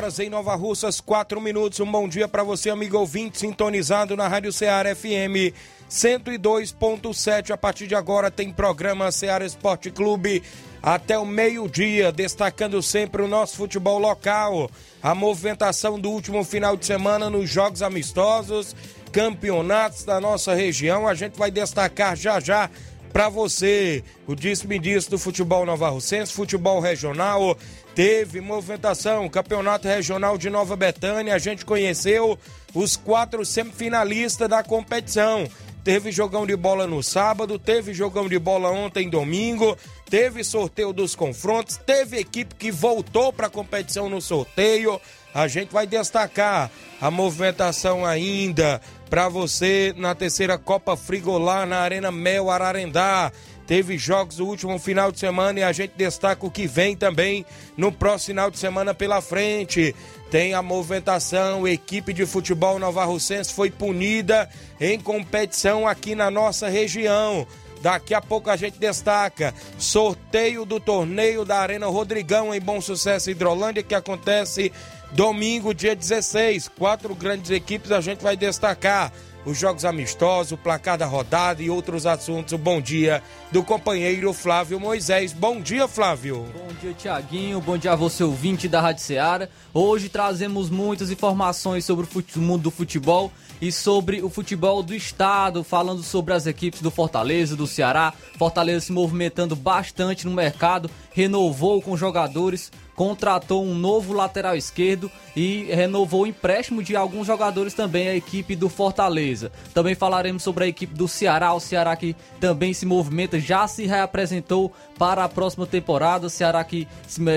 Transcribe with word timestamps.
Horas 0.00 0.18
em 0.18 0.30
Nova 0.30 0.54
Russas, 0.54 0.98
4 0.98 1.38
minutos. 1.42 1.78
Um 1.78 1.92
bom 1.92 2.08
dia 2.08 2.26
para 2.26 2.42
você, 2.42 2.70
amigo 2.70 2.96
ouvinte, 2.96 3.38
sintonizado 3.38 4.16
na 4.16 4.28
Rádio 4.28 4.50
Ceará 4.50 4.96
FM 4.96 5.52
102.7. 5.90 7.50
A 7.50 7.56
partir 7.58 7.86
de 7.86 7.94
agora 7.94 8.30
tem 8.30 8.50
programa 8.50 9.12
Ceará 9.12 9.44
Esporte 9.44 9.90
Clube 9.90 10.42
até 10.82 11.18
o 11.18 11.26
meio-dia, 11.26 12.10
destacando 12.10 12.82
sempre 12.82 13.20
o 13.20 13.28
nosso 13.28 13.58
futebol 13.58 13.98
local, 13.98 14.70
a 15.02 15.14
movimentação 15.14 16.00
do 16.00 16.08
último 16.10 16.42
final 16.44 16.78
de 16.78 16.86
semana 16.86 17.28
nos 17.28 17.50
jogos 17.50 17.82
amistosos, 17.82 18.74
campeonatos 19.12 20.04
da 20.04 20.18
nossa 20.18 20.54
região. 20.54 21.06
A 21.06 21.12
gente 21.12 21.38
vai 21.38 21.50
destacar 21.50 22.16
já 22.16 22.40
já 22.40 22.70
para 23.12 23.28
você 23.28 24.02
o 24.26 24.34
disse-me-disse 24.34 25.10
do 25.10 25.18
futebol 25.18 25.66
nova 25.66 25.88
russense, 25.88 26.32
futebol 26.32 26.80
regional 26.80 27.56
teve 27.94 28.40
movimentação, 28.40 29.28
Campeonato 29.28 29.88
Regional 29.88 30.38
de 30.38 30.48
Nova 30.48 30.76
Betânia, 30.76 31.34
a 31.34 31.38
gente 31.38 31.64
conheceu 31.64 32.38
os 32.72 32.96
quatro 32.96 33.44
semifinalistas 33.44 34.48
da 34.48 34.62
competição. 34.62 35.48
Teve 35.82 36.12
jogão 36.12 36.46
de 36.46 36.54
bola 36.54 36.86
no 36.86 37.02
sábado, 37.02 37.58
teve 37.58 37.94
jogão 37.94 38.28
de 38.28 38.38
bola 38.38 38.70
ontem 38.70 39.08
domingo, 39.08 39.76
teve 40.08 40.44
sorteio 40.44 40.92
dos 40.92 41.14
confrontos, 41.14 41.78
teve 41.78 42.18
equipe 42.18 42.54
que 42.54 42.70
voltou 42.70 43.32
para 43.32 43.46
a 43.46 43.50
competição 43.50 44.08
no 44.08 44.20
sorteio. 44.20 45.00
A 45.32 45.48
gente 45.48 45.72
vai 45.72 45.86
destacar 45.86 46.70
a 47.00 47.10
movimentação 47.10 48.04
ainda 48.04 48.80
para 49.10 49.28
você 49.28 49.92
na 49.96 50.14
terceira 50.14 50.56
Copa 50.56 50.96
Frigolá 50.96 51.66
na 51.66 51.80
Arena 51.80 52.12
Mel 52.12 52.48
Ararendá. 52.48 53.32
Teve 53.66 53.98
jogos 53.98 54.38
no 54.38 54.46
último 54.46 54.78
final 54.78 55.10
de 55.10 55.18
semana 55.18 55.60
e 55.60 55.62
a 55.64 55.72
gente 55.72 55.92
destaca 55.96 56.46
o 56.46 56.50
que 56.50 56.66
vem 56.66 56.96
também 56.96 57.44
no 57.76 57.90
próximo 57.90 58.28
final 58.28 58.50
de 58.50 58.58
semana 58.58 58.94
pela 58.94 59.20
frente. 59.20 59.94
Tem 60.30 60.54
a 60.54 60.62
movimentação, 60.62 61.64
a 61.64 61.70
equipe 61.70 62.12
de 62.12 62.24
futebol 62.24 62.78
Nova 62.78 63.04
Russense 63.04 63.52
foi 63.52 63.70
punida 63.70 64.48
em 64.80 64.98
competição 64.98 65.88
aqui 65.88 66.14
na 66.14 66.30
nossa 66.30 66.68
região. 66.68 67.46
Daqui 67.80 68.12
a 68.12 68.20
pouco 68.20 68.50
a 68.50 68.56
gente 68.56 68.78
destaca 68.78 69.54
sorteio 69.78 70.64
do 70.64 70.78
torneio 70.78 71.44
da 71.44 71.58
Arena 71.58 71.86
Rodrigão 71.86 72.54
em 72.54 72.60
Bom 72.60 72.80
Sucesso 72.80 73.30
Hidrolândia 73.30 73.82
que 73.82 73.94
acontece 73.94 74.70
domingo, 75.12 75.74
dia 75.74 75.94
16. 75.94 76.68
Quatro 76.68 77.14
grandes 77.14 77.50
equipes 77.50 77.92
a 77.92 78.00
gente 78.00 78.22
vai 78.22 78.36
destacar 78.36 79.12
os 79.44 79.58
jogos 79.58 79.84
amistosos, 79.84 80.52
o 80.52 80.56
placar 80.56 80.98
da 80.98 81.06
rodada 81.06 81.62
e 81.62 81.70
outros 81.70 82.06
assuntos. 82.06 82.58
Bom 82.58 82.80
dia 82.80 83.22
do 83.50 83.62
companheiro 83.62 84.32
Flávio 84.32 84.78
Moisés. 84.78 85.32
Bom 85.32 85.60
dia, 85.60 85.88
Flávio. 85.88 86.46
Bom 86.52 86.68
dia, 86.80 86.92
Tiaguinho. 86.92 87.60
Bom 87.60 87.78
dia 87.78 87.92
a 87.92 87.96
você, 87.96 88.22
ouvinte 88.22 88.68
da 88.68 88.80
Rádio 88.80 89.02
Ceará. 89.02 89.48
Hoje 89.72 90.08
trazemos 90.08 90.68
muitas 90.68 91.10
informações 91.10 91.84
sobre 91.84 92.06
o 92.06 92.38
mundo 92.38 92.62
do 92.62 92.70
futebol 92.70 93.32
e 93.60 93.70
sobre 93.70 94.22
o 94.22 94.30
futebol 94.30 94.82
do 94.82 94.94
estado, 94.94 95.62
falando 95.62 96.02
sobre 96.02 96.34
as 96.34 96.46
equipes 96.46 96.80
do 96.80 96.90
Fortaleza, 96.90 97.56
do 97.56 97.66
Ceará. 97.66 98.12
Fortaleza 98.38 98.86
se 98.86 98.92
movimentando 98.92 99.54
bastante 99.54 100.26
no 100.26 100.32
mercado, 100.32 100.90
renovou 101.12 101.82
com 101.82 101.96
jogadores, 101.96 102.70
contratou 102.94 103.64
um 103.64 103.74
novo 103.74 104.12
lateral 104.12 104.54
esquerdo 104.54 105.10
e 105.34 105.64
renovou 105.72 106.22
o 106.22 106.26
empréstimo 106.26 106.82
de 106.82 106.94
alguns 106.94 107.26
jogadores 107.26 107.72
também 107.72 108.08
a 108.08 108.14
equipe 108.14 108.54
do 108.54 108.68
Fortaleza. 108.68 109.50
Também 109.72 109.94
falaremos 109.94 110.42
sobre 110.42 110.64
a 110.64 110.66
equipe 110.66 110.94
do 110.94 111.08
Ceará, 111.08 111.54
o 111.54 111.60
Ceará 111.60 111.96
que 111.96 112.14
também 112.38 112.74
se 112.74 112.84
movimenta, 112.84 113.40
já 113.40 113.66
se 113.66 113.86
reapresentou 113.86 114.72
para 114.98 115.24
a 115.24 115.28
próxima 115.30 115.66
temporada, 115.66 116.26
o 116.26 116.30
Ceará 116.30 116.62
que 116.62 116.86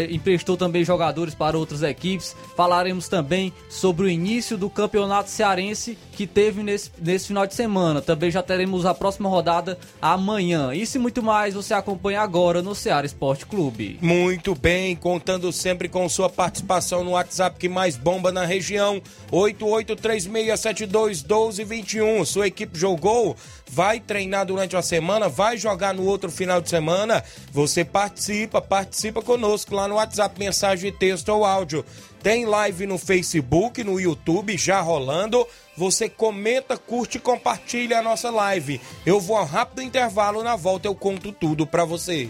emprestou 0.10 0.58
também 0.58 0.84
jogadores 0.84 1.34
para 1.34 1.58
outras 1.58 1.82
equipes. 1.82 2.36
Falaremos 2.58 3.08
também 3.08 3.54
sobre 3.70 4.06
o 4.06 4.10
início 4.10 4.58
do 4.58 4.70
campeonato 4.70 5.30
cearense 5.30 5.98
que 6.14 6.28
teve 6.28 6.62
nesse, 6.64 6.92
nesse 7.00 7.28
final 7.28 7.48
de 7.48 7.56
semana. 7.56 8.02
Também 8.02 8.32
já 8.32 8.42
teremos 8.42 8.86
a 8.86 8.94
próxima 8.94 9.28
rodada 9.28 9.78
amanhã. 10.02 10.74
Isso 10.74 10.96
e 10.98 11.00
muito 11.00 11.22
mais 11.22 11.54
você 11.54 11.74
acompanha 11.74 12.22
agora 12.22 12.62
no 12.62 12.74
Ceará 12.76 13.06
Esporte 13.06 13.46
Clube. 13.46 13.98
Muito 14.02 14.56
bem, 14.56 14.96
contando 14.96 15.52
sempre 15.52 15.90
com 15.90 16.08
sua 16.08 16.30
participação 16.30 17.04
no 17.04 17.12
WhatsApp 17.12 17.58
que 17.58 17.68
mais 17.68 17.98
bomba 17.98 18.32
na 18.32 18.46
região, 18.46 19.02
8836721221. 19.32 22.26
Sua 22.26 22.48
equipe 22.48 22.78
jogou, 22.78 23.36
vai 23.74 24.00
treinar 24.00 24.46
durante 24.46 24.76
a 24.76 24.84
semana, 24.84 25.28
vai 25.28 25.58
jogar 25.58 25.96
no 25.96 26.06
outro 26.06 26.32
final 26.32 26.62
de 26.62 26.70
semana. 26.70 27.24
Você 27.52 27.84
participa, 27.84 28.62
participa 28.62 29.20
conosco 29.20 29.74
lá 29.74 29.88
no 29.88 29.96
WhatsApp, 29.96 30.40
mensagem, 30.40 30.92
texto 30.92 31.30
ou 31.30 31.44
áudio. 31.44 31.84
Tem 32.22 32.46
live 32.46 32.86
no 32.86 33.00
Facebook, 33.00 33.84
no 33.84 34.00
YouTube 34.00 34.56
já 34.58 34.80
rolando. 34.80 35.46
Você 35.76 36.08
comenta, 36.08 36.78
curte 36.78 37.18
e 37.18 37.22
compartilha 37.22 37.98
a 37.98 38.04
nossa 38.04 38.30
live. 38.30 38.80
Eu 39.06 39.20
vou 39.20 39.36
a 39.36 39.42
um 39.42 39.46
rápido 39.46 39.82
intervalo, 39.82 40.44
na 40.44 40.56
volta 40.56 40.88
eu 40.88 40.94
conto 40.94 41.32
tudo 41.32 41.66
para 41.66 41.84
você. 41.84 42.30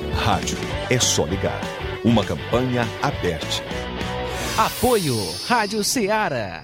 Rádio 0.23 0.55
é 0.87 0.99
só 0.99 1.25
ligar. 1.25 1.59
Uma 2.05 2.23
campanha 2.23 2.87
aberta. 3.01 3.63
Apoio 4.55 5.15
Rádio 5.47 5.83
Ceará. 5.83 6.63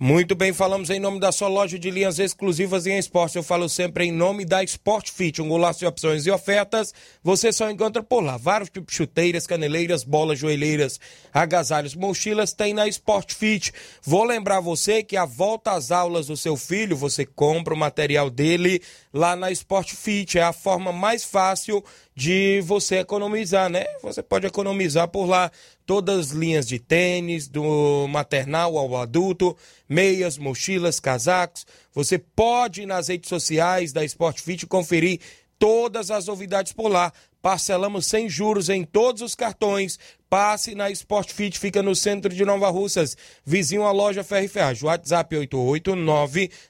Muito 0.00 0.36
bem, 0.36 0.52
falamos 0.52 0.90
em 0.90 1.00
nome 1.00 1.18
da 1.18 1.32
sua 1.32 1.48
loja 1.48 1.76
de 1.76 1.90
linhas 1.90 2.20
exclusivas 2.20 2.86
em 2.86 2.96
esporte. 2.96 3.34
Eu 3.36 3.42
falo 3.42 3.68
sempre 3.68 4.04
em 4.04 4.12
nome 4.12 4.44
da 4.44 4.62
Sport 4.62 5.10
Fit, 5.10 5.42
um 5.42 5.48
golaço 5.48 5.80
de 5.80 5.86
opções 5.86 6.24
e 6.24 6.30
ofertas. 6.30 6.94
Você 7.20 7.52
só 7.52 7.68
encontra 7.68 8.00
por 8.00 8.22
lá 8.22 8.36
vários 8.36 8.70
tipos 8.70 8.92
de 8.92 8.96
chuteiras, 8.96 9.44
caneleiras, 9.44 10.04
bolas, 10.04 10.38
joelheiras, 10.38 11.00
agasalhos, 11.34 11.96
mochilas, 11.96 12.52
tem 12.52 12.72
na 12.72 12.86
Sport 12.86 13.34
Fit. 13.34 13.72
Vou 14.00 14.22
lembrar 14.22 14.60
você 14.60 15.02
que 15.02 15.16
a 15.16 15.24
volta 15.24 15.72
às 15.72 15.90
aulas 15.90 16.28
do 16.28 16.36
seu 16.36 16.56
filho, 16.56 16.96
você 16.96 17.26
compra 17.26 17.74
o 17.74 17.76
material 17.76 18.30
dele 18.30 18.80
lá 19.12 19.34
na 19.34 19.50
Sport 19.50 19.94
Fit. 19.94 20.38
É 20.38 20.42
a 20.42 20.52
forma 20.52 20.92
mais 20.92 21.24
fácil 21.24 21.82
de 22.18 22.60
você 22.62 22.96
economizar, 22.96 23.70
né? 23.70 23.84
Você 24.02 24.20
pode 24.24 24.44
economizar 24.44 25.06
por 25.06 25.24
lá 25.24 25.52
todas 25.86 26.18
as 26.18 26.30
linhas 26.32 26.66
de 26.66 26.80
tênis, 26.80 27.46
do 27.46 28.08
maternal 28.08 28.76
ao 28.76 28.96
adulto, 28.96 29.56
meias, 29.88 30.36
mochilas, 30.36 30.98
casacos. 30.98 31.64
Você 31.94 32.18
pode 32.18 32.82
ir 32.82 32.86
nas 32.86 33.06
redes 33.06 33.28
sociais 33.28 33.92
da 33.92 34.04
Sport 34.04 34.40
Fit 34.40 34.66
conferir 34.66 35.20
todas 35.60 36.10
as 36.10 36.26
novidades 36.26 36.72
por 36.72 36.88
lá. 36.88 37.12
Parcelamos 37.40 38.06
sem 38.06 38.28
juros 38.28 38.68
em 38.68 38.84
todos 38.84 39.22
os 39.22 39.34
cartões. 39.34 39.98
Passe 40.28 40.74
na 40.74 40.90
Sport 40.90 41.32
Fit, 41.32 41.58
fica 41.58 41.82
no 41.82 41.94
centro 41.94 42.34
de 42.34 42.44
Nova 42.44 42.68
Russas, 42.68 43.16
vizinho 43.44 43.84
à 43.84 43.92
loja 43.92 44.22
Ferro 44.22 44.48
Ferragem. 44.48 44.84
WhatsApp 44.84 45.36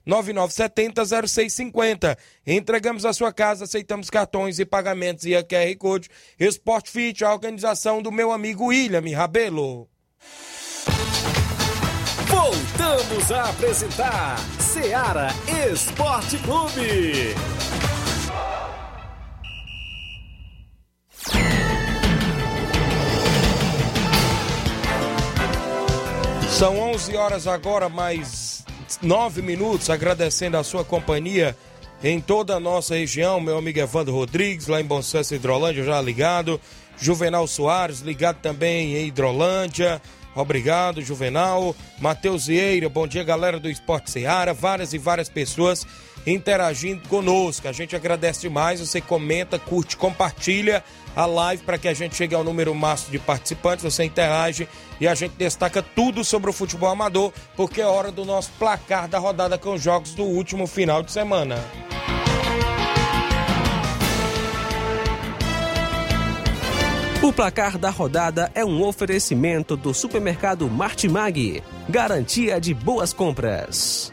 889-9970-0650. 0.06 2.16
Entregamos 2.46 3.04
a 3.04 3.12
sua 3.12 3.32
casa, 3.32 3.64
aceitamos 3.64 4.10
cartões 4.10 4.58
e 4.58 4.64
pagamentos 4.64 5.24
e 5.24 5.34
a 5.34 5.42
QR 5.42 5.76
Code. 5.78 6.08
Sport 6.38 6.88
Fit, 6.88 7.24
a 7.24 7.32
organização 7.32 8.00
do 8.00 8.12
meu 8.12 8.30
amigo 8.30 8.66
William 8.66 9.02
Rabelo. 9.16 9.88
Voltamos 12.26 13.32
a 13.32 13.50
apresentar 13.50 14.38
Seara 14.60 15.28
Esporte 15.72 16.38
Clube. 16.38 17.34
São 26.58 26.76
11 26.76 27.16
horas 27.16 27.46
agora, 27.46 27.88
mais 27.88 28.64
9 29.00 29.42
minutos, 29.42 29.88
agradecendo 29.90 30.56
a 30.56 30.64
sua 30.64 30.84
companhia 30.84 31.56
em 32.02 32.20
toda 32.20 32.56
a 32.56 32.58
nossa 32.58 32.96
região. 32.96 33.40
Meu 33.40 33.58
amigo 33.58 33.78
Evandro 33.78 34.12
Rodrigues, 34.12 34.66
lá 34.66 34.80
em 34.80 34.84
Bom 34.84 35.00
Sucesso, 35.00 35.36
Hidrolândia, 35.36 35.84
já 35.84 36.00
ligado. 36.00 36.60
Juvenal 37.00 37.46
Soares, 37.46 38.00
ligado 38.00 38.40
também 38.42 38.96
em 38.96 39.06
Hidrolândia. 39.06 40.02
Obrigado, 40.34 41.00
Juvenal. 41.00 41.76
Matheus 42.00 42.48
Vieira, 42.48 42.88
bom 42.88 43.06
dia, 43.06 43.22
galera 43.22 43.60
do 43.60 43.70
Esporte 43.70 44.10
Seara. 44.10 44.52
Várias 44.52 44.92
e 44.92 44.98
várias 44.98 45.28
pessoas 45.28 45.86
interagindo 46.32 47.08
conosco. 47.08 47.68
A 47.68 47.72
gente 47.72 47.96
agradece 47.96 48.42
demais. 48.42 48.80
Você 48.80 49.00
comenta, 49.00 49.58
curte, 49.58 49.96
compartilha 49.96 50.84
a 51.16 51.26
live 51.26 51.62
para 51.62 51.78
que 51.78 51.88
a 51.88 51.94
gente 51.94 52.14
chegue 52.14 52.34
ao 52.34 52.44
número 52.44 52.74
máximo 52.74 53.12
de 53.12 53.18
participantes. 53.18 53.84
Você 53.84 54.04
interage 54.04 54.68
e 55.00 55.08
a 55.08 55.14
gente 55.14 55.32
destaca 55.36 55.82
tudo 55.82 56.24
sobre 56.24 56.50
o 56.50 56.52
futebol 56.52 56.90
amador, 56.90 57.32
porque 57.56 57.80
é 57.80 57.86
hora 57.86 58.10
do 58.10 58.24
nosso 58.24 58.50
placar 58.58 59.08
da 59.08 59.18
rodada 59.18 59.58
com 59.58 59.74
os 59.74 59.82
jogos 59.82 60.14
do 60.14 60.24
último 60.24 60.66
final 60.66 61.02
de 61.02 61.12
semana. 61.12 61.56
O 67.20 67.32
placar 67.32 67.76
da 67.76 67.90
rodada 67.90 68.50
é 68.54 68.64
um 68.64 68.82
oferecimento 68.82 69.76
do 69.76 69.92
supermercado 69.92 70.70
Martimag. 70.70 71.62
Garantia 71.88 72.60
de 72.60 72.72
boas 72.72 73.12
compras. 73.12 74.12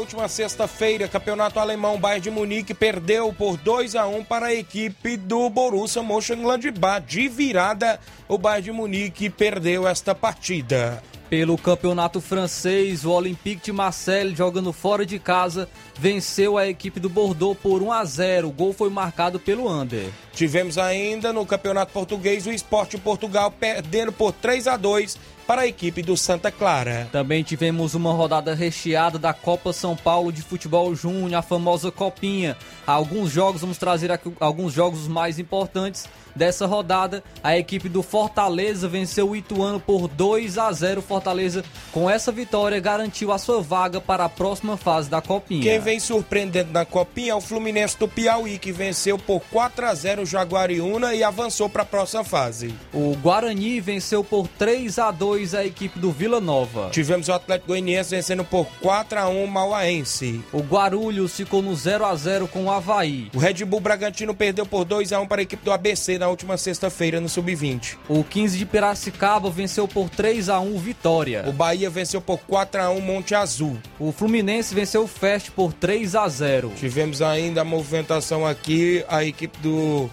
Última 0.00 0.28
sexta-feira, 0.28 1.06
campeonato 1.06 1.60
alemão, 1.60 2.00
Bayern 2.00 2.22
de 2.22 2.30
Munique 2.30 2.72
perdeu 2.72 3.32
por 3.34 3.58
2 3.58 3.94
a 3.94 4.06
1 4.06 4.24
para 4.24 4.46
a 4.46 4.54
equipe 4.54 5.16
do 5.16 5.48
Borussia 5.50 6.02
Mönchengladbach. 6.02 7.04
De 7.06 7.28
virada, 7.28 8.00
o 8.26 8.38
Bayern 8.38 8.64
de 8.64 8.72
Munique 8.72 9.28
perdeu 9.28 9.86
esta 9.86 10.14
partida. 10.14 11.02
Pelo 11.28 11.56
campeonato 11.56 12.20
francês, 12.20 13.04
o 13.04 13.10
Olympique 13.10 13.66
de 13.66 13.72
Marseille, 13.72 14.34
jogando 14.34 14.72
fora 14.72 15.06
de 15.06 15.18
casa, 15.18 15.68
venceu 15.96 16.58
a 16.58 16.66
equipe 16.66 16.98
do 16.98 17.08
Bordeaux 17.08 17.56
por 17.56 17.82
1 17.82 17.92
a 17.92 18.04
0. 18.04 18.48
O 18.48 18.50
gol 18.50 18.72
foi 18.72 18.90
marcado 18.90 19.38
pelo 19.38 19.70
Under. 19.70 20.10
Tivemos 20.32 20.76
ainda 20.76 21.32
no 21.32 21.46
campeonato 21.46 21.92
português 21.92 22.46
o 22.46 22.50
Esporte 22.50 22.98
Portugal 22.98 23.50
perdendo 23.50 24.10
por 24.10 24.32
3 24.32 24.66
a 24.66 24.76
2 24.76 25.18
para 25.50 25.62
a 25.62 25.66
equipe 25.66 26.00
do 26.00 26.16
Santa 26.16 26.48
Clara. 26.48 27.08
Também 27.10 27.42
tivemos 27.42 27.96
uma 27.96 28.12
rodada 28.12 28.54
recheada 28.54 29.18
da 29.18 29.34
Copa 29.34 29.72
São 29.72 29.96
Paulo 29.96 30.32
de 30.32 30.42
Futebol 30.42 30.94
Júnior, 30.94 31.34
a 31.34 31.42
famosa 31.42 31.90
Copinha. 31.90 32.56
Alguns 32.86 33.32
jogos, 33.32 33.60
vamos 33.60 33.76
trazer 33.76 34.12
aqui 34.12 34.32
alguns 34.38 34.72
jogos 34.72 35.08
mais 35.08 35.40
importantes 35.40 36.08
dessa 36.40 36.64
rodada. 36.64 37.22
A 37.44 37.58
equipe 37.58 37.86
do 37.86 38.02
Fortaleza 38.02 38.88
venceu 38.88 39.28
o 39.28 39.36
Ituano 39.36 39.78
por 39.78 40.08
2 40.08 40.56
a 40.56 40.72
0. 40.72 41.02
Fortaleza, 41.02 41.62
com 41.92 42.08
essa 42.08 42.32
vitória, 42.32 42.80
garantiu 42.80 43.30
a 43.30 43.36
sua 43.36 43.60
vaga 43.60 44.00
para 44.00 44.24
a 44.24 44.28
próxima 44.28 44.78
fase 44.78 45.10
da 45.10 45.20
Copinha. 45.20 45.62
Quem 45.62 45.78
vem 45.78 46.00
surpreendendo 46.00 46.72
na 46.72 46.86
Copinha 46.86 47.32
é 47.32 47.34
o 47.34 47.42
Fluminense 47.42 47.98
do 47.98 48.08
Piauí, 48.08 48.58
que 48.58 48.72
venceu 48.72 49.18
por 49.18 49.42
4 49.50 49.84
a 49.84 49.94
0 49.94 50.22
o 50.22 50.26
Jaguariúna 50.26 51.14
e 51.14 51.22
avançou 51.22 51.68
para 51.68 51.82
a 51.82 51.86
próxima 51.86 52.24
fase. 52.24 52.74
O 52.94 53.14
Guarani 53.16 53.78
venceu 53.78 54.24
por 54.24 54.48
3 54.48 54.98
a 54.98 55.10
2 55.10 55.54
a 55.54 55.66
equipe 55.66 55.98
do 55.98 56.10
Vila 56.10 56.40
Nova. 56.40 56.88
Tivemos 56.90 57.28
o 57.28 57.34
Atlético 57.34 57.68
Goianiense 57.68 58.16
vencendo 58.16 58.44
por 58.44 58.66
4 58.80 59.18
a 59.18 59.28
1 59.28 59.44
o 59.44 59.46
Mauaense. 59.46 60.42
O 60.54 60.60
Guarulhos 60.60 61.36
ficou 61.36 61.60
no 61.60 61.76
0 61.76 62.06
a 62.06 62.14
0 62.14 62.48
com 62.48 62.64
o 62.64 62.70
Havaí. 62.70 63.30
O 63.34 63.38
Red 63.38 63.62
Bull 63.66 63.80
Bragantino 63.80 64.34
perdeu 64.34 64.64
por 64.64 64.86
2 64.86 65.12
a 65.12 65.20
1 65.20 65.26
para 65.26 65.42
a 65.42 65.44
equipe 65.44 65.62
do 65.62 65.70
ABC 65.70 66.16
na 66.16 66.29
última 66.30 66.56
sexta-feira 66.56 67.20
no 67.20 67.28
Sub-20. 67.28 67.96
O 68.08 68.24
15 68.24 68.56
de 68.56 68.64
Piracicaba 68.64 69.50
venceu 69.50 69.86
por 69.86 70.08
3 70.08 70.48
a 70.48 70.60
1 70.60 70.78
Vitória. 70.78 71.44
O 71.46 71.52
Bahia 71.52 71.90
venceu 71.90 72.20
por 72.20 72.38
4 72.38 72.80
a 72.80 72.90
1 72.90 73.00
Monte 73.00 73.34
Azul. 73.34 73.76
O 73.98 74.12
Fluminense 74.12 74.74
venceu 74.74 75.02
o 75.02 75.08
Fest 75.08 75.50
por 75.50 75.72
3 75.72 76.14
a 76.14 76.28
0. 76.28 76.72
Tivemos 76.76 77.20
ainda 77.20 77.60
a 77.60 77.64
movimentação 77.64 78.46
aqui, 78.46 79.04
a 79.08 79.24
equipe 79.24 79.58
do 79.58 80.08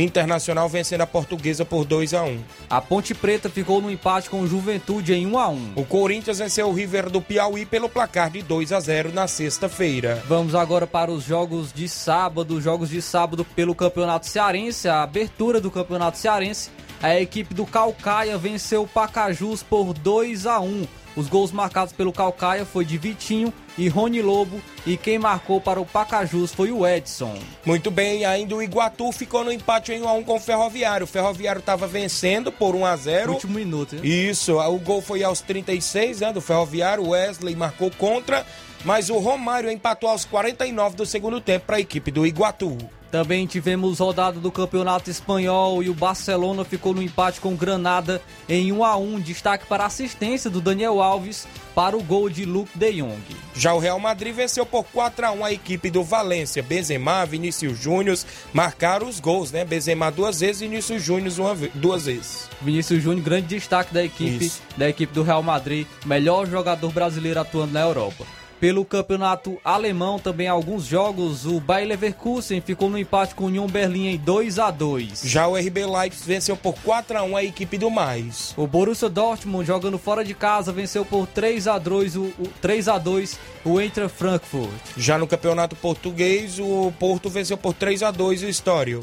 Internacional 0.00 0.68
vencendo 0.68 1.02
a 1.02 1.06
Portuguesa 1.06 1.64
por 1.64 1.84
2 1.84 2.14
a 2.14 2.22
1. 2.22 2.40
A 2.70 2.80
Ponte 2.80 3.14
Preta 3.14 3.48
ficou 3.48 3.80
no 3.80 3.90
empate 3.90 4.30
com 4.30 4.40
o 4.40 4.46
Juventude 4.46 5.12
em 5.12 5.26
1 5.26 5.38
a 5.38 5.48
1. 5.48 5.72
O 5.76 5.84
Corinthians 5.84 6.38
venceu 6.38 6.68
o 6.68 6.72
River 6.72 7.10
do 7.10 7.20
Piauí 7.20 7.66
pelo 7.66 7.88
placar 7.88 8.30
de 8.30 8.42
2 8.42 8.72
a 8.72 8.80
0 8.80 9.12
na 9.12 9.26
sexta-feira. 9.26 10.22
Vamos 10.26 10.54
agora 10.54 10.86
para 10.86 11.10
os 11.10 11.24
jogos 11.24 11.72
de 11.72 11.88
sábado, 11.88 12.60
jogos 12.60 12.90
de 12.90 13.02
sábado 13.02 13.44
pelo 13.44 13.74
Campeonato 13.74 14.26
Cearense, 14.26 14.88
a 14.88 15.02
abertura 15.02 15.60
do 15.60 15.70
Campeonato 15.70 16.18
Cearense. 16.18 16.70
A 17.02 17.18
equipe 17.18 17.52
do 17.52 17.66
Calcaia 17.66 18.38
venceu 18.38 18.82
o 18.82 18.88
Pacajus 18.88 19.62
por 19.62 19.92
2 19.92 20.46
a 20.46 20.60
1. 20.60 20.86
Os 21.14 21.28
gols 21.28 21.52
marcados 21.52 21.92
pelo 21.92 22.12
Calcaia 22.12 22.64
foi 22.64 22.84
de 22.84 22.96
Vitinho 22.96 23.52
e 23.76 23.88
Rony 23.88 24.22
Lobo 24.22 24.60
e 24.86 24.96
quem 24.96 25.18
marcou 25.18 25.60
para 25.60 25.80
o 25.80 25.86
Pacajus 25.86 26.52
foi 26.52 26.70
o 26.70 26.86
Edson. 26.86 27.38
Muito 27.64 27.90
bem, 27.90 28.24
ainda 28.24 28.54
o 28.54 28.62
Iguatu 28.62 29.12
ficou 29.12 29.44
no 29.44 29.52
empate 29.52 29.92
em 29.92 30.02
1 30.02 30.08
a 30.08 30.12
1 30.14 30.24
com 30.24 30.36
o 30.36 30.40
Ferroviário. 30.40 31.04
O 31.04 31.08
Ferroviário 31.08 31.60
estava 31.60 31.86
vencendo 31.86 32.50
por 32.50 32.74
1 32.74 32.86
a 32.86 32.96
0. 32.96 33.32
Último 33.32 33.54
minuto, 33.54 33.96
hein? 33.96 34.00
Isso, 34.04 34.58
o 34.58 34.78
gol 34.78 35.02
foi 35.02 35.22
aos 35.22 35.40
36, 35.40 36.20
né, 36.20 36.32
do 36.32 36.40
Ferroviário. 36.40 37.08
Wesley 37.08 37.54
marcou 37.54 37.90
contra, 37.90 38.46
mas 38.84 39.10
o 39.10 39.18
Romário 39.18 39.70
empatou 39.70 40.08
aos 40.08 40.24
49 40.24 40.96
do 40.96 41.06
segundo 41.06 41.40
tempo 41.40 41.66
para 41.66 41.76
a 41.76 41.80
equipe 41.80 42.10
do 42.10 42.26
Iguatu. 42.26 42.76
Também 43.12 43.46
tivemos 43.46 43.98
rodada 43.98 44.40
do 44.40 44.50
Campeonato 44.50 45.10
Espanhol 45.10 45.82
e 45.82 45.90
o 45.90 45.94
Barcelona 45.94 46.64
ficou 46.64 46.94
no 46.94 47.02
empate 47.02 47.42
com 47.42 47.54
Granada 47.54 48.22
em 48.48 48.72
1 48.72 48.82
a 48.82 48.96
1. 48.96 49.20
Destaque 49.20 49.66
para 49.66 49.82
a 49.82 49.86
assistência 49.86 50.48
do 50.48 50.62
Daniel 50.62 51.02
Alves 51.02 51.46
para 51.74 51.94
o 51.94 52.02
gol 52.02 52.30
de 52.30 52.46
Luke 52.46 52.70
De 52.74 52.90
Jong. 52.90 53.20
Já 53.54 53.74
o 53.74 53.78
Real 53.78 54.00
Madrid 54.00 54.34
venceu 54.34 54.64
por 54.64 54.84
4 54.84 55.26
a 55.26 55.30
1 55.30 55.44
a 55.44 55.52
equipe 55.52 55.90
do 55.90 56.02
Valência. 56.02 56.62
Benzema, 56.62 57.26
Vinícius 57.26 57.78
Júnior 57.78 58.18
marcaram 58.50 59.06
os 59.06 59.20
gols, 59.20 59.52
né? 59.52 59.62
Benzema 59.62 60.10
duas 60.10 60.40
vezes 60.40 60.62
e 60.62 60.66
Vinícius 60.66 61.02
Júnior 61.02 61.34
uma 61.38 61.54
duas 61.74 62.06
vezes. 62.06 62.48
Vinícius 62.62 63.02
Júnior, 63.02 63.22
grande 63.22 63.48
destaque 63.48 63.92
da 63.92 64.02
equipe, 64.02 64.46
Isso. 64.46 64.62
da 64.74 64.88
equipe 64.88 65.12
do 65.12 65.22
Real 65.22 65.42
Madrid, 65.42 65.86
melhor 66.06 66.46
jogador 66.46 66.90
brasileiro 66.90 67.40
atuando 67.40 67.74
na 67.74 67.82
Europa. 67.82 68.24
Pelo 68.62 68.84
campeonato 68.84 69.58
alemão, 69.64 70.20
também 70.20 70.46
alguns 70.46 70.84
jogos, 70.84 71.44
o 71.46 71.58
Bayer 71.58 71.88
Leverkusen 71.88 72.60
ficou 72.60 72.88
no 72.88 72.96
empate 72.96 73.34
com 73.34 73.42
o 73.42 73.46
Union 73.48 73.66
Berlim 73.66 74.06
em 74.06 74.16
2 74.16 74.60
a 74.60 74.70
2. 74.70 75.22
Já 75.24 75.48
o 75.48 75.56
RB 75.56 75.84
Leipzig 75.84 76.24
venceu 76.24 76.56
por 76.56 76.76
4 76.84 77.18
a 77.18 77.24
1 77.24 77.36
a 77.36 77.42
equipe 77.42 77.76
do 77.76 77.90
Mais. 77.90 78.54
O 78.56 78.64
Borussia 78.64 79.08
Dortmund, 79.08 79.66
jogando 79.66 79.98
fora 79.98 80.24
de 80.24 80.32
casa, 80.32 80.70
venceu 80.70 81.04
por 81.04 81.26
3 81.26 81.66
a 81.66 81.76
2 81.76 82.14
o, 82.14 82.22
o 82.38 82.48
3 82.60 82.86
a 82.86 82.98
2 82.98 83.36
o 83.64 83.80
Eintracht 83.80 84.16
Frankfurt. 84.16 84.70
Já 84.96 85.18
no 85.18 85.26
campeonato 85.26 85.74
português, 85.74 86.60
o 86.60 86.92
Porto 87.00 87.28
venceu 87.28 87.58
por 87.58 87.74
3 87.74 88.04
a 88.04 88.12
2 88.12 88.44
o 88.44 88.48
Estório. 88.48 89.00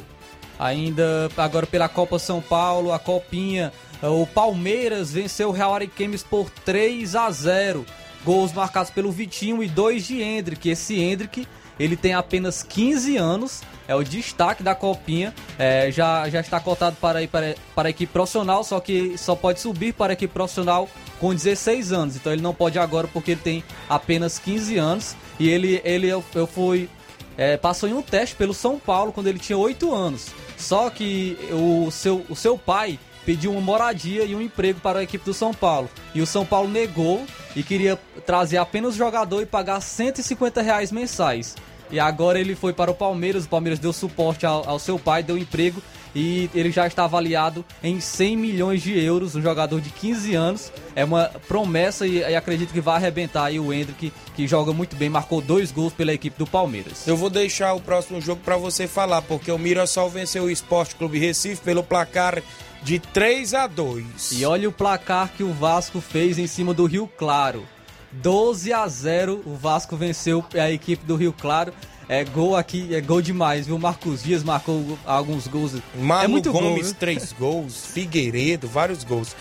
Ainda 0.58 1.30
agora 1.36 1.68
pela 1.68 1.90
Copa 1.90 2.18
São 2.18 2.42
Paulo, 2.42 2.94
a 2.94 3.00
Copinha, 3.00 3.74
o 4.02 4.26
Palmeiras 4.26 5.12
venceu 5.12 5.50
o 5.50 5.52
Real 5.52 5.76
Ariquemes 5.76 6.24
por 6.24 6.50
3 6.50 7.14
a 7.14 7.30
0. 7.30 7.86
Gols 8.26 8.52
marcados 8.54 8.92
pelo 8.92 9.12
Vitinho 9.12 9.64
e 9.64 9.68
dois 9.68 10.06
de 10.06 10.22
Hendrick. 10.22 10.70
Esse 10.70 11.00
Hendrick, 11.00 11.48
ele 11.80 11.96
tem 11.96 12.14
apenas 12.14 12.64
15 12.64 13.18
anos, 13.18 13.62
é 13.88 13.96
o 13.96 14.04
destaque 14.04 14.62
da 14.62 14.76
Copinha, 14.76 15.34
é, 15.58 15.92
já, 15.92 16.30
já 16.30 16.40
está 16.42 16.60
cotado 16.60 16.98
para 17.00 17.24
ir 17.24 17.28
para, 17.28 17.56
para 17.74 17.88
a 17.88 17.92
equipe 17.92 18.12
profissional, 18.12 18.64
só 18.64 18.80
que 18.80 19.18
só 19.18 19.36
pode 19.36 19.60
subir 19.60 19.94
para 19.94 20.12
a 20.12 20.16
equipe 20.16 20.34
profissional 20.34 20.90
com 21.20 21.34
16 21.34 21.92
anos. 21.92 22.16
Então 22.16 22.32
ele 22.32 22.42
não 22.42 22.54
pode 22.54 22.78
agora 22.78 23.08
porque 23.08 23.32
ele 23.32 23.42
tem 23.42 23.64
apenas 23.90 24.38
15 24.38 24.78
anos. 24.78 25.16
E 25.40 25.50
ele, 25.50 25.82
ele 25.84 26.08
eu, 26.08 26.24
eu 26.36 26.46
fui 26.46 26.90
é, 27.40 27.56
passou 27.56 27.88
em 27.88 27.94
um 27.94 28.02
teste 28.02 28.36
pelo 28.36 28.54
São 28.54 28.78
Paulo 28.78 29.14
quando 29.14 29.28
ele 29.28 29.40
tinha 29.40 29.58
8 29.58 29.96
anos. 29.96 30.28
Só 30.58 30.90
que 30.90 31.38
o 31.52 31.90
seu, 31.90 32.26
o 32.30 32.36
seu 32.36 32.58
pai 32.58 33.00
pediu 33.26 33.52
uma 33.52 33.62
moradia 33.62 34.24
e 34.24 34.36
um 34.36 34.42
emprego 34.42 34.80
para 34.80 35.00
a 35.00 35.04
equipe 35.04 35.26
do 35.26 35.34
São 35.34 35.54
Paulo. 35.54 35.90
E 36.14 36.22
o 36.22 36.28
São 36.28 36.46
Paulo 36.46 36.70
negou 36.70 37.26
e 37.56 37.64
queria 37.64 37.98
trazer 38.26 38.58
apenas 38.58 38.96
o 38.96 38.98
jogador 38.98 39.42
e 39.42 39.46
pagar 39.46 39.82
150 39.82 40.62
reais 40.62 40.92
mensais. 40.92 41.56
E 41.92 42.00
agora 42.00 42.40
ele 42.40 42.56
foi 42.56 42.72
para 42.72 42.92
o 42.92 42.96
Palmeiras, 42.96 43.46
o 43.46 43.50
Palmeiras 43.50 43.80
deu 43.80 43.92
suporte 43.92 44.46
ao, 44.46 44.68
ao 44.68 44.80
seu 44.80 45.00
pai, 45.00 45.24
deu 45.24 45.38
emprego 45.38 45.82
e 46.16 46.50
ele 46.54 46.72
já 46.72 46.88
está 46.88 47.04
avaliado 47.04 47.64
em 47.84 48.00
100 48.00 48.38
milhões 48.38 48.82
de 48.82 49.00
euros, 49.00 49.36
um 49.36 49.42
jogador 49.42 49.80
de 49.80 49.90
15 49.90 50.36
anos. 50.36 50.72
É 50.96 51.04
uma 51.04 51.26
promessa 51.48 52.06
e, 52.06 52.18
e 52.18 52.36
acredito 52.36 52.74
que 52.74 52.82
vai 52.82 52.96
arrebentar 52.96 53.46
aí 53.46 53.60
o 53.60 53.74
Hendrick, 53.74 54.12
que 54.36 54.48
joga 54.48 54.74
muito 54.74 54.96
bem, 54.96 55.10
marcou 55.10 55.42
dois 55.42 55.72
gols 55.72 55.94
pela 55.94 56.14
equipe 56.14 56.38
do 56.38 56.48
Palmeiras. 56.48 57.08
Eu 57.08 57.18
vou 57.18 57.30
deixar 57.30 57.74
o 57.74 57.82
próximo 57.82 58.20
jogo 58.22 58.42
para 58.44 58.58
você 58.58 58.88
falar, 58.88 59.22
porque 59.24 59.52
o 59.52 59.58
Mirassol 59.58 60.10
venceu 60.10 60.44
o 60.44 60.52
Esporte 60.52 60.96
Clube 60.96 61.20
Recife 61.20 61.62
pelo 61.62 61.84
placar 61.84 62.42
de 62.84 63.00
3 63.00 63.54
a 63.54 63.68
2. 63.68 64.32
E 64.34 64.46
olha 64.46 64.68
o 64.70 64.72
placar 64.72 65.30
que 65.36 65.44
o 65.44 65.54
Vasco 65.54 66.00
fez 66.02 66.38
em 66.38 66.48
cima 66.48 66.74
do 66.74 66.86
Rio 66.86 67.08
Claro. 67.18 67.66
12 68.12 68.74
a 68.74 68.88
0 68.88 69.44
o 69.46 69.56
Vasco 69.56 69.96
venceu 69.96 70.44
a 70.56 70.72
equipe 70.72 71.06
do 71.06 71.16
Rio 71.16 71.34
Claro. 71.34 71.74
É 72.08 72.24
gol 72.24 72.56
aqui, 72.56 72.96
é 72.96 73.00
gol 73.02 73.22
demais, 73.22 73.68
viu? 73.68 73.78
Marcos 73.78 74.24
Dias 74.24 74.44
marcou 74.44 74.98
alguns 75.06 75.46
gols. 75.48 75.74
Mano 75.96 76.24
é 76.24 76.28
muito 76.28 76.52
gol, 76.52 76.62
Gomes, 76.62 76.88
viu? 76.88 76.96
três 76.96 77.32
gols. 77.38 77.86
Figueiredo, 77.86 78.68
vários 78.68 79.04
gols. 79.04 79.36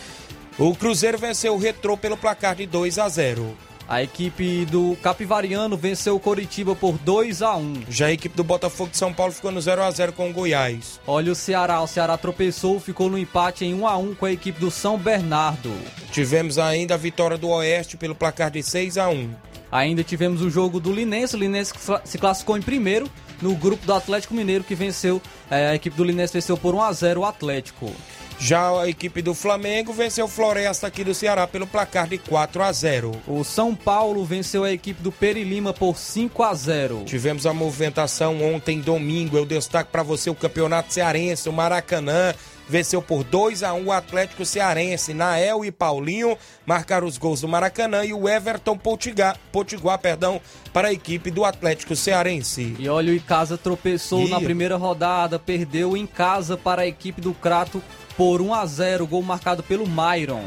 O 0.58 0.74
Cruzeiro 0.74 1.16
venceu 1.16 1.54
o 1.54 1.58
Retrô 1.58 1.96
pelo 1.96 2.16
placar 2.16 2.54
de 2.56 2.66
2 2.66 2.98
a 2.98 3.08
0. 3.08 3.56
A 3.88 4.02
equipe 4.02 4.66
do 4.66 4.98
Capivariano 5.02 5.74
venceu 5.74 6.14
o 6.14 6.20
Coritiba 6.20 6.76
por 6.76 6.98
2 6.98 7.40
a 7.40 7.56
1 7.56 7.84
Já 7.88 8.06
a 8.06 8.12
equipe 8.12 8.36
do 8.36 8.44
Botafogo 8.44 8.90
de 8.90 8.98
São 8.98 9.14
Paulo 9.14 9.32
ficou 9.32 9.50
no 9.50 9.58
0 9.62 9.82
a 9.82 9.90
0 9.90 10.12
com 10.12 10.28
o 10.28 10.32
Goiás. 10.32 11.00
Olha 11.06 11.32
o 11.32 11.34
Ceará, 11.34 11.80
o 11.80 11.86
Ceará 11.86 12.18
tropeçou, 12.18 12.78
ficou 12.78 13.08
no 13.08 13.16
empate 13.16 13.64
em 13.64 13.72
1 13.72 13.88
a 13.88 13.96
1 13.96 14.14
com 14.16 14.26
a 14.26 14.32
equipe 14.32 14.60
do 14.60 14.70
São 14.70 14.98
Bernardo. 14.98 15.72
Tivemos 16.12 16.58
ainda 16.58 16.94
a 16.94 16.98
vitória 16.98 17.38
do 17.38 17.48
Oeste 17.48 17.96
pelo 17.96 18.14
placar 18.14 18.50
de 18.50 18.62
6 18.62 18.98
a 18.98 19.08
1. 19.08 19.30
Ainda 19.72 20.04
tivemos 20.04 20.42
o 20.42 20.50
jogo 20.50 20.78
do 20.78 20.92
Linense, 20.92 21.34
o 21.34 21.38
Linense 21.38 21.72
se 22.04 22.18
classificou 22.18 22.58
em 22.58 22.62
primeiro 22.62 23.10
no 23.40 23.54
grupo 23.54 23.86
do 23.86 23.94
Atlético 23.94 24.34
Mineiro 24.34 24.64
que 24.64 24.74
venceu, 24.74 25.22
eh, 25.50 25.70
a 25.70 25.74
equipe 25.74 25.96
do 25.96 26.04
Linense 26.04 26.34
venceu 26.34 26.58
por 26.58 26.74
1 26.74 26.82
a 26.82 26.92
0 26.92 27.20
o 27.20 27.24
Atlético. 27.24 27.90
Já 28.40 28.70
a 28.80 28.88
equipe 28.88 29.20
do 29.20 29.34
Flamengo 29.34 29.92
venceu 29.92 30.26
o 30.26 30.28
Floresta 30.28 30.86
aqui 30.86 31.02
do 31.02 31.12
Ceará 31.12 31.44
pelo 31.46 31.66
placar 31.66 32.06
de 32.06 32.18
4 32.18 32.62
a 32.62 32.70
0. 32.70 33.12
O 33.26 33.42
São 33.42 33.74
Paulo 33.74 34.24
venceu 34.24 34.62
a 34.62 34.70
equipe 34.72 35.02
do 35.02 35.10
Perilima 35.10 35.72
por 35.74 35.96
5 35.96 36.42
a 36.44 36.54
0. 36.54 37.02
Tivemos 37.04 37.46
a 37.46 37.52
movimentação 37.52 38.40
ontem, 38.42 38.80
domingo. 38.80 39.36
Eu 39.36 39.44
destaco 39.44 39.90
para 39.90 40.04
você 40.04 40.30
o 40.30 40.36
Campeonato 40.36 40.94
Cearense, 40.94 41.48
o 41.48 41.52
Maracanã. 41.52 42.32
Venceu 42.68 43.00
por 43.00 43.24
2 43.24 43.62
a 43.62 43.72
1 43.72 43.86
o 43.86 43.92
Atlético 43.92 44.44
Cearense. 44.44 45.14
Nael 45.14 45.64
e 45.64 45.72
Paulinho 45.72 46.36
marcaram 46.66 47.06
os 47.06 47.18
gols 47.18 47.40
do 47.40 47.48
Maracanã 47.48 48.04
e 48.04 48.12
o 48.12 48.28
Everton 48.28 48.76
Potiguar, 48.76 49.36
Potiguar 49.50 49.98
perdão, 49.98 50.40
para 50.72 50.88
a 50.88 50.92
equipe 50.92 51.30
do 51.30 51.44
Atlético 51.44 51.96
Cearense. 51.96 52.76
E 52.78 52.88
olha, 52.88 53.10
o 53.10 53.16
Icasa 53.16 53.56
tropeçou 53.56 54.20
Ih. 54.20 54.28
na 54.28 54.40
primeira 54.40 54.76
rodada, 54.76 55.38
perdeu 55.38 55.96
em 55.96 56.06
casa 56.06 56.56
para 56.58 56.82
a 56.82 56.86
equipe 56.86 57.22
do 57.22 57.32
Crato 57.32 57.82
por 58.18 58.42
1 58.42 58.52
a 58.52 58.66
0, 58.66 59.06
gol 59.06 59.22
marcado 59.22 59.62
pelo 59.62 59.86
Myron. 59.86 60.42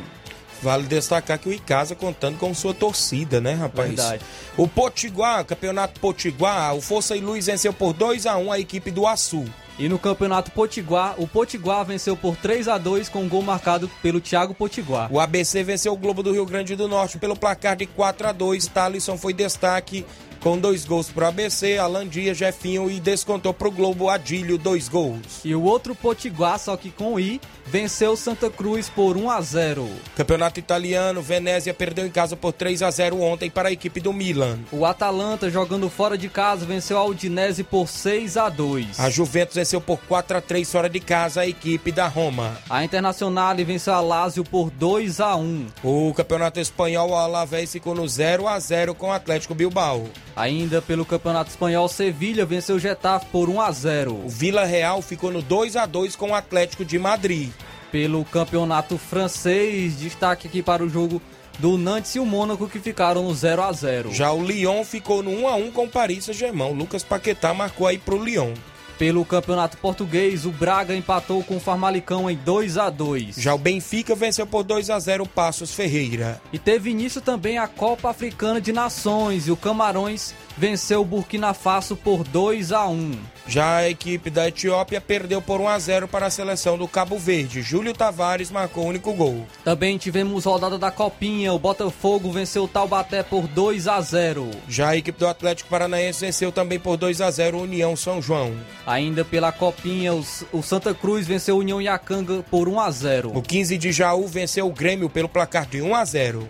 Vale 0.62 0.84
destacar 0.84 1.40
que 1.40 1.48
o 1.48 1.54
Icasa 1.54 1.96
contando 1.96 2.38
com 2.38 2.54
sua 2.54 2.74
torcida, 2.74 3.40
né, 3.40 3.54
rapaz? 3.54 3.88
Verdade. 3.88 4.24
O 4.58 4.68
Potiguar, 4.68 5.44
Campeonato 5.46 6.00
Potiguar, 6.00 6.76
o 6.76 6.82
Força 6.82 7.16
e 7.16 7.22
Luz 7.22 7.48
venceu 7.48 7.72
por 7.72 7.94
2 7.94 8.28
a 8.28 8.38
1 8.38 8.52
a 8.52 8.60
equipe 8.60 8.92
do 8.92 9.08
Açu. 9.08 9.46
E 9.80 9.88
no 9.88 9.98
Campeonato 9.98 10.52
Potiguar, 10.52 11.16
o 11.18 11.26
Potiguar 11.26 11.86
venceu 11.86 12.16
por 12.16 12.36
3 12.36 12.68
a 12.68 12.78
2 12.78 13.08
com 13.08 13.24
um 13.24 13.30
gol 13.30 13.42
marcado 13.42 13.90
pelo 14.04 14.20
Thiago 14.20 14.54
Potiguar. 14.54 15.12
O 15.12 15.20
ABC 15.20 15.64
venceu 15.64 15.94
o 15.94 15.98
Globo 15.98 16.22
do 16.22 16.34
Rio 16.34 16.46
Grande 16.46 16.76
do 16.76 16.90
Norte 16.90 17.18
pelo 17.18 17.38
placar 17.38 17.78
de 17.78 17.86
4 17.86 18.28
a 18.28 18.32
2. 18.34 18.68
Thalisson 18.68 19.18
foi 19.18 19.34
destaque 19.34 20.06
com 20.42 20.58
dois 20.58 20.86
gols 20.86 21.10
pro 21.10 21.28
ABC, 21.28 21.78
Alan 21.78 22.08
Dias, 22.08 22.38
Jefinho 22.38 22.90
e 22.90 23.00
descontou 23.00 23.54
pro 23.54 23.72
Globo 23.72 24.10
Adílio 24.10 24.58
dois 24.58 24.90
gols. 24.90 25.42
E 25.46 25.54
o 25.54 25.64
outro 25.64 25.96
Potiguar, 25.96 26.58
só 26.60 26.76
que 26.76 26.90
com 26.92 27.20
I, 27.20 27.40
venceu 27.66 28.14
o 28.14 28.18
Santa 28.18 28.50
Cruz 28.50 28.90
por 28.90 29.16
1 29.16 29.30
a 29.30 29.42
0. 29.42 29.90
Campeonato 30.16 30.60
Italiano, 30.60 31.22
Venezia 31.22 31.74
perdeu 31.74 32.06
em 32.06 32.10
casa 32.10 32.36
por 32.36 32.52
3 32.54 32.82
a 32.82 32.90
0 32.92 33.22
ontem 33.22 33.50
para 33.50 33.70
a 33.70 33.72
equipe 33.72 34.00
do 34.00 34.12
Milan. 34.12 34.60
O 34.72 34.86
Atalanta, 34.86 35.50
jogando 35.50 35.90
fora 35.90 36.18
de 36.18 36.28
casa, 36.28 36.66
venceu 36.66 36.98
a 36.98 37.06
Udinese 37.06 37.64
por 37.64 37.88
6 37.88 38.36
a 38.38 38.50
2. 38.50 39.00
A 39.00 39.10
Juventus 39.10 39.56
venceu 39.56 39.80
por 39.80 40.00
4 40.08 40.38
a 40.38 40.42
3 40.42 40.70
fora 40.72 40.90
de 40.90 41.00
casa 41.00 41.42
a 41.42 41.48
equipe 41.48 41.92
da 41.92 42.08
Roma. 42.08 42.58
A 42.70 42.84
Internacional 42.84 43.56
venceu 43.58 43.94
a 43.94 44.02
Lazio 44.02 44.44
por 44.44 44.72
2 44.72 45.20
a 45.20 45.36
1. 45.36 45.68
O 45.84 46.14
Campeonato 46.16 46.60
Espanhol, 46.60 47.12
o 47.12 47.16
Alavés 47.16 47.72
ficou 47.72 47.94
no 47.94 48.08
0 48.08 48.48
a 48.48 48.60
0 48.60 48.96
com 48.96 49.08
o 49.08 49.12
Atlético 49.12 49.54
Bilbao. 49.54 50.10
Ainda 50.36 50.82
pelo 50.82 51.06
Campeonato 51.06 51.50
Espanhol, 51.50 51.88
Sevilha 51.88 52.46
venceu 52.46 52.76
o 52.76 52.80
Getafe 52.80 53.26
por 53.32 53.50
1 53.50 53.62
a 53.62 53.72
0. 53.72 54.14
O 54.26 54.30
Vila 54.30 54.64
Real 54.66 55.02
ficou 55.02 55.32
no 55.32 55.42
2 55.42 55.76
a 55.76 55.86
2 55.86 56.16
com 56.16 56.32
o 56.32 56.36
Atlético 56.36 56.86
de 56.86 56.98
Madrid. 56.98 57.52
Pelo 57.92 58.24
Campeonato 58.24 58.98
Francês, 58.98 60.00
destaque 60.00 60.48
aqui 60.48 60.62
para 60.62 60.84
o 60.84 60.90
jogo 60.90 61.22
do 61.60 61.78
Nantes 61.78 62.16
e 62.16 62.20
o 62.20 62.26
Mônaco 62.26 62.68
que 62.68 62.80
ficaram 62.80 63.24
no 63.24 63.36
0 63.36 63.62
a 63.62 63.72
0. 63.72 64.14
Já 64.14 64.32
o 64.32 64.44
Lyon 64.44 64.84
ficou 64.84 65.22
no 65.22 65.32
1 65.32 65.48
a 65.48 65.56
1 65.56 65.72
com 65.72 65.84
o 65.84 65.90
Paris 65.90 66.26
Saint-Germain. 66.26 66.72
O 66.72 66.74
Lucas 66.74 67.04
Paquetá 67.04 67.54
marcou 67.54 67.86
aí 67.86 67.98
pro 67.98 68.24
Lyon. 68.24 68.54
Pelo 69.02 69.26
Campeonato 69.26 69.78
Português, 69.78 70.46
o 70.46 70.52
Braga 70.52 70.96
empatou 70.96 71.44
com 71.44 71.58
o 71.58 71.60
Farmalicão 71.60 72.30
em 72.30 72.38
2 72.38 72.78
a 72.78 72.88
2. 72.88 73.36
Já 73.36 73.52
o 73.52 73.58
Benfica 73.58 74.14
venceu 74.14 74.46
por 74.46 74.62
2 74.64 74.92
a 74.92 75.00
0 75.00 75.24
o 75.24 75.28
Passos 75.28 75.74
Ferreira. 75.74 76.40
E 76.54 76.60
teve 76.60 76.92
início 76.92 77.20
também 77.20 77.58
a 77.58 77.68
Copa 77.68 78.12
Africana 78.12 78.62
de 78.62 78.72
Nações 78.72 79.48
e 79.48 79.52
o 79.52 79.58
Camarões 79.58 80.36
venceu 80.56 81.02
o 81.02 81.06
Burkina 81.06 81.52
Faso 81.52 81.96
por 81.96 82.24
2 82.24 82.72
a 82.72 82.86
1. 82.86 83.12
Já 83.48 83.78
a 83.78 83.90
equipe 83.90 84.30
da 84.30 84.48
Etiópia 84.48 85.02
perdeu 85.02 85.42
por 85.42 85.60
1 85.60 85.68
a 85.68 85.80
0 85.80 86.08
para 86.08 86.28
a 86.28 86.30
seleção 86.30 86.78
do 86.78 86.88
Cabo 86.88 87.18
Verde. 87.18 87.62
Júlio 87.62 87.94
Tavares 87.94 88.52
marcou 88.52 88.86
o 88.86 88.88
único 88.88 89.14
gol. 89.14 89.46
Também 89.64 89.98
tivemos 89.98 90.46
rodada 90.46 90.78
da 90.78 90.92
Copinha, 90.92 91.54
o 91.54 91.60
Botafogo 91.60 92.32
venceu 92.32 92.64
o 92.64 92.68
Taubaté 92.68 93.24
por 93.24 93.48
2 93.48 93.88
a 93.88 94.00
0. 94.00 94.50
Já 94.68 94.90
a 94.90 94.98
equipe 94.98 95.20
do 95.20 95.28
Atlético 95.28 95.70
Paranaense 95.70 96.22
venceu 96.22 96.52
também 96.52 96.80
por 96.80 96.98
2 96.98 97.22
a 97.22 97.32
0 97.32 97.58
o 97.58 97.64
União 97.64 97.96
São 97.96 98.22
João. 98.22 98.54
Ainda 98.86 99.26
pela 99.26 99.52
Copinha, 99.52 100.14
o 100.14 100.62
Santa 100.62 100.94
Cruz 100.94 101.28
venceu 101.28 101.56
o 101.56 101.60
União 101.60 101.82
Iacanga 101.82 102.44
por 102.50 102.70
1 102.70 102.80
a 102.80 102.92
0. 102.92 103.32
O 103.36 103.42
15 103.42 103.78
de 103.78 103.92
Jaú 103.92 104.28
venceu 104.28 104.68
o 104.68 104.74
Grêmio 104.74 105.10
pelo 105.10 105.30
placar 105.30 105.66
de 105.66 105.82
1 105.82 105.96
a 105.96 106.06
0. 106.06 106.48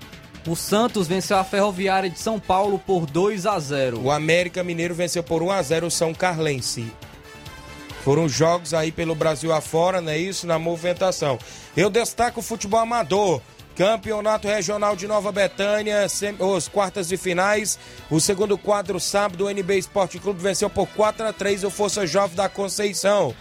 O 0.48 0.56
Santos 0.56 1.08
venceu 1.08 1.38
a 1.38 1.44
Ferroviária 1.44 2.10
de 2.10 2.20
São 2.20 2.40
Paulo 2.40 2.80
por 2.80 3.06
2 3.06 3.46
a 3.46 3.60
0. 3.60 4.02
O 4.02 4.10
América 4.10 4.64
Mineiro 4.64 4.96
venceu 4.96 5.22
por 5.22 5.44
1 5.44 5.52
a 5.52 5.62
0 5.62 5.88
o 5.88 5.92
São 5.92 6.14
Carlense. 6.16 6.92
Foram 8.04 8.28
jogos 8.28 8.74
aí 8.74 8.92
pelo 8.92 9.14
Brasil 9.14 9.54
afora, 9.54 10.02
não 10.02 10.12
é 10.12 10.18
isso? 10.18 10.48
Na 10.48 10.58
movimentação. 10.58 11.38
Eu 11.78 11.92
destaco 11.92 12.40
o 12.40 12.44
futebol 12.44 12.80
amador. 12.80 13.40
Campeonato 13.76 14.48
Regional 14.48 14.96
de 14.96 15.08
Nova 15.08 15.32
Betânia, 15.32 16.06
os 16.40 16.68
quartas 16.68 17.08
de 17.08 17.18
finais. 17.18 17.80
O 18.10 18.20
segundo 18.20 18.58
quadro, 18.58 19.00
sábado, 19.00 19.46
o 19.46 19.50
NB 19.50 19.78
Esporte 19.78 20.20
Clube 20.20 20.42
venceu 20.42 20.70
por 20.70 20.88
4 20.88 21.28
a 21.28 21.32
3 21.32 21.64
o 21.64 21.70
Força 21.70 22.06
Jovem 22.06 22.36
da 22.36 22.50
Conceição. 22.50 23.34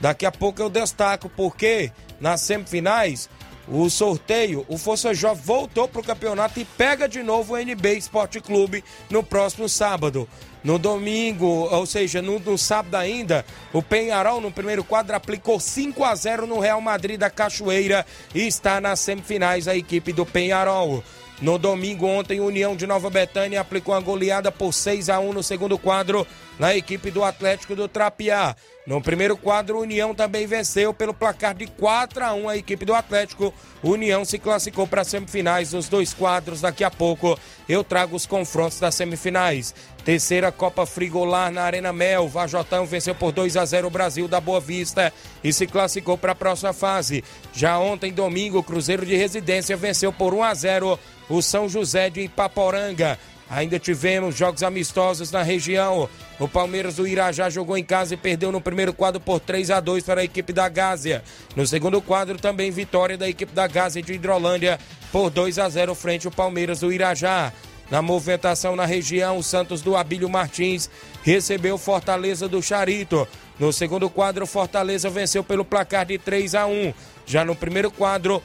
Daqui 0.00 0.26
a 0.26 0.32
pouco 0.32 0.60
eu 0.60 0.68
destaco 0.68 1.28
porque 1.30 1.90
nas 2.20 2.40
semifinais, 2.40 3.30
o 3.70 3.88
sorteio, 3.90 4.64
o 4.68 4.78
Força 4.78 5.12
Jovem 5.12 5.42
voltou 5.44 5.86
para 5.86 6.00
o 6.00 6.04
campeonato 6.04 6.58
e 6.58 6.64
pega 6.64 7.08
de 7.08 7.22
novo 7.22 7.54
o 7.54 7.58
NB 7.58 7.96
Esporte 7.96 8.40
Clube 8.40 8.82
no 9.10 9.22
próximo 9.22 9.68
sábado. 9.68 10.28
No 10.64 10.78
domingo, 10.78 11.46
ou 11.46 11.86
seja, 11.86 12.20
no, 12.20 12.38
no, 12.38 12.58
sábado 12.58 12.96
ainda, 12.96 13.44
o 13.72 13.82
Penharol 13.82 14.40
no 14.40 14.50
primeiro 14.50 14.82
quadro 14.82 15.14
aplicou 15.14 15.60
5 15.60 16.02
a 16.02 16.14
0 16.14 16.46
no 16.46 16.58
Real 16.58 16.80
Madrid 16.80 17.18
da 17.18 17.30
Cachoeira 17.30 18.04
e 18.34 18.46
está 18.46 18.80
nas 18.80 19.00
semifinais 19.00 19.68
a 19.68 19.76
equipe 19.76 20.12
do 20.12 20.26
Penharol. 20.26 21.02
No 21.40 21.56
domingo, 21.56 22.06
ontem, 22.06 22.40
União 22.40 22.74
de 22.74 22.86
Nova 22.86 23.08
Betânia 23.08 23.60
aplicou 23.60 23.94
uma 23.94 24.00
goleada 24.00 24.50
por 24.50 24.72
6 24.72 25.08
a 25.08 25.20
1 25.20 25.32
no 25.32 25.42
segundo 25.42 25.78
quadro 25.78 26.26
na 26.58 26.74
equipe 26.74 27.10
do 27.10 27.22
Atlético 27.22 27.76
do 27.76 27.86
Trapiá. 27.88 28.56
No 28.86 29.02
primeiro 29.02 29.36
quadro, 29.36 29.80
União 29.80 30.14
também 30.14 30.46
venceu 30.46 30.94
pelo 30.94 31.12
placar 31.12 31.54
de 31.54 31.66
4 31.66 32.24
a 32.24 32.32
1 32.32 32.48
a 32.48 32.56
equipe 32.56 32.86
do 32.86 32.94
Atlético. 32.94 33.52
União 33.82 34.24
se 34.24 34.38
classificou 34.38 34.86
para 34.86 35.02
as 35.02 35.08
semifinais 35.08 35.72
dos 35.72 35.88
dois 35.88 36.14
quadros. 36.14 36.62
Daqui 36.62 36.82
a 36.82 36.90
pouco 36.90 37.38
eu 37.68 37.84
trago 37.84 38.16
os 38.16 38.24
confrontos 38.24 38.80
das 38.80 38.94
semifinais. 38.94 39.74
Terceira 40.06 40.50
Copa 40.50 40.86
Frigolar 40.86 41.52
na 41.52 41.62
Arena 41.62 41.92
Mel. 41.92 42.28
Vajotão 42.28 42.86
venceu 42.86 43.14
por 43.14 43.30
2 43.30 43.58
a 43.58 43.64
0 43.66 43.88
o 43.88 43.90
Brasil 43.90 44.26
da 44.26 44.40
Boa 44.40 44.58
Vista 44.58 45.12
e 45.44 45.52
se 45.52 45.66
classificou 45.66 46.16
para 46.16 46.32
a 46.32 46.34
próxima 46.34 46.72
fase. 46.72 47.22
Já 47.52 47.78
ontem, 47.78 48.10
domingo, 48.10 48.58
o 48.58 48.64
Cruzeiro 48.64 49.04
de 49.04 49.14
Residência 49.14 49.76
venceu 49.76 50.12
por 50.12 50.32
1 50.32 50.42
a 50.42 50.54
0 50.54 50.98
o 51.28 51.42
São 51.42 51.68
José 51.68 52.08
de 52.08 52.22
Ipaporanga. 52.22 53.18
Ainda 53.50 53.78
tivemos 53.78 54.36
jogos 54.36 54.62
amistosos 54.62 55.30
na 55.30 55.42
região. 55.42 56.08
O 56.38 56.46
Palmeiras 56.46 56.96
do 56.96 57.06
Irajá 57.06 57.48
jogou 57.48 57.78
em 57.78 57.84
casa 57.84 58.14
e 58.14 58.16
perdeu 58.16 58.52
no 58.52 58.60
primeiro 58.60 58.92
quadro 58.92 59.20
por 59.20 59.40
3 59.40 59.70
a 59.70 59.80
2 59.80 60.04
para 60.04 60.20
a 60.20 60.24
equipe 60.24 60.52
da 60.52 60.68
Gásia. 60.68 61.22
No 61.56 61.66
segundo 61.66 62.02
quadro, 62.02 62.38
também 62.38 62.70
vitória 62.70 63.16
da 63.16 63.28
equipe 63.28 63.52
da 63.52 63.66
Gásia 63.66 64.02
de 64.02 64.12
Hidrolândia 64.12 64.78
por 65.10 65.30
2 65.30 65.58
a 65.58 65.68
0 65.68 65.94
frente 65.94 66.26
ao 66.26 66.32
Palmeiras 66.32 66.80
do 66.80 66.92
Irajá. 66.92 67.52
Na 67.90 68.02
movimentação 68.02 68.76
na 68.76 68.84
região, 68.84 69.38
o 69.38 69.42
Santos 69.42 69.80
do 69.80 69.96
Abílio 69.96 70.28
Martins 70.28 70.90
recebeu 71.22 71.78
Fortaleza 71.78 72.46
do 72.46 72.62
Charito. 72.62 73.26
No 73.58 73.72
segundo 73.72 74.10
quadro, 74.10 74.46
Fortaleza 74.46 75.08
venceu 75.08 75.42
pelo 75.42 75.64
placar 75.64 76.04
de 76.04 76.18
3 76.18 76.54
a 76.54 76.66
1. 76.66 76.92
Já 77.24 77.46
no 77.46 77.56
primeiro 77.56 77.90
quadro, 77.90 78.42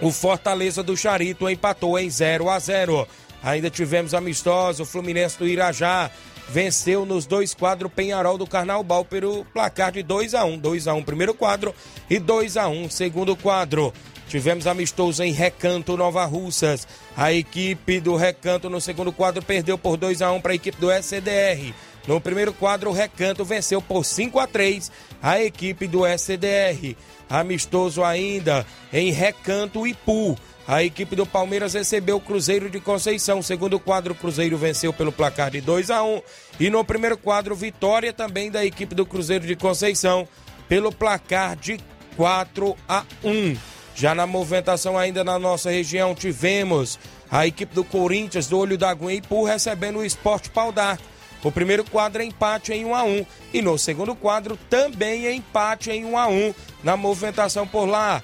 o 0.00 0.10
Fortaleza 0.10 0.82
do 0.82 0.96
Charito 0.96 1.48
empatou 1.48 1.98
em 1.98 2.08
0 2.08 2.48
a 2.48 2.58
0. 2.58 3.06
Ainda 3.44 3.68
tivemos 3.68 4.14
amistoso, 4.14 4.84
o 4.84 4.86
Fluminense 4.86 5.38
do 5.38 5.46
Irajá 5.46 6.10
venceu 6.48 7.04
nos 7.04 7.26
dois 7.26 7.52
quadros 7.52 7.92
Penharol 7.92 8.38
do 8.38 8.46
Carnaubal 8.46 9.04
pelo 9.04 9.44
placar 9.46 9.92
de 9.92 10.02
2 10.02 10.34
a 10.34 10.44
1 10.44 10.58
2 10.58 10.88
a 10.88 10.94
1 10.94 11.02
primeiro 11.02 11.34
quadro 11.34 11.74
e 12.08 12.18
2 12.18 12.56
a 12.56 12.68
1 12.68 12.88
segundo 12.88 13.36
quadro. 13.36 13.92
Tivemos 14.28 14.66
amistoso 14.66 15.22
em 15.22 15.30
Recanto, 15.30 15.94
Nova 15.94 16.24
Russas. 16.24 16.88
A 17.14 17.34
equipe 17.34 18.00
do 18.00 18.16
Recanto 18.16 18.70
no 18.70 18.80
segundo 18.80 19.12
quadro 19.12 19.42
perdeu 19.42 19.76
por 19.76 19.98
2 19.98 20.22
a 20.22 20.32
1 20.32 20.40
para 20.40 20.52
a 20.52 20.56
equipe 20.56 20.80
do 20.80 20.90
SDR. 20.90 21.74
No 22.06 22.20
primeiro 22.20 22.52
quadro, 22.52 22.90
o 22.90 22.94
Recanto 22.94 23.44
venceu 23.44 23.80
por 23.82 24.04
5 24.04 24.38
a 24.38 24.46
3 24.46 24.90
a 25.22 25.40
equipe 25.42 25.86
do 25.86 26.06
SDR. 26.06 26.96
Amistoso 27.28 28.02
ainda 28.02 28.66
em 28.90 29.10
Recanto 29.12 29.86
Ipu. 29.86 30.36
A 30.66 30.82
equipe 30.82 31.14
do 31.14 31.26
Palmeiras 31.26 31.74
recebeu 31.74 32.16
o 32.16 32.20
Cruzeiro 32.20 32.70
de 32.70 32.80
Conceição. 32.80 33.42
Segundo 33.42 33.78
quadro, 33.78 34.14
o 34.14 34.16
Cruzeiro 34.16 34.56
venceu 34.56 34.92
pelo 34.94 35.12
placar 35.12 35.50
de 35.50 35.60
2 35.60 35.90
a 35.90 36.02
1 36.02 36.22
E 36.58 36.70
no 36.70 36.82
primeiro 36.82 37.18
quadro, 37.18 37.54
vitória 37.54 38.12
também 38.14 38.50
da 38.50 38.64
equipe 38.64 38.94
do 38.94 39.04
Cruzeiro 39.04 39.46
de 39.46 39.54
Conceição 39.54 40.26
pelo 40.66 40.90
placar 40.90 41.54
de 41.54 41.78
4 42.16 42.74
a 42.88 43.04
1 43.22 43.56
Já 43.94 44.14
na 44.14 44.26
movimentação 44.26 44.96
ainda 44.96 45.22
na 45.22 45.38
nossa 45.38 45.70
região, 45.70 46.14
tivemos 46.14 46.98
a 47.30 47.46
equipe 47.46 47.74
do 47.74 47.84
Corinthians 47.84 48.46
do 48.46 48.58
Olho 48.58 48.78
da 48.78 48.88
Água 48.88 49.12
e 49.12 49.16
Ipu 49.16 49.44
recebendo 49.44 49.98
o 49.98 50.04
Esporte 50.04 50.48
Pau 50.48 50.72
d'Arco. 50.72 51.13
O 51.44 51.52
primeiro 51.52 51.84
quadro 51.84 52.22
é 52.22 52.24
empate 52.24 52.72
em 52.72 52.86
1 52.86 52.94
a 52.94 53.04
1 53.04 53.26
e 53.52 53.60
no 53.60 53.78
segundo 53.78 54.14
quadro 54.14 54.58
também 54.70 55.26
é 55.26 55.32
empate 55.34 55.90
em 55.90 56.06
1 56.06 56.16
a 56.16 56.26
1 56.26 56.54
na 56.82 56.96
movimentação 56.96 57.66
por 57.66 57.84
lá. 57.84 58.22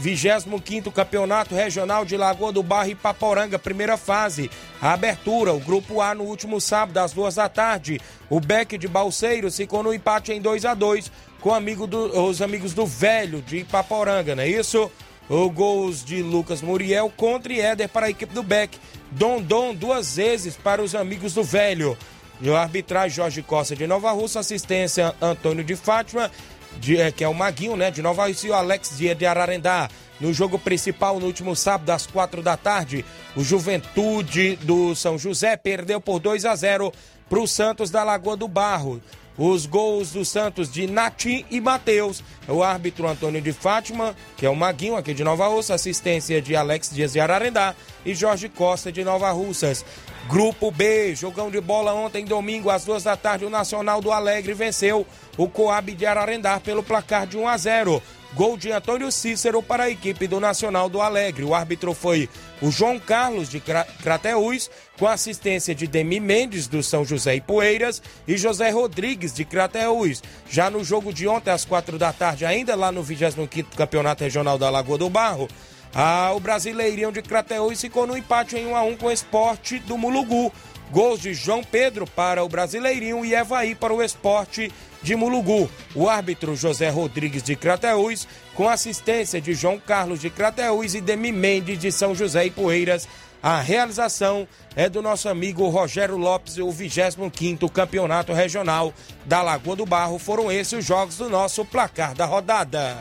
25º 0.00 0.92
Campeonato 0.92 1.54
Regional 1.54 2.04
de 2.04 2.16
Lagoa 2.16 2.52
do 2.52 2.62
Barro 2.62 2.90
e 2.90 2.94
Paporanga, 2.94 3.58
primeira 3.58 3.96
fase. 3.96 4.48
A 4.80 4.92
abertura, 4.92 5.52
o 5.52 5.58
grupo 5.58 6.00
A 6.00 6.14
no 6.14 6.24
último 6.24 6.60
sábado 6.60 6.98
às 6.98 7.12
duas 7.12 7.34
da 7.34 7.48
tarde. 7.48 8.00
O 8.28 8.38
Beck 8.38 8.78
de 8.78 8.86
Balseiro 8.86 9.50
ficou 9.50 9.82
no 9.82 9.92
empate 9.92 10.32
em 10.32 10.40
2 10.40 10.64
a 10.64 10.74
2 10.74 11.10
com 11.40 11.52
amigo 11.52 11.86
do, 11.86 12.22
os 12.22 12.40
amigos 12.40 12.72
do 12.72 12.86
Velho 12.86 13.42
de 13.42 13.64
Paporanga, 13.64 14.36
não 14.36 14.42
é 14.42 14.48
isso? 14.48 14.90
O 15.28 15.48
gols 15.48 16.04
de 16.04 16.22
Lucas 16.22 16.60
Muriel 16.60 17.10
contra 17.16 17.52
Éder 17.52 17.88
para 17.88 18.06
a 18.06 18.10
equipe 18.10 18.34
do 18.34 18.42
Beck. 18.42 18.78
Dondon 19.10 19.74
duas 19.74 20.16
vezes 20.16 20.56
para 20.56 20.82
os 20.82 20.94
amigos 20.94 21.34
do 21.34 21.42
Velho. 21.42 21.96
E 22.40 22.48
o 22.48 22.56
arbitragem 22.56 23.16
Jorge 23.16 23.42
Costa 23.42 23.76
de 23.76 23.86
Nova 23.86 24.10
Russa, 24.12 24.40
assistência 24.40 25.14
Antônio 25.20 25.62
de 25.62 25.76
Fátima 25.76 26.30
de, 26.78 27.00
é, 27.00 27.10
que 27.10 27.24
é 27.24 27.28
o 27.28 27.34
Maguinho, 27.34 27.76
né, 27.76 27.90
de 27.90 28.02
Nova 28.02 28.26
Rússia, 28.26 28.48
e 28.48 28.50
o 28.50 28.54
Alex 28.54 28.96
Dia 28.96 29.14
de 29.14 29.26
Ararendá. 29.26 29.88
No 30.20 30.32
jogo 30.32 30.58
principal, 30.58 31.18
no 31.18 31.26
último 31.26 31.56
sábado, 31.56 31.90
às 31.90 32.06
quatro 32.06 32.42
da 32.42 32.56
tarde, 32.56 33.04
o 33.34 33.42
Juventude 33.42 34.56
do 34.56 34.94
São 34.94 35.18
José 35.18 35.56
perdeu 35.56 36.00
por 36.00 36.18
2 36.20 36.44
a 36.44 36.54
0 36.54 36.92
para 37.28 37.40
o 37.40 37.48
Santos 37.48 37.90
da 37.90 38.04
Lagoa 38.04 38.36
do 38.36 38.46
Barro. 38.46 39.00
Os 39.38 39.64
gols 39.64 40.10
do 40.10 40.22
Santos 40.22 40.70
de 40.70 40.86
Natim 40.86 41.46
e 41.50 41.58
Matheus. 41.62 42.22
O 42.46 42.62
árbitro 42.62 43.08
Antônio 43.08 43.40
de 43.40 43.52
Fátima, 43.52 44.14
que 44.36 44.44
é 44.44 44.50
o 44.50 44.56
Maguinho 44.56 44.96
aqui 44.96 45.14
de 45.14 45.24
Nova 45.24 45.48
Russa, 45.48 45.74
assistência 45.74 46.42
de 46.42 46.54
Alex 46.54 46.90
Dias 46.90 47.12
de 47.14 47.20
Ararendá 47.20 47.74
e 48.04 48.14
Jorge 48.14 48.50
Costa 48.50 48.92
de 48.92 49.02
Nova 49.02 49.30
Russas. 49.30 49.82
Grupo 50.30 50.70
B, 50.70 51.12
jogão 51.16 51.50
de 51.50 51.60
bola 51.60 51.92
ontem, 51.92 52.24
domingo, 52.24 52.70
às 52.70 52.84
duas 52.84 53.02
da 53.02 53.16
tarde, 53.16 53.44
o 53.44 53.50
Nacional 53.50 54.00
do 54.00 54.12
Alegre 54.12 54.54
venceu 54.54 55.04
o 55.36 55.48
Coab 55.48 55.92
de 55.92 56.06
Ararendá 56.06 56.60
pelo 56.60 56.84
placar 56.84 57.26
de 57.26 57.36
1 57.36 57.48
a 57.48 57.56
0. 57.56 58.00
Gol 58.34 58.56
de 58.56 58.70
Antônio 58.70 59.10
Cícero 59.10 59.60
para 59.60 59.84
a 59.84 59.90
equipe 59.90 60.28
do 60.28 60.38
Nacional 60.38 60.88
do 60.88 61.00
Alegre. 61.00 61.42
O 61.42 61.52
árbitro 61.52 61.92
foi 61.92 62.28
o 62.62 62.70
João 62.70 63.00
Carlos 63.00 63.48
de 63.48 63.60
Crateús, 63.60 64.70
com 64.96 65.08
assistência 65.08 65.74
de 65.74 65.88
Demi 65.88 66.20
Mendes 66.20 66.68
do 66.68 66.80
São 66.80 67.04
José 67.04 67.34
e 67.34 67.40
Poeiras 67.40 68.00
e 68.28 68.36
José 68.36 68.70
Rodrigues 68.70 69.34
de 69.34 69.44
Crateús. 69.44 70.22
Já 70.48 70.70
no 70.70 70.84
jogo 70.84 71.12
de 71.12 71.26
ontem, 71.26 71.50
às 71.50 71.64
quatro 71.64 71.98
da 71.98 72.12
tarde, 72.12 72.46
ainda 72.46 72.76
lá 72.76 72.92
no 72.92 73.02
25º 73.02 73.74
Campeonato 73.76 74.22
Regional 74.22 74.56
da 74.56 74.70
Lagoa 74.70 74.96
do 74.96 75.10
Barro, 75.10 75.48
ah, 75.94 76.32
o 76.34 76.40
Brasileirão 76.40 77.10
de 77.10 77.22
Crateús 77.22 77.80
ficou 77.80 78.06
no 78.06 78.16
empate 78.16 78.56
em 78.56 78.66
1 78.66 78.76
a 78.76 78.82
1 78.82 78.96
com 78.96 79.06
o 79.06 79.12
esporte 79.12 79.78
do 79.80 79.98
Mulugu. 79.98 80.52
Gols 80.90 81.20
de 81.20 81.32
João 81.32 81.62
Pedro 81.62 82.06
para 82.06 82.42
o 82.42 82.48
Brasileirinho 82.48 83.24
e 83.24 83.34
Evaí 83.34 83.74
para 83.74 83.94
o 83.94 84.02
esporte 84.02 84.72
de 85.02 85.14
Mulugu. 85.14 85.70
O 85.94 86.08
árbitro 86.08 86.56
José 86.56 86.88
Rodrigues 86.88 87.42
de 87.42 87.54
Crateús, 87.54 88.26
com 88.54 88.68
assistência 88.68 89.40
de 89.40 89.54
João 89.54 89.78
Carlos 89.78 90.20
de 90.20 90.30
Crateús 90.30 90.94
e 90.94 91.00
Demi 91.00 91.32
Mendes 91.32 91.78
de 91.78 91.92
São 91.92 92.14
José 92.14 92.46
e 92.46 92.50
Poeiras. 92.50 93.08
A 93.42 93.60
realização 93.60 94.46
é 94.76 94.88
do 94.88 95.00
nosso 95.00 95.28
amigo 95.28 95.68
Rogério 95.68 96.16
Lopes, 96.16 96.58
o 96.58 96.66
25º 96.66 97.70
Campeonato 97.70 98.32
Regional 98.32 98.92
da 99.24 99.40
Lagoa 99.42 99.76
do 99.76 99.86
Barro. 99.86 100.18
Foram 100.18 100.52
esses 100.52 100.80
os 100.80 100.84
jogos 100.84 101.16
do 101.16 101.30
nosso 101.30 101.64
placar 101.64 102.14
da 102.14 102.26
rodada. 102.26 103.00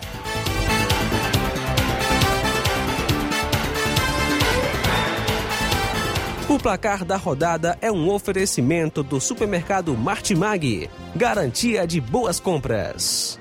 O 6.50 6.58
placar 6.58 7.06
da 7.06 7.16
rodada 7.16 7.78
é 7.80 7.92
um 7.92 8.10
oferecimento 8.10 9.04
do 9.04 9.22
supermercado 9.22 9.96
Martimag. 9.96 10.90
Garantia 11.16 11.86
de 11.86 12.02
boas 12.02 12.40
compras. 12.40 13.40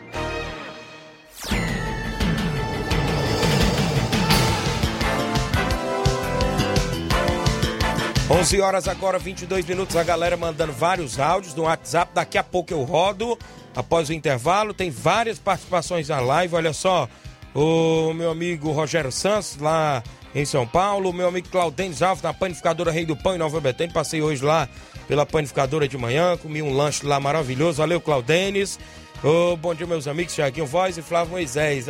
Onze 8.30 8.60
horas 8.60 8.86
agora, 8.86 9.18
22 9.18 9.64
minutos. 9.64 9.96
A 9.96 10.04
galera 10.04 10.36
mandando 10.36 10.74
vários 10.74 11.18
áudios 11.18 11.54
no 11.54 11.62
WhatsApp. 11.62 12.12
Daqui 12.14 12.36
a 12.36 12.44
pouco 12.44 12.74
eu 12.74 12.82
rodo. 12.82 13.38
Após 13.74 14.10
o 14.10 14.12
intervalo, 14.12 14.74
tem 14.74 14.90
várias 14.90 15.38
participações 15.38 16.10
na 16.10 16.20
live. 16.20 16.54
Olha 16.54 16.74
só, 16.74 17.08
o 17.54 18.12
meu 18.12 18.30
amigo 18.30 18.70
Rogério 18.70 19.10
Santos, 19.10 19.56
lá 19.56 20.02
em 20.40 20.44
São 20.44 20.66
Paulo. 20.66 21.12
Meu 21.12 21.28
amigo 21.28 21.48
Claudênis 21.48 22.02
Alves, 22.02 22.22
na 22.22 22.32
panificadora 22.32 22.92
Rei 22.92 23.04
do 23.04 23.16
Pão 23.16 23.34
em 23.34 23.38
Nova 23.38 23.60
Betânia. 23.60 23.92
Passei 23.92 24.22
hoje 24.22 24.44
lá 24.44 24.68
pela 25.06 25.26
panificadora 25.26 25.88
de 25.88 25.96
manhã, 25.96 26.36
comi 26.36 26.62
um 26.62 26.72
lanche 26.72 27.04
lá 27.04 27.18
maravilhoso. 27.18 27.78
Valeu, 27.78 28.00
Claudênis. 28.00 28.78
Oh, 29.24 29.56
bom 29.56 29.74
dia, 29.74 29.86
meus 29.86 30.06
amigos, 30.06 30.34
Tiaguinho 30.34 30.66
Voz 30.66 30.96
e 30.96 31.02
Flávio 31.02 31.32
Moisés. 31.32 31.86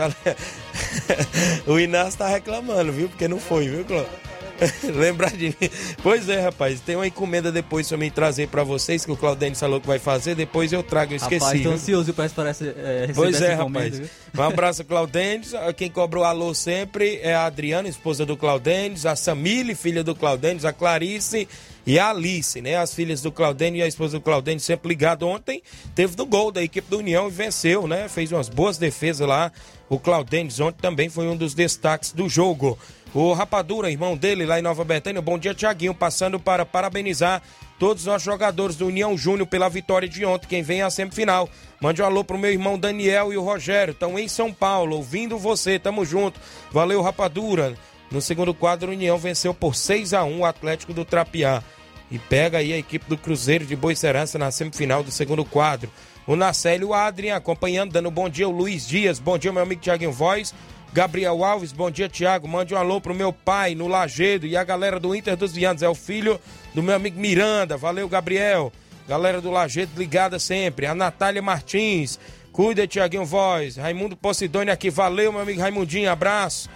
o 1.66 1.78
Inácio 1.78 2.18
tá 2.18 2.28
reclamando, 2.28 2.90
viu? 2.90 3.08
Porque 3.08 3.28
não 3.28 3.38
foi, 3.38 3.68
viu, 3.68 3.84
Cláudio? 3.84 4.27
Lembrar 4.94 5.30
de 5.30 5.48
mim. 5.48 5.70
Pois 6.02 6.28
é, 6.28 6.40
rapaz. 6.40 6.80
Tem 6.80 6.96
uma 6.96 7.06
encomenda 7.06 7.52
depois 7.52 7.88
pra 7.88 7.96
mim 7.96 8.10
trazer 8.10 8.48
pra 8.48 8.64
vocês, 8.64 9.04
que 9.04 9.12
o 9.12 9.16
Claudênio 9.16 9.56
falou 9.56 9.80
que 9.80 9.86
vai 9.86 9.98
fazer. 9.98 10.34
Depois 10.34 10.72
eu 10.72 10.82
trago, 10.82 11.12
eu 11.12 11.16
esqueci. 11.16 11.44
Rapaz, 11.44 11.62
tô 11.62 11.70
ansioso 11.70 12.12
pra 12.12 12.24
é, 12.24 12.48
receber 12.48 13.14
Pois 13.14 13.40
é, 13.40 13.52
essa 13.52 13.54
encomenda, 13.54 13.84
rapaz. 13.84 13.98
viu? 13.98 14.08
Um 14.36 14.42
abraço, 14.42 14.84
Claudênis. 14.84 15.52
Quem 15.76 15.90
cobra 15.90 16.20
o 16.20 16.24
alô 16.24 16.54
sempre 16.54 17.18
é 17.22 17.34
a 17.34 17.46
Adriana, 17.46 17.88
esposa 17.88 18.26
do 18.26 18.36
Claudênis, 18.36 19.06
a 19.06 19.16
Samile, 19.16 19.74
filha 19.74 20.02
do 20.04 20.14
Claudênis, 20.14 20.64
a 20.64 20.72
Clarice 20.72 21.48
e 21.86 21.98
a 21.98 22.10
Alice, 22.10 22.60
né? 22.60 22.76
As 22.76 22.92
filhas 22.92 23.22
do 23.22 23.32
Claudênio 23.32 23.78
e 23.78 23.82
a 23.82 23.86
esposa 23.86 24.18
do 24.18 24.22
Claudênio 24.22 24.60
sempre 24.60 24.88
ligado 24.88 25.26
ontem. 25.26 25.62
Teve 25.94 26.16
no 26.16 26.26
gol 26.26 26.52
da 26.52 26.62
equipe 26.62 26.88
do 26.90 26.98
União 26.98 27.28
e 27.28 27.30
venceu, 27.30 27.86
né? 27.86 28.08
Fez 28.08 28.30
umas 28.30 28.48
boas 28.48 28.76
defesas 28.76 29.26
lá. 29.26 29.50
O 29.88 29.98
Claudênis 29.98 30.60
ontem 30.60 30.78
também 30.82 31.08
foi 31.08 31.26
um 31.26 31.36
dos 31.36 31.54
destaques 31.54 32.12
do 32.12 32.28
jogo. 32.28 32.78
O 33.14 33.32
Rapadura, 33.32 33.90
irmão 33.90 34.16
dele 34.16 34.44
lá 34.44 34.58
em 34.58 34.62
Nova 34.62 34.84
Betânia, 34.84 35.22
bom 35.22 35.38
dia, 35.38 35.54
Tiaguinho, 35.54 35.94
passando 35.94 36.38
para 36.38 36.66
parabenizar 36.66 37.42
todos 37.78 38.02
os 38.02 38.06
nossos 38.06 38.24
jogadores 38.24 38.76
do 38.76 38.86
União 38.86 39.16
Júnior 39.16 39.46
pela 39.46 39.68
vitória 39.68 40.06
de 40.06 40.26
ontem, 40.26 40.46
quem 40.46 40.62
vem 40.62 40.82
à 40.82 40.90
semifinal. 40.90 41.48
Mande 41.80 42.02
um 42.02 42.04
alô 42.04 42.22
pro 42.22 42.36
meu 42.36 42.52
irmão 42.52 42.78
Daniel 42.78 43.32
e 43.32 43.36
o 43.38 43.42
Rogério, 43.42 43.92
estão 43.92 44.18
em 44.18 44.28
São 44.28 44.52
Paulo, 44.52 44.96
ouvindo 44.96 45.38
você, 45.38 45.78
tamo 45.78 46.04
junto. 46.04 46.38
Valeu, 46.70 47.00
Rapadura. 47.00 47.74
No 48.10 48.20
segundo 48.20 48.52
quadro, 48.52 48.90
o 48.90 48.94
União 48.94 49.16
venceu 49.16 49.54
por 49.54 49.74
6 49.74 50.12
a 50.12 50.24
1 50.24 50.40
o 50.40 50.44
Atlético 50.44 50.92
do 50.92 51.04
Trapiá. 51.04 51.62
E 52.10 52.18
pega 52.18 52.58
aí 52.58 52.72
a 52.72 52.78
equipe 52.78 53.06
do 53.08 53.18
Cruzeiro 53.18 53.64
de 53.64 53.76
Boa 53.76 53.94
Serança 53.94 54.38
na 54.38 54.50
semifinal 54.50 55.02
do 55.02 55.10
segundo 55.10 55.44
quadro. 55.44 55.90
O 56.26 56.36
Nacélio 56.36 56.92
Adrien 56.92 57.32
acompanhando, 57.32 57.92
dando 57.92 58.10
bom 58.10 58.28
dia. 58.28 58.48
O 58.48 58.52
Luiz 58.52 58.86
Dias, 58.86 59.18
bom 59.18 59.38
dia, 59.38 59.52
meu 59.52 59.62
amigo 59.62 59.80
Tiaguinho 59.80 60.12
Voz. 60.12 60.54
Gabriel 60.92 61.44
Alves, 61.44 61.72
bom 61.72 61.90
dia, 61.90 62.08
Tiago. 62.08 62.48
Mande 62.48 62.74
um 62.74 62.78
alô 62.78 63.00
pro 63.00 63.14
meu 63.14 63.32
pai 63.32 63.74
no 63.74 63.86
Lagedo 63.86 64.46
e 64.46 64.56
a 64.56 64.64
galera 64.64 64.98
do 64.98 65.14
Inter 65.14 65.36
dos 65.36 65.52
Vianos. 65.52 65.82
É 65.82 65.88
o 65.88 65.94
filho 65.94 66.40
do 66.74 66.82
meu 66.82 66.94
amigo 66.94 67.20
Miranda. 67.20 67.76
Valeu, 67.76 68.08
Gabriel. 68.08 68.72
Galera 69.06 69.40
do 69.40 69.50
Lagedo 69.50 69.92
ligada 69.96 70.38
sempre. 70.38 70.86
A 70.86 70.94
Natália 70.94 71.42
Martins. 71.42 72.18
Cuida, 72.52 72.86
Tiaguinho 72.86 73.24
Voz. 73.24 73.76
Raimundo 73.76 74.16
Posidônio 74.16 74.72
aqui. 74.72 74.90
Valeu, 74.90 75.30
meu 75.30 75.42
amigo 75.42 75.60
Raimundinho. 75.60 76.10
Abraço. 76.10 76.68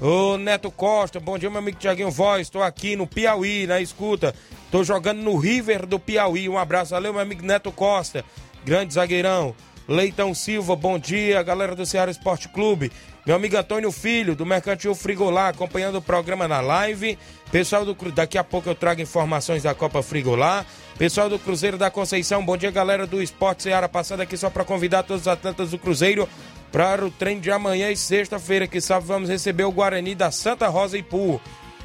Ô 0.00 0.38
Neto 0.38 0.70
Costa, 0.70 1.18
bom 1.18 1.36
dia, 1.36 1.50
meu 1.50 1.58
amigo 1.58 1.76
Tiaguinho 1.76 2.10
Voz. 2.10 2.42
Estou 2.42 2.62
aqui 2.62 2.94
no 2.94 3.04
Piauí, 3.04 3.66
na 3.66 3.80
escuta. 3.80 4.32
Estou 4.64 4.84
jogando 4.84 5.20
no 5.20 5.36
River 5.36 5.86
do 5.86 5.98
Piauí. 5.98 6.48
Um 6.48 6.56
abraço, 6.56 6.92
valeu, 6.92 7.12
meu 7.12 7.20
amigo 7.20 7.44
Neto 7.44 7.72
Costa, 7.72 8.24
grande 8.64 8.94
zagueirão. 8.94 9.56
Leitão 9.88 10.34
Silva, 10.34 10.76
bom 10.76 10.98
dia, 10.98 11.42
galera 11.42 11.74
do 11.74 11.84
Ceará 11.84 12.10
Esporte 12.10 12.48
Clube. 12.48 12.92
Meu 13.28 13.36
amigo 13.36 13.58
Antônio 13.58 13.92
Filho, 13.92 14.34
do 14.34 14.46
Mercantil 14.46 14.94
Frigolá, 14.94 15.48
acompanhando 15.48 15.96
o 15.96 16.00
programa 16.00 16.48
na 16.48 16.62
live. 16.62 17.18
Pessoal 17.52 17.84
do 17.84 17.94
daqui 18.10 18.38
a 18.38 18.42
pouco 18.42 18.70
eu 18.70 18.74
trago 18.74 19.02
informações 19.02 19.64
da 19.64 19.74
Copa 19.74 20.02
Frigolá. 20.02 20.64
Pessoal 20.96 21.28
do 21.28 21.38
Cruzeiro 21.38 21.76
da 21.76 21.90
Conceição, 21.90 22.42
bom 22.42 22.56
dia, 22.56 22.70
galera 22.70 23.06
do 23.06 23.22
Esporte 23.22 23.64
Ceará, 23.64 23.86
passando 23.86 24.22
aqui 24.22 24.34
só 24.34 24.48
para 24.48 24.64
convidar 24.64 25.02
todos 25.02 25.24
os 25.24 25.28
atletas 25.28 25.72
do 25.72 25.78
Cruzeiro 25.78 26.26
para 26.72 27.04
o 27.04 27.10
treino 27.10 27.42
de 27.42 27.50
amanhã 27.50 27.90
e 27.90 27.98
sexta-feira, 27.98 28.66
que 28.66 28.80
sabe 28.80 29.04
vamos 29.04 29.28
receber 29.28 29.64
o 29.64 29.72
Guarani 29.72 30.14
da 30.14 30.30
Santa 30.30 30.66
Rosa 30.66 30.96
e 30.96 31.02
Pu. 31.02 31.38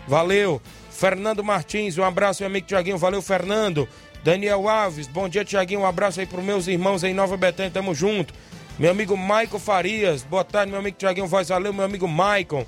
Valeu. 0.07 0.61
Fernando 0.91 1.43
Martins, 1.43 1.97
um 1.97 2.05
abraço, 2.05 2.41
meu 2.41 2.49
amigo 2.49 2.67
Tiaguinho. 2.67 2.97
Valeu, 2.97 3.21
Fernando. 3.21 3.85
Daniel 4.23 4.69
Alves, 4.69 5.07
bom 5.07 5.27
dia, 5.27 5.43
Tiaguinho. 5.43 5.81
Um 5.81 5.85
abraço 5.85 6.21
aí 6.21 6.25
pros 6.25 6.41
meus 6.41 6.67
irmãos 6.67 7.03
em 7.03 7.13
Nova 7.13 7.35
Betânia, 7.35 7.69
tamo 7.69 7.93
junto. 7.93 8.33
Meu 8.79 8.89
amigo 8.89 9.15
Maicon 9.15 9.59
Farias, 9.59 10.23
boa 10.23 10.43
tarde, 10.43 10.71
meu 10.71 10.79
amigo 10.79 10.97
Tiaguinho 10.97 11.27
Voz. 11.27 11.49
Valeu, 11.49 11.71
meu 11.71 11.85
amigo 11.85 12.07
Maicon, 12.07 12.65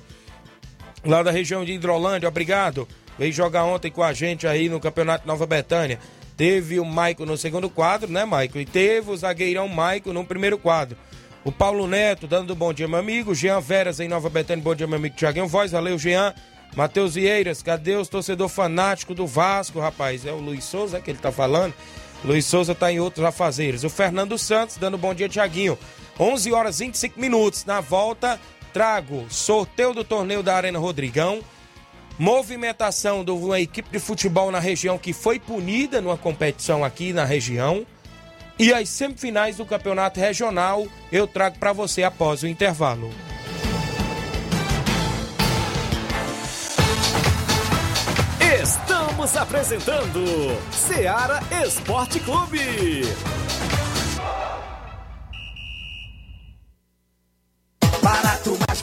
lá 1.04 1.20
da 1.20 1.32
região 1.32 1.64
de 1.64 1.72
Hidrolândia, 1.72 2.28
obrigado. 2.28 2.86
Veio 3.18 3.32
jogar 3.32 3.64
ontem 3.64 3.90
com 3.90 4.04
a 4.04 4.12
gente 4.12 4.46
aí 4.46 4.68
no 4.68 4.78
Campeonato 4.78 5.26
Nova 5.26 5.44
Betânia. 5.46 5.98
Teve 6.36 6.78
o 6.78 6.84
Maicon 6.84 7.26
no 7.26 7.36
segundo 7.36 7.68
quadro, 7.68 8.08
né, 8.08 8.24
Maicon? 8.24 8.60
E 8.60 8.64
teve 8.64 9.10
o 9.10 9.16
zagueirão 9.16 9.66
Maicon 9.66 10.12
no 10.12 10.24
primeiro 10.24 10.56
quadro. 10.56 10.96
O 11.44 11.50
Paulo 11.50 11.88
Neto 11.88 12.28
dando 12.28 12.54
bom 12.54 12.72
dia, 12.72 12.86
meu 12.86 13.00
amigo. 13.00 13.34
Jean 13.34 13.60
Veras 13.60 13.98
em 13.98 14.06
Nova 14.06 14.30
Betânia, 14.30 14.62
bom 14.62 14.76
dia, 14.76 14.86
meu 14.86 14.98
amigo 14.98 15.16
Tiaguinho 15.16 15.48
Voz. 15.48 15.72
Valeu, 15.72 15.98
Jean. 15.98 16.32
Matheus 16.76 17.14
Vieiras, 17.14 17.62
cadê 17.62 17.96
os 17.96 18.08
torcedor 18.08 18.48
fanático 18.48 19.14
do 19.14 19.26
Vasco, 19.26 19.80
rapaz? 19.80 20.24
É 20.24 20.30
o 20.30 20.36
Luiz 20.36 20.62
Souza 20.62 21.00
que 21.00 21.10
ele 21.10 21.18
tá 21.18 21.32
falando. 21.32 21.74
Luiz 22.24 22.44
Souza 22.44 22.74
tá 22.74 22.90
em 22.90 23.00
outros 23.00 23.24
afazeres. 23.24 23.84
O 23.84 23.90
Fernando 23.90 24.38
Santos 24.38 24.76
dando 24.76 24.98
bom 24.98 25.14
dia, 25.14 25.28
Tiaguinho. 25.28 25.78
11 26.18 26.52
horas 26.52 26.80
e 26.80 26.86
25 26.86 27.20
minutos. 27.20 27.64
Na 27.64 27.80
volta, 27.80 28.40
trago 28.72 29.26
sorteio 29.28 29.92
do 29.92 30.04
torneio 30.04 30.42
da 30.42 30.56
Arena 30.56 30.78
Rodrigão. 30.78 31.40
Movimentação 32.18 33.24
de 33.24 33.30
uma 33.30 33.60
equipe 33.60 33.90
de 33.90 33.98
futebol 33.98 34.50
na 34.50 34.58
região 34.58 34.96
que 34.96 35.12
foi 35.12 35.38
punida 35.38 36.00
numa 36.00 36.16
competição 36.16 36.84
aqui 36.84 37.12
na 37.12 37.24
região. 37.24 37.86
E 38.58 38.72
as 38.72 38.88
semifinais 38.88 39.58
do 39.58 39.66
campeonato 39.66 40.18
regional 40.18 40.86
eu 41.12 41.26
trago 41.26 41.58
para 41.58 41.74
você 41.74 42.02
após 42.02 42.42
o 42.42 42.46
intervalo. 42.46 43.10
Estamos 49.16 49.36
apresentando 49.38 50.22
Seara 50.70 51.40
Esporte 51.64 52.20
Clube. 52.20 53.00
Barato, 58.02 58.58
mais 58.68 58.82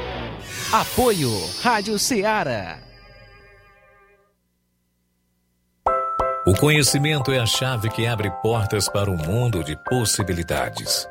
Apoio 0.71 1.29
Rádio 1.61 1.99
Ceará. 1.99 2.79
O 6.47 6.53
conhecimento 6.55 7.29
é 7.29 7.39
a 7.39 7.45
chave 7.45 7.89
que 7.89 8.07
abre 8.07 8.31
portas 8.41 8.87
para 8.87 9.11
um 9.11 9.17
mundo 9.17 9.65
de 9.65 9.75
possibilidades. 9.89 11.09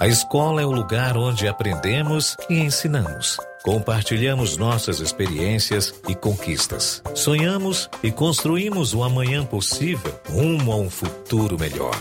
A 0.00 0.08
escola 0.08 0.62
é 0.62 0.64
o 0.64 0.72
lugar 0.72 1.18
onde 1.18 1.46
aprendemos 1.46 2.34
e 2.48 2.58
ensinamos. 2.58 3.36
Compartilhamos 3.62 4.56
nossas 4.56 5.00
experiências 5.00 5.94
e 6.08 6.14
conquistas. 6.14 7.02
Sonhamos 7.14 7.90
e 8.02 8.10
construímos 8.10 8.94
o 8.94 9.04
amanhã 9.04 9.44
possível 9.44 10.18
rumo 10.30 10.72
a 10.72 10.76
um 10.76 10.88
futuro 10.88 11.58
melhor. 11.60 11.94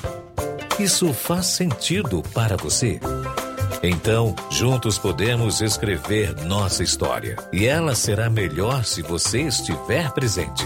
Isso 0.79 1.11
faz 1.13 1.47
sentido 1.47 2.23
para 2.33 2.55
você? 2.55 2.97
Então, 3.87 4.33
juntos 4.49 4.97
podemos 4.97 5.61
escrever 5.61 6.35
nossa 6.43 6.81
história. 6.81 7.35
E 7.53 7.67
ela 7.67 7.93
será 7.93 8.31
melhor 8.31 8.83
se 8.83 9.03
você 9.03 9.41
estiver 9.41 10.11
presente. 10.11 10.65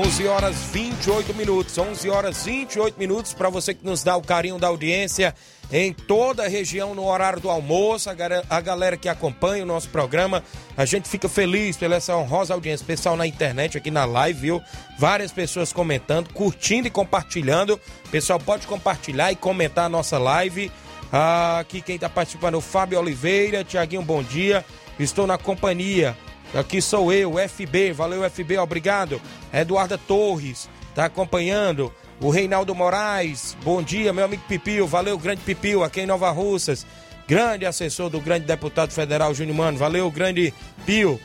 11 0.00 0.28
horas 0.28 0.56
28 0.72 1.34
minutos. 1.34 1.76
11 1.76 2.08
horas 2.08 2.44
28 2.46 2.98
minutos 2.98 3.34
para 3.34 3.50
você 3.50 3.74
que 3.74 3.84
nos 3.84 4.02
dá 4.02 4.16
o 4.16 4.22
carinho 4.22 4.58
da 4.58 4.68
audiência 4.68 5.34
em 5.70 5.92
toda 5.92 6.44
a 6.44 6.48
região 6.48 6.94
no 6.94 7.04
horário 7.04 7.38
do 7.38 7.50
almoço. 7.50 8.08
A, 8.08 8.60
galera 8.62 8.96
que 8.96 9.10
acompanha 9.10 9.62
o 9.62 9.66
nosso 9.66 9.90
programa, 9.90 10.42
a 10.74 10.86
gente 10.86 11.06
fica 11.06 11.28
feliz 11.28 11.76
pela 11.76 11.96
essa 11.96 12.16
honrosa 12.16 12.54
audiência. 12.54 12.86
Pessoal 12.86 13.14
na 13.14 13.26
internet, 13.26 13.76
aqui 13.76 13.90
na 13.90 14.06
live, 14.06 14.40
viu? 14.40 14.62
Várias 14.98 15.32
pessoas 15.32 15.70
comentando, 15.70 16.32
curtindo 16.32 16.88
e 16.88 16.90
compartilhando. 16.90 17.78
Pessoal, 18.10 18.40
pode 18.40 18.66
compartilhar 18.66 19.30
e 19.32 19.36
comentar 19.36 19.84
a 19.84 19.90
nossa 19.90 20.16
live. 20.16 20.72
Aqui 21.12 21.82
quem 21.82 21.96
está 21.96 22.08
participando 22.08 22.54
é 22.54 22.56
o 22.56 22.62
Fábio 22.62 22.98
Oliveira. 22.98 23.62
Tiaguinho, 23.62 24.00
bom 24.00 24.22
dia. 24.22 24.64
Estou 24.98 25.26
na 25.26 25.36
companhia. 25.36 26.16
Aqui 26.54 26.82
sou 26.82 27.12
eu, 27.12 27.34
FB. 27.48 27.92
Valeu, 27.92 28.28
FB, 28.28 28.58
obrigado. 28.58 29.20
Eduarda 29.52 29.96
Torres 29.96 30.68
está 30.88 31.04
acompanhando. 31.04 31.92
O 32.20 32.28
Reinaldo 32.28 32.74
Moraes, 32.74 33.56
bom 33.62 33.82
dia, 33.82 34.12
meu 34.12 34.24
amigo 34.24 34.42
Pipio. 34.46 34.86
Valeu, 34.86 35.16
grande 35.16 35.40
Pipio, 35.42 35.82
aqui 35.82 36.02
em 36.02 36.06
Nova 36.06 36.30
Russas. 36.30 36.84
Grande 37.26 37.64
assessor 37.64 38.10
do 38.10 38.20
grande 38.20 38.44
deputado 38.44 38.90
federal 38.90 39.32
Júnior 39.32 39.56
Mano. 39.56 39.78
Valeu, 39.78 40.10
grande 40.10 40.52
Pio. 40.84 41.18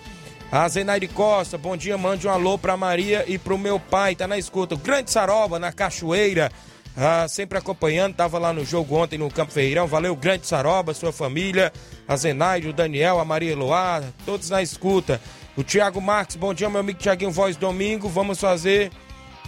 A 0.51 0.69
Zenaide 0.69 1.07
Costa, 1.07 1.57
bom 1.57 1.75
dia, 1.75 1.97
mande 1.97 2.27
um 2.27 2.29
alô 2.29 2.57
pra 2.57 2.77
Maria 2.77 3.25
e 3.27 3.37
pro 3.37 3.57
meu 3.57 3.79
pai, 3.79 4.15
tá 4.15 4.27
na 4.27 4.37
escuta. 4.37 4.75
O 4.75 4.77
grande 4.77 5.11
Saroba, 5.11 5.57
na 5.59 5.71
Cachoeira, 5.71 6.51
ah, 6.95 7.27
sempre 7.27 7.57
acompanhando, 7.57 8.15
tava 8.15 8.37
lá 8.37 8.53
no 8.53 8.63
jogo 8.63 8.95
ontem 8.95 9.17
no 9.17 9.29
Campo 9.29 9.51
Ferreirão. 9.51 9.87
Valeu, 9.87 10.15
grande 10.15 10.47
Saroba, 10.47 10.93
sua 10.93 11.11
família, 11.11 11.73
a 12.07 12.15
Zenaide, 12.15 12.67
o 12.69 12.73
Daniel, 12.73 13.19
a 13.19 13.25
Maria 13.25 13.51
Eloá, 13.51 14.03
todos 14.25 14.49
na 14.49 14.61
escuta. 14.61 15.19
O 15.57 15.63
Thiago 15.63 16.01
Marques, 16.01 16.35
bom 16.35 16.53
dia, 16.53 16.69
meu 16.69 16.81
amigo 16.81 16.99
Thiaguinho 16.99 17.31
Voz 17.31 17.55
Domingo. 17.55 18.09
Vamos 18.09 18.39
fazer 18.39 18.91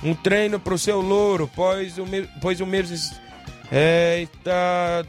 um 0.04 0.14
treino 0.14 0.60
pro 0.60 0.78
seu 0.78 1.02
louro, 1.02 1.50
pois 1.56 1.98
o, 1.98 2.06
me- 2.06 2.30
pois 2.42 2.62
o 2.62 2.66
mesmo. 2.66 2.96
É, 3.72 4.26
tá, 4.44 5.04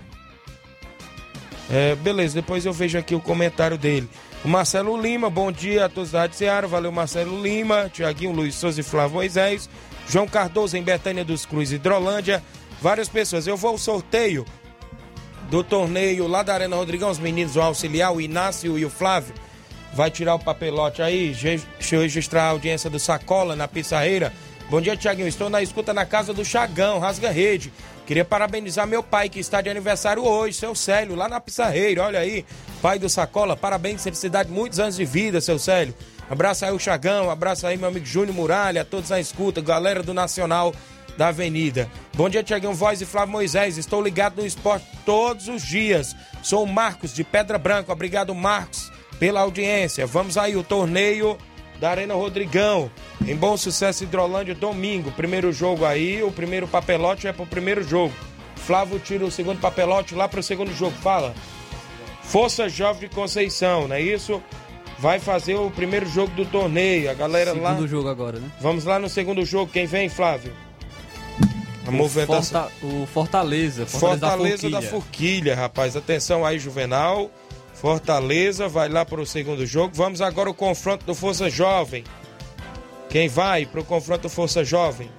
é, 1.70 1.94
beleza, 1.96 2.34
depois 2.34 2.64
eu 2.66 2.72
vejo 2.72 2.98
aqui 2.98 3.14
o 3.14 3.20
comentário 3.20 3.78
dele. 3.78 4.08
O 4.44 4.48
Marcelo 4.48 5.00
Lima, 5.00 5.28
bom 5.28 5.50
dia 5.52 5.86
a 5.86 5.88
todos 5.88 6.12
da 6.12 6.20
Rádio 6.20 6.36
Seara. 6.36 6.66
Valeu, 6.66 6.90
Marcelo 6.92 7.40
Lima, 7.42 7.90
Tiaguinho, 7.92 8.32
Luiz 8.32 8.54
Souza 8.54 8.80
e 8.80 8.84
Flávio 8.84 9.14
Moisés. 9.16 9.68
João 10.08 10.26
Cardoso 10.26 10.76
em 10.76 10.82
Betânia 10.82 11.24
dos 11.24 11.44
Cruz, 11.44 11.72
Hidrolândia. 11.72 12.42
Várias 12.80 13.08
pessoas. 13.08 13.46
Eu 13.46 13.56
vou 13.56 13.72
ao 13.72 13.78
sorteio 13.78 14.44
do 15.50 15.64
torneio 15.64 16.26
lá 16.26 16.42
da 16.42 16.54
Arena 16.54 16.76
Rodrigão. 16.76 17.10
Os 17.10 17.18
meninos 17.18 17.54
vão 17.54 17.64
auxiliar, 17.64 18.12
o 18.12 18.20
Inácio 18.20 18.78
e 18.78 18.84
o 18.84 18.90
Flávio. 18.90 19.34
Vai 19.94 20.10
tirar 20.10 20.34
o 20.34 20.38
papelote 20.38 21.02
aí. 21.02 21.34
Deixa 21.34 21.96
eu 21.96 22.02
registrar 22.02 22.44
a 22.44 22.50
audiência 22.50 22.88
do 22.90 22.98
Sacola 22.98 23.56
na 23.56 23.66
Pissarreira. 23.66 24.32
Bom 24.70 24.80
dia, 24.80 24.96
Tiaguinho. 24.96 25.28
Estou 25.28 25.48
na 25.48 25.62
escuta 25.62 25.94
na 25.94 26.04
casa 26.04 26.34
do 26.34 26.44
Chagão, 26.44 26.98
Rasga 26.98 27.30
Rede. 27.30 27.72
Queria 28.06 28.24
parabenizar 28.24 28.86
meu 28.86 29.02
pai, 29.02 29.28
que 29.28 29.38
está 29.38 29.60
de 29.60 29.68
aniversário 29.68 30.24
hoje, 30.24 30.56
seu 30.56 30.74
Célio, 30.74 31.14
lá 31.14 31.28
na 31.28 31.40
Pissarreira. 31.40 32.04
Olha 32.04 32.20
aí, 32.20 32.44
pai 32.80 32.98
do 32.98 33.08
Sacola. 33.08 33.56
Parabéns, 33.56 34.02
felicidade, 34.02 34.50
muitos 34.50 34.78
anos 34.78 34.96
de 34.96 35.04
vida, 35.04 35.40
seu 35.40 35.58
Célio. 35.58 35.94
Abraço 36.30 36.64
aí 36.64 36.72
o 36.72 36.78
Chagão, 36.78 37.30
abraço 37.30 37.66
aí 37.66 37.78
meu 37.78 37.88
amigo 37.88 38.04
Júnior 38.04 38.34
Muralha, 38.34 38.84
todos 38.84 39.08
na 39.08 39.18
escuta, 39.18 39.62
galera 39.62 40.02
do 40.02 40.12
Nacional 40.12 40.74
da 41.18 41.28
Avenida. 41.28 41.90
Bom 42.14 42.28
dia, 42.28 42.44
Tiaguinho 42.44 42.72
Voz 42.72 43.00
e 43.02 43.04
Flávio 43.04 43.32
Moisés. 43.32 43.76
Estou 43.76 44.00
ligado 44.00 44.40
no 44.40 44.46
esporte 44.46 44.86
todos 45.04 45.48
os 45.48 45.62
dias. 45.62 46.14
Sou 46.44 46.62
o 46.62 46.66
Marcos 46.66 47.12
de 47.12 47.24
Pedra 47.24 47.58
Branca. 47.58 47.92
Obrigado, 47.92 48.32
Marcos, 48.32 48.92
pela 49.18 49.40
audiência. 49.40 50.06
Vamos 50.06 50.38
aí, 50.38 50.56
o 50.56 50.62
torneio 50.62 51.36
da 51.80 51.90
Arena 51.90 52.14
Rodrigão. 52.14 52.88
Em 53.26 53.34
Bom 53.34 53.56
Sucesso 53.56 54.04
Hidrolândia, 54.04 54.54
domingo. 54.54 55.10
Primeiro 55.10 55.52
jogo 55.52 55.84
aí, 55.84 56.22
o 56.22 56.30
primeiro 56.30 56.68
papelote 56.68 57.26
é 57.26 57.32
pro 57.32 57.44
primeiro 57.44 57.82
jogo. 57.82 58.14
Flávio 58.54 59.00
tira 59.00 59.24
o 59.24 59.30
segundo 59.30 59.60
papelote 59.60 60.14
lá 60.14 60.28
pro 60.28 60.40
segundo 60.40 60.72
jogo. 60.72 60.96
Fala. 61.02 61.34
Força 62.22 62.68
Jovem 62.68 63.08
de 63.08 63.14
Conceição, 63.14 63.88
não 63.88 63.96
é 63.96 64.00
isso? 64.00 64.40
Vai 65.00 65.18
fazer 65.18 65.56
o 65.56 65.68
primeiro 65.70 66.06
jogo 66.08 66.32
do 66.34 66.44
torneio. 66.46 67.10
A 67.10 67.14
galera 67.14 67.52
lá. 67.54 67.70
Segundo 67.70 67.88
jogo 67.88 68.08
agora, 68.08 68.38
né? 68.38 68.48
Vamos 68.60 68.84
lá 68.84 69.00
no 69.00 69.08
segundo 69.08 69.44
jogo. 69.44 69.72
Quem 69.72 69.86
vem, 69.86 70.08
Flávio? 70.08 70.52
A 71.88 71.90
O 71.90 71.94
movimentação. 71.94 72.68
Forta- 72.68 72.86
O 72.86 73.06
Fortaleza. 73.06 73.86
Fortaleza 73.86 74.68
da 74.68 74.82
Forquilha. 74.82 74.90
Forquilha, 74.90 75.56
rapaz. 75.56 75.96
Atenção 75.96 76.44
aí, 76.44 76.58
Juvenal. 76.58 77.30
Fortaleza 77.72 78.68
vai 78.68 78.88
lá 78.90 79.04
para 79.06 79.20
o 79.20 79.26
segundo 79.26 79.64
jogo. 79.64 79.94
Vamos 79.94 80.20
agora 80.20 80.48
ao 80.50 80.54
confronto 80.54 81.06
do 81.06 81.14
Força 81.14 81.48
Jovem. 81.48 82.04
Quem 83.08 83.26
vai 83.26 83.64
para 83.64 83.80
o 83.80 83.84
confronto 83.84 84.22
do 84.22 84.28
Força 84.28 84.62
Jovem? 84.62 85.10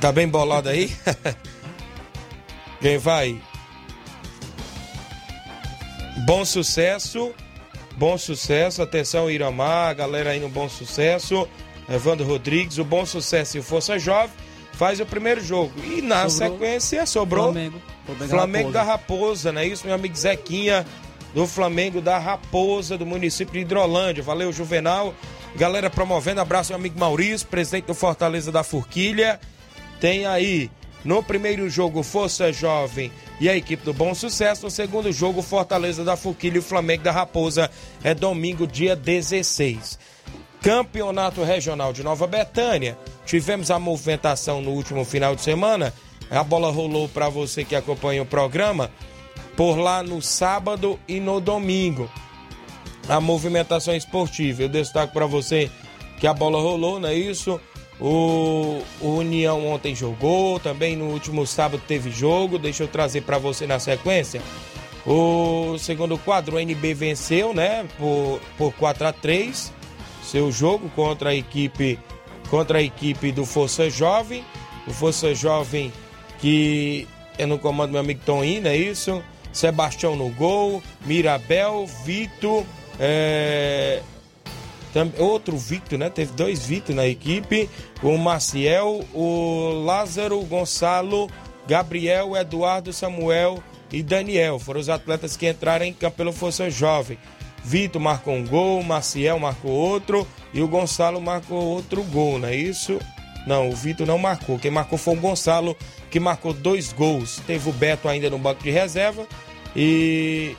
Tá 0.00 0.10
bem 0.10 0.26
bolado 0.26 0.68
aí? 0.68 0.90
Quem 2.80 2.98
vai? 2.98 3.40
Bom 6.26 6.44
sucesso. 6.44 7.32
Bom 7.96 8.18
sucesso. 8.18 8.82
Atenção, 8.82 9.30
Iramar, 9.30 9.94
galera 9.94 10.30
aí 10.30 10.40
no 10.40 10.48
Bom 10.48 10.68
Sucesso. 10.68 11.48
Evandro 11.88 12.26
Rodrigues, 12.26 12.78
o 12.78 12.84
Bom 12.84 13.04
Sucesso 13.04 13.56
e 13.56 13.60
o 13.60 13.62
Força 13.62 13.98
Jovem 13.98 14.30
faz 14.72 15.00
o 15.00 15.06
primeiro 15.06 15.42
jogo. 15.42 15.72
E 15.84 16.02
na 16.02 16.28
Sobrou 16.28 16.50
sequência 16.50 17.06
sobrou 17.06 17.52
Flamengo. 17.52 17.82
Flamengo 18.04 18.30
Flamengo 18.30 18.68
Raposa. 18.68 18.72
da 18.72 18.82
Raposa, 18.82 19.52
não 19.52 19.60
é 19.60 19.66
isso, 19.66 19.86
meu 19.86 19.94
amigo 19.94 20.16
Zequinha, 20.16 20.86
do 21.34 21.46
Flamengo 21.46 22.00
da 22.00 22.18
Raposa, 22.18 22.98
do 22.98 23.06
município 23.06 23.54
de 23.54 23.60
Hidrolândia. 23.60 24.22
Valeu, 24.22 24.52
Juvenal. 24.52 25.14
Galera 25.54 25.90
promovendo, 25.90 26.40
abraço, 26.40 26.72
meu 26.72 26.78
amigo 26.78 26.98
Maurício, 26.98 27.46
presidente 27.46 27.86
do 27.86 27.94
Fortaleza 27.94 28.50
da 28.50 28.62
Forquilha. 28.62 29.38
Tem 30.00 30.26
aí 30.26 30.70
no 31.04 31.22
primeiro 31.22 31.68
jogo 31.68 32.02
Força 32.02 32.52
Jovem 32.52 33.12
e 33.40 33.48
a 33.48 33.56
equipe 33.56 33.84
do 33.84 33.92
Bom 33.92 34.14
Sucesso. 34.14 34.64
No 34.64 34.70
segundo 34.70 35.12
jogo, 35.12 35.42
Fortaleza 35.42 36.04
da 36.04 36.16
Forquilha 36.16 36.56
e 36.56 36.58
o 36.58 36.62
Flamengo 36.62 37.02
da 37.02 37.12
Raposa. 37.12 37.70
É 38.02 38.14
domingo, 38.14 38.66
dia 38.66 38.96
16. 38.96 39.98
Campeonato 40.62 41.42
Regional 41.42 41.92
de 41.92 42.04
Nova 42.04 42.24
Betânia. 42.24 42.96
Tivemos 43.26 43.68
a 43.70 43.80
movimentação 43.80 44.62
no 44.62 44.70
último 44.70 45.04
final 45.04 45.34
de 45.34 45.42
semana. 45.42 45.92
A 46.30 46.44
bola 46.44 46.70
rolou 46.70 47.08
para 47.08 47.28
você 47.28 47.64
que 47.64 47.74
acompanha 47.74 48.22
o 48.22 48.26
programa 48.26 48.88
por 49.56 49.76
lá 49.76 50.04
no 50.04 50.22
sábado 50.22 50.98
e 51.08 51.18
no 51.18 51.40
domingo. 51.40 52.08
A 53.08 53.20
movimentação 53.20 53.94
esportiva. 53.94 54.62
Eu 54.62 54.68
destaco 54.68 55.12
para 55.12 55.26
você 55.26 55.68
que 56.20 56.28
a 56.28 56.32
bola 56.32 56.60
rolou, 56.60 57.00
não 57.00 57.08
é 57.08 57.14
isso? 57.14 57.60
O, 58.00 58.82
União 59.00 59.66
ontem 59.66 59.96
jogou, 59.96 60.60
também 60.60 60.94
no 60.94 61.06
último 61.06 61.44
sábado 61.44 61.82
teve 61.88 62.12
jogo. 62.12 62.56
Deixa 62.56 62.84
eu 62.84 62.88
trazer 62.88 63.22
para 63.22 63.36
você 63.36 63.66
na 63.66 63.80
sequência. 63.80 64.40
O 65.04 65.76
segundo 65.76 66.16
quadro, 66.18 66.54
o 66.54 66.60
NB 66.60 66.94
venceu, 66.94 67.52
né? 67.52 67.84
Por, 67.98 68.40
por 68.56 68.72
4 68.74 69.08
a 69.08 69.12
3 69.12 69.81
seu 70.22 70.50
jogo 70.52 70.88
contra 70.90 71.30
a 71.30 71.34
equipe 71.34 71.98
contra 72.48 72.78
a 72.78 72.82
equipe 72.82 73.32
do 73.32 73.46
Força 73.46 73.88
Jovem. 73.88 74.44
O 74.86 74.92
Força 74.92 75.34
Jovem 75.34 75.92
que 76.38 77.06
é 77.38 77.46
no 77.46 77.58
comando 77.58 77.90
do 77.90 77.92
meu 77.92 78.00
amigo 78.00 78.20
Toninho, 78.26 78.66
é 78.66 78.76
isso? 78.76 79.22
Sebastião 79.52 80.16
no 80.16 80.28
gol, 80.30 80.82
Mirabel, 81.06 81.86
Vitor, 82.04 82.64
é, 82.98 84.02
outro 85.18 85.56
Victor, 85.56 85.98
né? 85.98 86.10
Teve 86.10 86.32
dois 86.32 86.66
Victor 86.66 86.94
na 86.94 87.06
equipe. 87.06 87.68
O 88.02 88.16
Maciel, 88.18 89.04
o 89.14 89.84
Lázaro, 89.84 90.40
Gonçalo, 90.42 91.30
Gabriel, 91.66 92.36
Eduardo, 92.36 92.92
Samuel 92.92 93.62
e 93.92 94.02
Daniel. 94.02 94.58
Foram 94.58 94.80
os 94.80 94.88
atletas 94.88 95.36
que 95.36 95.48
entraram 95.48 95.84
em 95.84 95.92
campo 95.92 96.16
pelo 96.16 96.32
Força 96.32 96.68
Jovem. 96.70 97.18
Vitor 97.64 98.00
marcou 98.00 98.34
um 98.34 98.46
gol, 98.46 98.82
Maciel 98.82 99.38
marcou 99.38 99.70
outro 99.70 100.26
e 100.52 100.60
o 100.60 100.68
Gonçalo 100.68 101.20
marcou 101.20 101.62
outro 101.62 102.02
gol, 102.04 102.38
não 102.38 102.48
é 102.48 102.56
isso? 102.56 102.98
Não, 103.46 103.68
o 103.68 103.74
Vitor 103.74 104.06
não 104.06 104.18
marcou. 104.18 104.58
Quem 104.58 104.70
marcou 104.70 104.98
foi 104.98 105.14
o 105.14 105.20
Gonçalo, 105.20 105.76
que 106.10 106.20
marcou 106.20 106.52
dois 106.52 106.92
gols. 106.92 107.40
Teve 107.46 107.68
o 107.68 107.72
Beto 107.72 108.08
ainda 108.08 108.30
no 108.30 108.38
banco 108.38 108.62
de 108.62 108.70
reserva 108.70 109.26
e 109.74 110.56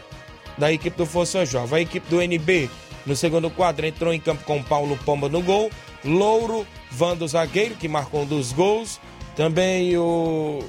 da 0.57 0.71
equipe 0.71 0.97
do 0.97 1.05
Força 1.05 1.45
Jovem. 1.45 1.79
A 1.79 1.81
equipe 1.81 2.09
do 2.09 2.21
NB 2.21 2.69
no 3.05 3.15
segundo 3.15 3.49
quadro 3.49 3.85
entrou 3.85 4.13
em 4.13 4.19
campo 4.19 4.43
com 4.43 4.61
Paulo 4.63 4.97
Pomba 5.05 5.27
no 5.27 5.41
gol, 5.41 5.69
Louro, 6.03 6.65
Vando 6.91 7.27
zagueiro, 7.27 7.75
que 7.75 7.87
marcou 7.87 8.21
um 8.21 8.25
dos 8.25 8.51
gols. 8.51 8.99
Também 9.35 9.97
o. 9.97 10.63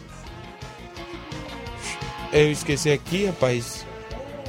Eu 2.32 2.50
esqueci 2.50 2.90
aqui, 2.90 3.26
rapaz. 3.26 3.83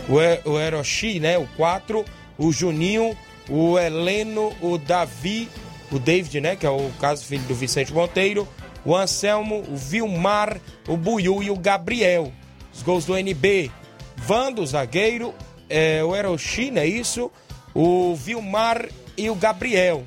O, 0.07 0.49
o 0.49 0.59
Eroshi, 0.59 1.19
né? 1.19 1.37
O 1.37 1.47
4. 1.55 2.05
O 2.37 2.51
Juninho, 2.51 3.15
o 3.49 3.79
Heleno, 3.79 4.53
o 4.61 4.77
Davi, 4.77 5.49
o 5.91 5.97
David, 5.97 6.41
né? 6.41 6.55
Que 6.55 6.65
é 6.65 6.69
o 6.69 6.91
caso 6.99 7.23
filho 7.25 7.43
do 7.43 7.55
Vicente 7.55 7.93
Monteiro. 7.93 8.47
O 8.83 8.95
Anselmo, 8.95 9.63
o 9.67 9.75
Vilmar, 9.75 10.59
o 10.87 10.95
Buiu 10.95 11.41
e 11.41 11.49
o 11.49 11.57
Gabriel. 11.57 12.31
Os 12.73 12.83
gols 12.83 13.05
do 13.05 13.17
NB. 13.17 13.71
Vando, 14.17 14.65
zagueiro. 14.65 15.33
É, 15.69 16.03
o 16.03 16.15
Eroshi, 16.15 16.71
é 16.77 16.85
Isso. 16.85 17.31
O 17.73 18.15
Vilmar 18.15 18.87
e 19.17 19.29
o 19.29 19.35
Gabriel. 19.35 20.05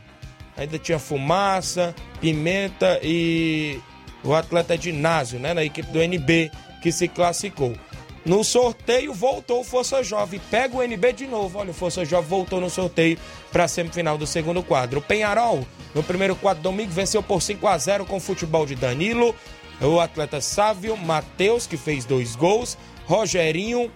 Ainda 0.57 0.79
tinha 0.79 0.99
Fumaça, 0.99 1.95
Pimenta 2.21 2.99
e 3.03 3.81
o 4.25 4.35
atleta 4.35 4.77
Dinásio, 4.77 5.39
né? 5.39 5.55
Na 5.55 5.65
equipe 5.65 5.91
do 5.91 6.03
NB 6.03 6.51
que 6.83 6.91
se 6.93 7.09
classificou. 7.09 7.75
No 8.29 8.45
sorteio 8.45 9.15
voltou 9.15 9.61
o 9.61 9.65
Força 9.65 10.03
Jovem. 10.03 10.39
Pega 10.51 10.77
o 10.77 10.83
NB 10.83 11.15
de 11.15 11.27
novo. 11.27 11.59
Olha, 11.59 11.71
o 11.71 11.75
Força 11.75 12.05
Jovem 12.05 12.29
voltou 12.29 12.61
no 12.61 12.69
sorteio 12.69 13.19
para 13.51 13.65
a 13.65 13.69
semifinal 13.69 14.19
do 14.19 14.27
segundo 14.27 14.63
quadro. 14.63 14.99
O 14.99 15.03
Penharol, 15.03 15.67
no 15.95 16.03
primeiro 16.03 16.37
quadro 16.37 16.63
domingo, 16.63 16.93
venceu 16.93 17.23
por 17.23 17.41
5 17.41 17.67
a 17.67 17.79
0 17.79 18.05
com 18.05 18.19
o 18.19 18.21
futebol 18.21 18.67
de 18.67 18.75
Danilo. 18.75 19.35
O 19.81 19.99
atleta 19.99 20.43
Sávio, 20.43 20.95
Matheus, 20.95 21.67
que 21.67 21.79
fez 21.79 22.05
dois 22.05 22.37
gols. 22.37 22.77
Rogerinho, 23.07 23.91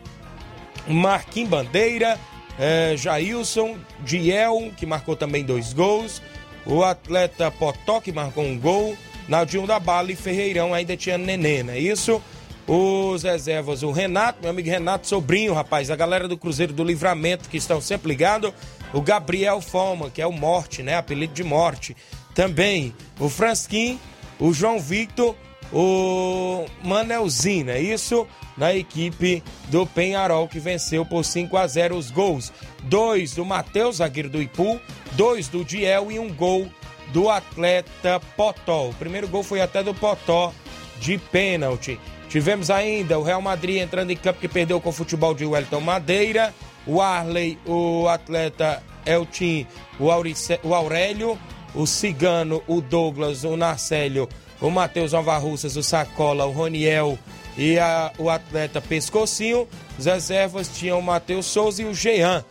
Marquinhos 0.88 1.51
Bandeira, 1.51 2.18
é, 2.59 2.95
Jailson, 2.97 3.77
Diel, 4.01 4.73
que 4.79 4.87
marcou 4.87 5.14
também 5.14 5.45
dois 5.45 5.75
gols. 5.75 6.23
O 6.64 6.83
atleta 6.83 7.51
Potó, 7.51 8.01
que 8.01 8.11
marcou 8.11 8.45
um 8.45 8.59
gol. 8.59 8.97
Naldinho 9.29 9.66
da 9.66 9.79
Bala 9.79 10.11
e 10.11 10.16
Ferreirão 10.16 10.73
ainda 10.73 10.97
tinha 10.97 11.18
Nenê, 11.18 11.62
não 11.62 11.75
é 11.75 11.79
isso? 11.79 12.23
Os 12.66 13.25
reservas, 13.25 13.83
o 13.83 13.90
Renato, 13.90 14.38
meu 14.40 14.51
amigo 14.51 14.68
Renato 14.68 15.09
Sobrinho, 15.09 15.53
rapaz, 15.53 15.90
a 15.90 15.96
galera 15.96 16.29
do 16.29 16.38
Cruzeiro 16.38 16.72
do 16.72 16.85
Livramento 16.85 17.48
que 17.48 17.57
estão 17.57 17.81
sempre 17.81 18.09
ligados. 18.09 18.53
O 18.92 19.01
Gabriel 19.01 19.61
Foma, 19.61 20.11
que 20.11 20.22
é 20.22 20.27
o 20.27 20.33
Morte, 20.33 20.83
né? 20.83 20.96
Apelido 20.96 21.35
de 21.35 21.42
Morte. 21.42 21.96
Também 22.35 22.94
o 23.18 23.29
Fransquim, 23.29 23.98
o 24.38 24.53
João 24.53 24.79
Victor, 24.79 25.35
o 25.72 26.66
Manelzinho, 26.85 27.70
é 27.70 27.81
isso? 27.81 28.27
Na 28.57 28.75
equipe 28.75 29.42
do 29.68 29.87
Penharol, 29.87 30.46
que 30.46 30.61
venceu 30.61 31.05
por 31.05 31.25
5 31.25 31.57
a 31.57 31.66
0 31.66 31.96
os 31.96 32.11
gols. 32.11 32.53
Dois 32.83 33.35
do 33.35 33.44
Matheus, 33.44 33.96
zagueiro 33.96 34.29
do 34.29 34.40
Ipu, 34.40 34.81
dois 35.12 35.48
do 35.48 35.64
Diel 35.64 36.12
e 36.12 36.18
um 36.18 36.33
gol 36.33 36.68
do 37.12 37.29
atleta 37.29 38.20
Potó. 38.37 38.88
O 38.88 38.94
primeiro 38.94 39.27
gol 39.27 39.42
foi 39.42 39.61
até 39.61 39.83
do 39.83 39.94
Potó 39.94 40.53
de 41.01 41.18
pênalti. 41.18 41.98
Tivemos 42.33 42.71
ainda 42.71 43.18
o 43.18 43.23
Real 43.23 43.42
Madrid 43.42 43.77
entrando 43.83 44.11
em 44.11 44.16
campo 44.16 44.40
que 44.40 44.49
perdeu 44.49 44.81
com 44.81 44.88
o 44.88 44.92
futebol 44.92 45.35
de 45.35 45.45
Wellington 45.45 45.83
Madeira. 45.83 46.55
O 46.87 46.99
Arley, 46.99 47.59
o 47.66 48.09
atleta 48.09 48.83
Eltim, 49.05 49.66
o, 50.01 50.11
Aurice, 50.11 50.59
o 50.62 50.75
Aurélio, 50.75 51.38
o 51.75 51.87
Cigano, 51.87 52.62
o 52.66 52.81
Douglas, 52.81 53.45
o 53.45 53.55
Narcélio, 53.55 54.31
o 54.62 54.71
Matheus 54.71 55.12
Alvarruças, 55.12 55.77
o 55.77 55.83
Sacola, 55.83 56.47
o 56.47 56.53
Roniel 56.53 57.18
e 57.55 57.79
a, 57.79 58.11
o 58.16 58.31
atleta 58.31 58.81
Pescocinho. 58.81 59.68
Os 59.99 60.07
reservas 60.07 60.68
tinham 60.68 61.01
o 61.01 61.03
Matheus 61.03 61.45
Souza 61.45 61.83
e 61.83 61.85
o 61.85 61.92
Jean. 61.92 62.42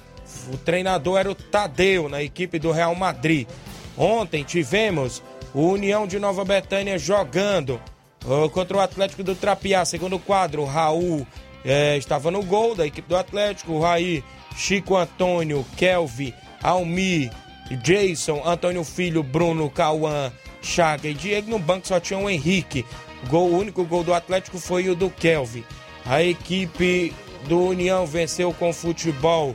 O 0.54 0.58
treinador 0.58 1.20
era 1.20 1.32
o 1.32 1.34
Tadeu, 1.34 2.08
na 2.08 2.22
equipe 2.22 2.60
do 2.60 2.72
Real 2.72 2.94
Madrid. 2.94 3.48
Ontem 3.98 4.44
tivemos 4.44 5.24
o 5.56 5.70
União 5.70 6.06
de 6.06 6.20
Nova 6.20 6.46
Betânia 6.46 7.00
jogando 7.00 7.82
contra 8.52 8.78
o 8.78 8.80
Atlético 8.80 9.24
do 9.24 9.36
Trapiá. 9.36 9.86
Segundo 9.86 10.20
quadro, 10.20 10.64
Raul 10.66 11.26
eh, 11.64 11.98
estava 11.98 12.32
no 12.32 12.44
gol 12.44 12.76
da 12.76 12.86
equipe 12.86 13.08
do 13.08 13.18
Atlético. 13.18 13.80
Raí, 13.80 14.24
Chico 14.56 14.96
Antônio, 14.96 15.66
Kelvi, 15.76 16.34
Almi, 16.62 17.32
Jason, 17.82 18.42
Antônio 18.46 18.84
Filho, 18.84 19.24
Bruno, 19.24 19.70
Cauã, 19.70 20.32
Chaga 20.62 21.08
e 21.08 21.14
Diego. 21.14 21.50
No 21.50 21.60
banco 21.60 21.88
só 21.88 22.00
tinha 22.00 22.20
o 22.20 22.30
Henrique. 22.30 22.86
Gol, 23.28 23.52
o 23.52 23.58
único 23.58 23.84
gol 23.86 24.04
do 24.04 24.14
Atlético 24.14 24.60
foi 24.60 24.90
o 24.90 24.96
do 24.96 25.10
Kelvin. 25.10 25.64
A 26.06 26.24
equipe 26.24 27.14
do 27.48 27.60
União 27.60 28.06
venceu 28.06 28.54
com 28.54 28.74
futebol 28.74 29.54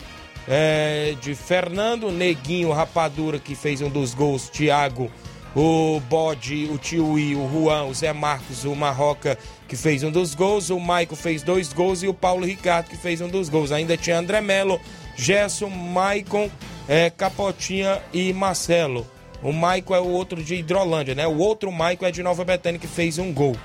é, 0.48 1.16
de 1.20 1.34
Fernando 1.34 2.10
Neguinho 2.10 2.72
Rapadura, 2.72 3.38
que 3.38 3.54
fez 3.54 3.80
um 3.80 3.90
dos 3.90 4.14
gols, 4.14 4.48
Thiago, 4.48 5.10
o 5.56 5.98
Bode, 6.00 6.68
o 6.70 6.76
Tiuí, 6.76 7.34
o 7.34 7.48
Juan, 7.50 7.84
o 7.84 7.94
Zé 7.94 8.12
Marcos, 8.12 8.66
o 8.66 8.76
Marroca, 8.76 9.38
que 9.66 9.74
fez 9.74 10.02
um 10.02 10.10
dos 10.10 10.34
gols, 10.34 10.68
o 10.68 10.78
Maico 10.78 11.16
fez 11.16 11.42
dois 11.42 11.72
gols 11.72 12.02
e 12.02 12.08
o 12.08 12.12
Paulo 12.12 12.44
Ricardo, 12.44 12.90
que 12.90 12.96
fez 12.96 13.22
um 13.22 13.28
dos 13.28 13.48
gols. 13.48 13.72
Ainda 13.72 13.96
tinha 13.96 14.18
André 14.18 14.42
Melo, 14.42 14.78
Gerson, 15.16 15.70
Maicon, 15.70 16.50
é, 16.86 17.08
Capotinha 17.08 18.02
e 18.12 18.34
Marcelo. 18.34 19.06
O 19.42 19.50
Maico 19.50 19.94
é 19.94 20.00
o 20.00 20.08
outro 20.08 20.42
de 20.42 20.56
Hidrolândia, 20.56 21.14
né? 21.14 21.26
O 21.26 21.38
outro 21.38 21.72
Maico 21.72 22.04
é 22.04 22.10
de 22.10 22.22
Nova 22.22 22.44
Betânia 22.44 22.78
que 22.78 22.86
fez 22.86 23.16
um 23.16 23.32
gol. 23.32 23.56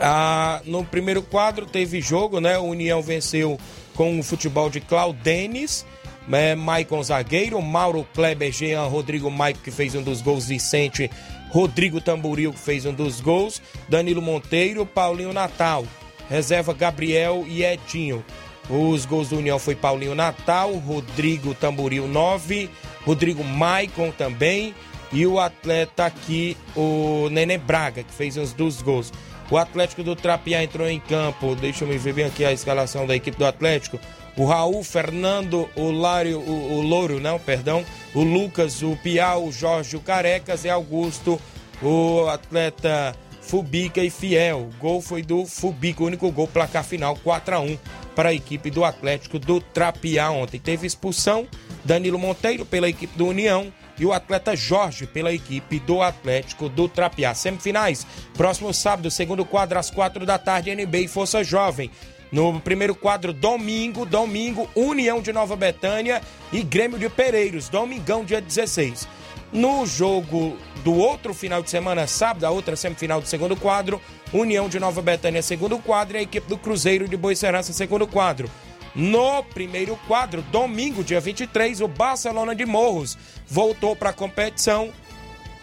Ah, 0.00 0.62
no 0.64 0.84
primeiro 0.84 1.20
quadro 1.22 1.66
teve 1.66 2.00
jogo, 2.00 2.40
né? 2.40 2.58
O 2.58 2.64
União 2.64 3.02
venceu 3.02 3.58
com 3.94 4.18
o 4.18 4.22
futebol 4.22 4.70
de 4.70 4.80
Claudenes, 4.80 5.84
é, 6.30 6.54
Maicon 6.54 7.02
zagueiro, 7.02 7.60
Mauro 7.60 8.06
Kleber, 8.14 8.52
Jean, 8.52 8.84
Rodrigo 8.84 9.30
Maico 9.30 9.60
que 9.60 9.70
fez 9.70 9.94
um 9.94 10.02
dos 10.02 10.20
gols, 10.20 10.46
Vicente, 10.46 11.10
Rodrigo 11.50 12.00
Tamboril 12.00 12.52
que 12.52 12.58
fez 12.58 12.86
um 12.86 12.92
dos 12.92 13.20
gols, 13.20 13.60
Danilo 13.88 14.22
Monteiro, 14.22 14.86
Paulinho 14.86 15.32
Natal, 15.32 15.84
reserva 16.28 16.72
Gabriel 16.72 17.44
e 17.48 17.64
Edinho. 17.64 18.24
Os 18.70 19.04
gols 19.04 19.28
do 19.28 19.38
União 19.38 19.58
foi 19.58 19.74
Paulinho 19.74 20.14
Natal, 20.14 20.72
Rodrigo 20.74 21.54
Tamboril 21.54 22.06
9, 22.06 22.70
Rodrigo 23.04 23.42
Maicon 23.42 24.10
também 24.12 24.74
e 25.12 25.26
o 25.26 25.38
atleta 25.38 26.06
aqui, 26.06 26.56
o 26.74 27.28
Nenê 27.30 27.58
Braga, 27.58 28.02
que 28.02 28.12
fez 28.12 28.36
uns 28.36 28.52
dos 28.52 28.80
gols. 28.80 29.12
O 29.50 29.58
Atlético 29.58 30.02
do 30.02 30.16
Trapiá 30.16 30.64
entrou 30.64 30.88
em 30.88 30.98
campo, 30.98 31.54
deixa 31.54 31.84
eu 31.84 31.88
me 31.88 31.98
ver 31.98 32.14
bem 32.14 32.24
aqui 32.24 32.44
a 32.44 32.52
escalação 32.52 33.06
da 33.06 33.14
equipe 33.14 33.36
do 33.36 33.44
Atlético. 33.44 34.00
O 34.36 34.44
Raul, 34.46 34.82
Fernando, 34.82 35.68
o 35.76 35.90
Lário, 35.90 36.40
o, 36.40 36.78
o 36.78 36.80
Louro, 36.80 37.20
não, 37.20 37.38
perdão, 37.38 37.84
o 38.14 38.22
Lucas, 38.22 38.82
o 38.82 38.96
Piau, 38.96 39.44
o 39.44 39.52
Jorge, 39.52 39.96
o 39.96 40.00
Carecas 40.00 40.64
e 40.64 40.70
Augusto, 40.70 41.40
o 41.82 42.26
atleta 42.28 43.14
Fubica 43.42 44.02
e 44.02 44.08
Fiel. 44.08 44.70
O 44.70 44.78
gol 44.78 45.02
foi 45.02 45.22
do 45.22 45.44
Fubica, 45.44 46.02
o 46.02 46.06
único 46.06 46.30
gol, 46.30 46.48
placar 46.48 46.84
final 46.84 47.16
4 47.16 47.54
a 47.54 47.60
1 47.60 47.78
para 48.14 48.30
a 48.30 48.34
equipe 48.34 48.70
do 48.70 48.84
Atlético 48.84 49.38
do 49.38 49.60
Trapiá 49.60 50.30
ontem. 50.30 50.58
Teve 50.58 50.86
expulsão 50.86 51.46
Danilo 51.84 52.18
Monteiro 52.18 52.64
pela 52.64 52.88
equipe 52.88 53.16
do 53.18 53.26
União 53.26 53.72
e 53.98 54.06
o 54.06 54.12
atleta 54.12 54.56
Jorge 54.56 55.06
pela 55.06 55.32
equipe 55.32 55.78
do 55.80 56.00
Atlético 56.00 56.68
do 56.68 56.88
Trapiá. 56.88 57.34
Semifinais, 57.34 58.06
próximo 58.34 58.72
sábado, 58.72 59.10
segundo 59.10 59.44
quadro, 59.44 59.78
às 59.78 59.90
quatro 59.90 60.24
da 60.24 60.38
tarde, 60.38 60.70
NB 60.74 61.04
e 61.04 61.08
Força 61.08 61.44
Jovem. 61.44 61.90
No 62.32 62.58
primeiro 62.60 62.94
quadro, 62.94 63.30
domingo, 63.30 64.06
domingo, 64.06 64.66
União 64.74 65.20
de 65.20 65.34
Nova 65.34 65.54
Betânia 65.54 66.22
e 66.50 66.62
Grêmio 66.62 66.98
de 66.98 67.10
Pereiros, 67.10 67.68
domingão, 67.68 68.24
dia 68.24 68.40
16. 68.40 69.06
No 69.52 69.84
jogo 69.84 70.56
do 70.82 70.94
outro 70.94 71.34
final 71.34 71.62
de 71.62 71.68
semana, 71.68 72.06
sábado, 72.06 72.44
a 72.44 72.50
outra 72.50 72.74
semifinal 72.74 73.20
do 73.20 73.28
segundo 73.28 73.54
quadro, 73.54 74.00
União 74.32 74.66
de 74.66 74.80
Nova 74.80 75.02
Betânia, 75.02 75.42
segundo 75.42 75.78
quadro, 75.78 76.16
e 76.16 76.20
a 76.20 76.22
equipe 76.22 76.48
do 76.48 76.56
Cruzeiro 76.56 77.06
de 77.06 77.18
Boicerança, 77.18 77.70
segundo 77.74 78.06
quadro. 78.06 78.50
No 78.94 79.42
primeiro 79.42 79.94
quadro, 80.08 80.40
domingo, 80.40 81.04
dia 81.04 81.20
23, 81.20 81.82
o 81.82 81.88
Barcelona 81.88 82.54
de 82.54 82.64
Morros 82.64 83.18
voltou 83.46 83.94
para 83.94 84.08
a 84.08 84.14
competição, 84.14 84.90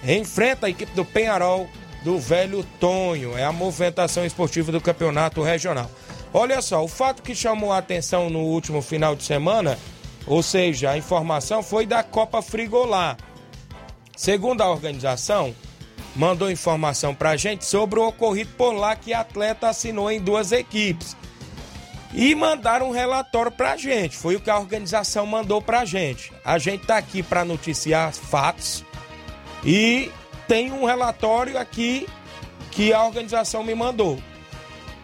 enfrenta 0.07 0.67
a 0.67 0.69
equipe 0.69 0.91
do 0.91 1.03
Penharol 1.03 1.67
do 2.03 2.19
Velho 2.19 2.63
Tonho. 2.79 3.35
É 3.35 3.43
a 3.43 3.51
movimentação 3.51 4.23
esportiva 4.23 4.71
do 4.71 4.79
campeonato 4.79 5.41
regional. 5.41 5.89
Olha 6.33 6.61
só, 6.61 6.83
o 6.83 6.87
fato 6.87 7.23
que 7.23 7.33
chamou 7.33 7.71
a 7.71 7.79
atenção 7.79 8.29
no 8.29 8.39
último 8.39 8.81
final 8.81 9.15
de 9.15 9.23
semana, 9.23 9.79
ou 10.27 10.43
seja, 10.43 10.91
a 10.91 10.97
informação 10.97 11.63
foi 11.63 11.85
da 11.85 12.03
Copa 12.03 12.41
Frigolá. 12.41 13.17
Segundo 14.15 14.61
a 14.61 14.69
organização, 14.69 15.55
mandou 16.15 16.51
informação 16.51 17.15
pra 17.15 17.37
gente 17.37 17.65
sobre 17.65 17.99
o 17.99 18.07
ocorrido 18.07 18.51
por 18.57 18.73
lá 18.73 18.95
que 18.95 19.13
atleta 19.13 19.69
assinou 19.69 20.11
em 20.11 20.19
duas 20.19 20.51
equipes. 20.51 21.15
e 22.13 22.33
mandaram 22.33 22.89
um 22.89 22.91
relatório 22.91 23.51
para 23.51 23.73
a 23.73 23.77
gente. 23.77 24.17
Foi 24.17 24.35
o 24.35 24.39
que 24.39 24.49
a 24.49 24.57
organização 24.57 25.25
mandou 25.25 25.61
para 25.61 25.81
a 25.81 25.85
gente. 25.85 26.31
A 26.43 26.57
gente 26.57 26.81
está 26.81 26.97
aqui 26.97 27.21
para 27.21 27.45
noticiar 27.45 28.11
fatos 28.13 28.83
e 29.63 30.11
tem 30.47 30.71
um 30.71 30.85
relatório 30.85 31.57
aqui 31.57 32.07
que 32.71 32.91
a 32.93 33.03
organização 33.03 33.63
me 33.63 33.75
mandou. 33.75 34.19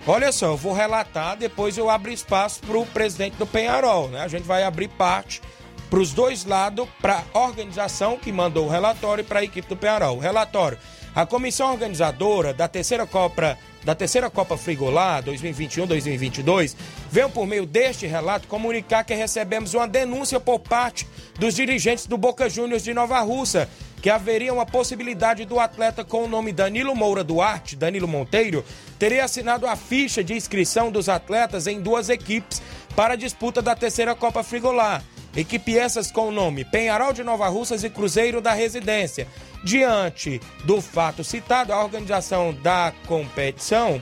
Olha 0.08 0.32
só, 0.32 0.52
eu 0.52 0.58
vou 0.58 0.72
relatar, 0.72 1.36
depois 1.36 1.80
eu 1.80 1.90
abro 1.90 2.12
espaço 2.12 2.62
para 2.62 2.78
o 2.78 2.86
presidente 2.86 3.38
do 3.38 3.48
Penharol. 3.48 4.08
Né? 4.10 4.22
A 4.22 4.28
gente 4.28 4.44
vai 4.44 4.64
abrir 4.64 4.88
parte 4.88 5.42
para 5.90 5.98
os 6.00 6.14
dois 6.14 6.46
lados, 6.46 6.88
para 7.02 7.24
a 7.34 7.40
organização 7.40 8.16
que 8.16 8.32
mandou 8.32 8.68
o 8.68 8.70
relatório 8.70 9.24
e 9.24 9.26
para 9.26 9.40
a 9.40 9.44
equipe 9.44 9.68
do 9.68 9.76
Penharol. 9.76 10.18
O 10.18 10.20
relatório. 10.20 10.78
A 11.16 11.26
comissão 11.26 11.72
organizadora 11.72 12.54
da 12.54 12.68
terceira 12.68 13.08
Copa 13.08 13.58
da 13.84 13.94
terceira 13.94 14.32
Copa 14.32 14.58
Frigolá 14.58 15.22
2021-2022 15.22 16.76
veio 17.12 17.30
por 17.30 17.46
meio 17.46 17.68
deste 17.68 18.08
relato 18.08 18.48
comunicar 18.48 19.04
que 19.04 19.14
recebemos 19.14 19.76
uma 19.76 19.88
denúncia 19.88 20.40
por 20.40 20.60
parte 20.60 21.08
dos 21.38 21.54
dirigentes 21.54 22.08
do 22.08 22.18
Boca 22.18 22.50
Juniors 22.50 22.84
de 22.84 22.96
Nova 22.96 23.20
Russa 23.22 23.70
que 24.06 24.10
haveria 24.12 24.54
uma 24.54 24.68
possibilidade 24.68 25.46
do 25.46 25.60
atleta 25.60 26.04
com 26.06 26.26
o 26.26 26.28
nome 26.28 26.54
Danilo 26.54 26.96
Moura 26.96 27.24
Duarte, 27.24 27.76
Danilo 27.76 28.08
Monteiro, 28.08 28.64
teria 29.00 29.26
assinado 29.26 29.66
a 29.66 29.76
ficha 29.76 30.24
de 30.24 30.36
inscrição 30.36 30.92
dos 30.92 31.10
atletas 31.10 31.66
em 31.66 31.82
duas 31.82 32.08
equipes 32.08 32.62
para 32.96 33.16
a 33.16 33.18
disputa 33.18 33.64
da 33.64 33.76
terceira 33.76 34.14
Copa 34.14 34.44
Frigolá. 34.44 35.02
Equipe 35.36 35.76
essas 35.76 36.12
com 36.12 36.28
o 36.28 36.32
nome 36.32 36.64
Penharol 36.64 37.14
de 37.14 37.24
Nova 37.24 37.48
Russas 37.48 37.84
e 37.84 37.90
Cruzeiro 37.90 38.42
da 38.42 38.54
Residência. 38.54 39.28
Diante 39.64 40.40
do 40.66 40.80
fato 40.84 41.24
citado, 41.24 41.74
a 41.74 41.84
organização 41.84 42.54
da 42.62 42.94
competição, 43.08 44.00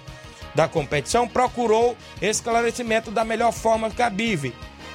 da 0.53 0.67
competição 0.67 1.29
procurou 1.29 1.95
esclarecimento 2.21 3.09
da 3.09 3.23
melhor 3.23 3.53
forma 3.53 3.89
cabível 3.89 4.51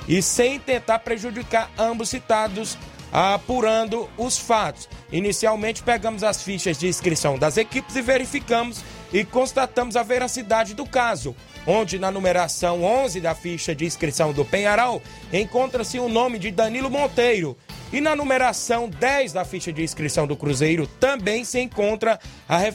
e 0.06 0.20
sem 0.20 0.61
tentar 0.61 0.98
prejudicar 0.98 1.70
ambos 1.78 2.11
citados, 2.11 2.76
apurando 3.12 4.09
os 4.16 4.38
fatos. 4.38 4.88
Inicialmente 5.11 5.82
pegamos 5.82 6.22
as 6.22 6.42
fichas 6.42 6.78
de 6.78 6.88
inscrição 6.88 7.38
das 7.38 7.56
equipes 7.56 7.96
e 7.96 8.02
verificamos 8.02 8.82
e 9.12 9.24
constatamos 9.24 9.96
a 9.96 10.02
veracidade 10.02 10.74
do 10.74 10.86
caso 10.86 11.34
onde 11.68 11.98
na 11.98 12.11
numeração 12.11 12.82
11 12.82 13.20
da 13.20 13.34
ficha 13.34 13.74
de 13.74 13.84
inscrição 13.84 14.32
do 14.32 14.42
Penharal 14.42 15.02
encontra-se 15.30 15.98
o 15.98 16.09
nome 16.09 16.38
de 16.38 16.50
Danilo 16.50 16.90
Monteiro. 16.90 17.59
E 17.92 18.00
na 18.00 18.16
numeração 18.16 18.88
10 18.88 19.34
da 19.34 19.44
ficha 19.44 19.70
de 19.70 19.82
inscrição 19.82 20.26
do 20.26 20.36
Cruzeiro 20.36 20.86
também 20.86 21.44
se 21.44 21.61
encontra 21.61 22.18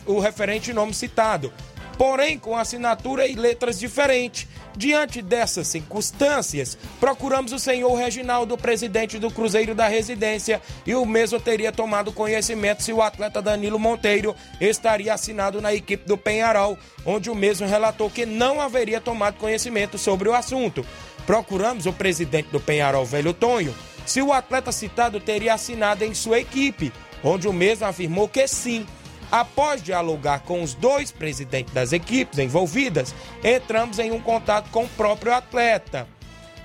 o 0.06 0.20
referente 0.20 0.72
nome 0.72 0.94
citado, 0.94 1.52
porém 1.98 2.38
com 2.38 2.56
assinatura 2.56 3.28
e 3.28 3.34
letras 3.34 3.80
diferentes. 3.80 4.48
Diante 4.76 5.22
dessas 5.22 5.68
circunstâncias, 5.68 6.78
procuramos 7.00 7.52
o 7.52 7.60
senhor 7.60 7.94
Reginaldo, 7.94 8.58
presidente 8.58 9.20
do 9.20 9.30
Cruzeiro 9.30 9.76
da 9.76 9.88
Residência, 9.88 10.62
e 10.86 10.96
o 10.96 11.06
mesmo 11.06 11.40
teria 11.40 11.72
tomado 11.72 12.12
conhecimento 12.12 12.82
se 12.82 12.92
o 12.92 13.02
atleta 13.02 13.42
Danilo 13.42 13.78
Monteiro 13.78 14.36
estaria 14.60 15.14
assinado 15.14 15.62
na 15.62 15.74
equipe 15.74 16.08
do 16.08 16.18
Penharol, 16.18 16.78
onde 17.06 17.30
o 17.30 17.36
mesmo 17.36 17.68
relatou 17.68 18.10
que 18.10 18.26
não 18.26 18.60
haveria 18.60 19.00
tomado 19.00 19.38
conhecimento 19.38 19.98
sobre 19.98 20.28
o 20.28 20.34
assunto. 20.34 20.84
Procuramos 21.26 21.86
o 21.86 21.94
presidente 21.94 22.50
do 22.50 22.60
Penharol, 22.60 23.06
Velho 23.06 23.34
Tonho, 23.34 23.76
se 24.06 24.22
o 24.22 24.34
atleta 24.34 24.72
citado 24.72 25.20
teria 25.20 25.54
assinado 25.54 26.04
em 26.04 26.14
sua 26.14 26.40
equipe, 26.40 26.92
onde 27.24 27.48
o 27.48 27.54
mesmo 27.54 27.86
afirmou 27.86 28.28
que 28.28 28.48
sim 28.48 28.86
Após 29.34 29.82
dialogar 29.82 30.42
com 30.42 30.62
os 30.62 30.76
dois 30.76 31.12
presidentes 31.12 31.74
das 31.74 31.92
equipes 31.92 32.38
envolvidas, 32.38 33.16
entramos 33.44 33.98
em 33.98 34.12
um 34.12 34.22
contato 34.22 34.70
com 34.70 34.84
o 34.84 34.90
próprio 34.90 35.34
atleta, 35.34 36.08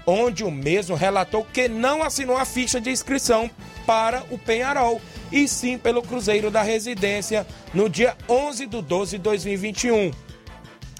onde 0.07 0.45
o 0.45 0.51
mesmo 0.51 0.95
relatou 0.95 1.47
que 1.47 1.67
não 1.67 2.03
assinou 2.03 2.37
a 2.37 2.45
ficha 2.45 2.79
de 2.79 2.91
inscrição 2.91 3.51
para 3.87 4.23
o 4.31 4.37
Penharol, 4.37 5.01
e 5.33 5.49
sim 5.49 5.79
pelo 5.79 6.03
Cruzeiro 6.03 6.51
da 6.51 6.61
Residência 6.61 7.47
no 7.73 7.89
dia 7.89 8.15
11 8.29 8.67
de 8.67 8.83
12 8.83 9.17
de 9.17 9.23
2021 9.23 10.28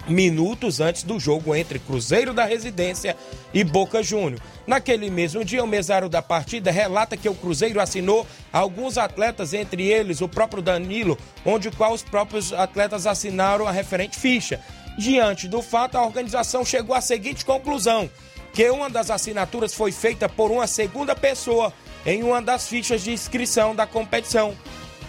minutos 0.09 0.79
antes 0.79 1.03
do 1.03 1.19
jogo 1.19 1.55
entre 1.55 1.79
Cruzeiro 1.79 2.33
da 2.33 2.45
Residência 2.45 3.15
e 3.53 3.63
Boca 3.63 4.01
Júnior. 4.03 4.41
Naquele 4.65 5.09
mesmo 5.09 5.43
dia, 5.43 5.63
o 5.63 5.67
mesário 5.67 6.09
da 6.09 6.21
partida 6.21 6.71
relata 6.71 7.15
que 7.15 7.29
o 7.29 7.35
Cruzeiro 7.35 7.79
assinou 7.79 8.25
alguns 8.51 8.97
atletas, 8.97 9.53
entre 9.53 9.87
eles 9.87 10.21
o 10.21 10.27
próprio 10.27 10.61
Danilo, 10.61 11.17
onde 11.45 11.71
qual 11.71 11.93
os 11.93 12.03
próprios 12.03 12.51
atletas 12.51 13.07
assinaram 13.07 13.67
a 13.67 13.71
referente 13.71 14.17
ficha. 14.17 14.59
Diante 14.97 15.47
do 15.47 15.61
fato, 15.61 15.97
a 15.97 16.05
organização 16.05 16.65
chegou 16.65 16.95
à 16.95 17.01
seguinte 17.01 17.45
conclusão: 17.45 18.09
que 18.53 18.69
uma 18.69 18.89
das 18.89 19.09
assinaturas 19.09 19.73
foi 19.73 19.91
feita 19.91 20.27
por 20.27 20.51
uma 20.51 20.67
segunda 20.67 21.15
pessoa 21.15 21.73
em 22.05 22.23
uma 22.23 22.41
das 22.41 22.67
fichas 22.67 23.03
de 23.03 23.11
inscrição 23.11 23.75
da 23.75 23.85
competição. 23.85 24.55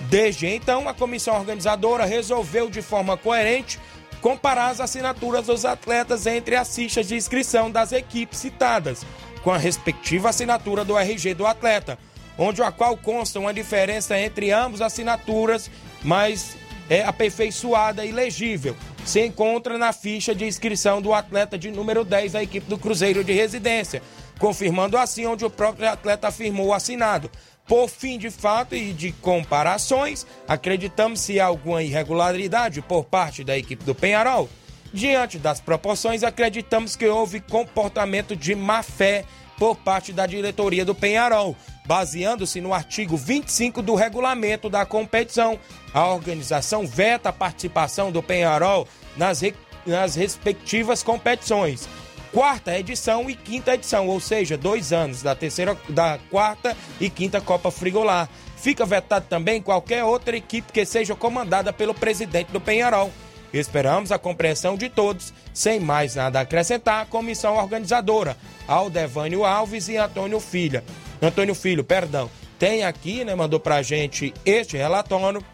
Desde 0.09 0.47
então, 0.47 0.89
a 0.89 0.95
comissão 0.95 1.37
organizadora 1.37 2.05
resolveu 2.05 2.71
de 2.71 2.81
forma 2.81 3.17
coerente 3.17 3.79
comparar 4.21 4.71
as 4.71 4.81
assinaturas 4.81 5.47
dos 5.47 5.65
atletas 5.65 6.27
entre 6.27 6.57
as 6.57 6.75
fichas 6.75 7.09
de 7.09 7.15
inscrição 7.15 7.71
das 7.71 7.93
equipes 7.93 8.39
citadas, 8.39 9.05
com 9.43 9.51
a 9.51 9.59
respectiva 9.59 10.29
assinatura 10.29 10.85
do 10.85 10.99
RG 10.99 11.35
do 11.35 11.47
atleta, 11.47 11.99
onde 12.37 12.63
a 12.63 12.71
qual 12.71 12.97
consta 12.97 13.41
uma 13.41 13.53
diferença 13.53 14.19
entre 14.19 14.51
ambas 14.51 14.81
assinaturas, 14.81 15.71
mas 16.03 16.57
é 16.89 17.05
aperfeiçoada 17.05 18.05
e 18.05 18.13
legível. 18.13 18.77
Se 19.05 19.25
encontra 19.25 19.79
na 19.79 19.93
ficha 19.93 20.35
de 20.35 20.45
inscrição 20.45 21.01
do 21.01 21.15
atleta 21.15 21.57
de 21.57 21.71
número 21.71 22.05
10 22.05 22.33
da 22.33 22.43
equipe 22.43 22.69
do 22.69 22.77
Cruzeiro 22.79 23.25
de 23.25 23.33
Residência, 23.33 24.03
confirmando 24.39 24.97
assim 24.97 25.27
onde 25.27 25.45
o 25.45 25.51
próprio 25.51 25.89
atleta 25.89 26.29
afirmou 26.29 26.75
assinado. 26.75 27.31
Por 27.71 27.89
fim 27.89 28.19
de 28.19 28.31
fato 28.31 28.75
e 28.75 28.93
de 28.93 29.13
comparações, 29.13 30.27
acreditamos 30.49 31.21
se 31.21 31.39
há 31.39 31.47
alguma 31.47 31.85
irregularidade 31.85 32.83
por 32.83 33.05
parte 33.05 33.45
da 33.45 33.57
equipe 33.57 33.85
do 33.85 33.95
Penharol. 33.95 34.49
Diante 34.93 35.39
das 35.39 35.61
proporções, 35.61 36.25
acreditamos 36.25 36.97
que 36.97 37.07
houve 37.07 37.39
comportamento 37.39 38.35
de 38.35 38.57
má 38.57 38.83
fé 38.83 39.25
por 39.57 39.77
parte 39.77 40.13
da 40.13 40.27
diretoria 40.27 40.85
do 40.85 40.97
Penharol, 40.97 41.55
baseando-se 41.87 42.61
no 42.61 42.75
artigo 42.75 43.17
25 43.17 43.83
do 43.83 43.95
regulamento 43.95 44.69
da 44.69 44.85
competição. 44.85 45.57
A 45.95 46.09
organização 46.09 46.85
veta 46.85 47.29
a 47.29 47.33
participação 47.33 48.11
do 48.11 48.21
Penharol 48.21 48.89
nas, 49.17 49.43
re... 49.43 49.55
nas 49.87 50.17
respectivas 50.17 51.05
competições 51.05 51.89
quarta 52.33 52.79
edição 52.79 53.29
e 53.29 53.35
quinta 53.35 53.75
edição, 53.75 54.09
ou 54.09 54.21
seja, 54.21 54.57
dois 54.57 54.93
anos 54.93 55.23
da 55.23 55.35
terceira, 55.35 55.77
da 55.89 56.19
quarta 56.31 56.77
e 57.01 57.11
quinta 57.11 57.41
Copa 57.41 57.71
Frigolar. 57.71 58.29
Fica 58.57 58.85
vetado 58.85 59.27
também 59.29 59.63
qualquer 59.63 60.05
outra 60.05 60.37
equipe 60.37 60.73
que 60.73 60.85
seja 60.85 61.15
comandada 61.15 61.73
pelo 61.73 61.95
presidente 61.95 62.53
do 62.53 62.61
Penharol. 62.61 63.11
Esperamos 63.53 64.13
a 64.13 64.19
compreensão 64.19 64.77
de 64.77 64.89
todos. 64.89 65.33
Sem 65.53 65.81
mais 65.81 66.15
nada 66.15 66.39
a 66.39 66.43
acrescentar, 66.43 67.03
a 67.03 67.07
comissão 67.07 67.57
organizadora, 67.57 68.37
Aldevânio 68.69 69.45
Alves 69.45 69.89
e 69.89 69.97
Antônio 69.97 70.39
Filho. 70.39 70.83
Antônio 71.21 71.55
Filho, 71.55 71.83
perdão, 71.83 72.31
tem 72.59 72.85
aqui, 72.85 73.25
né, 73.25 73.35
mandou 73.35 73.59
pra 73.59 73.83
gente 73.83 74.33
este 74.45 74.77
relatório, 74.77 75.45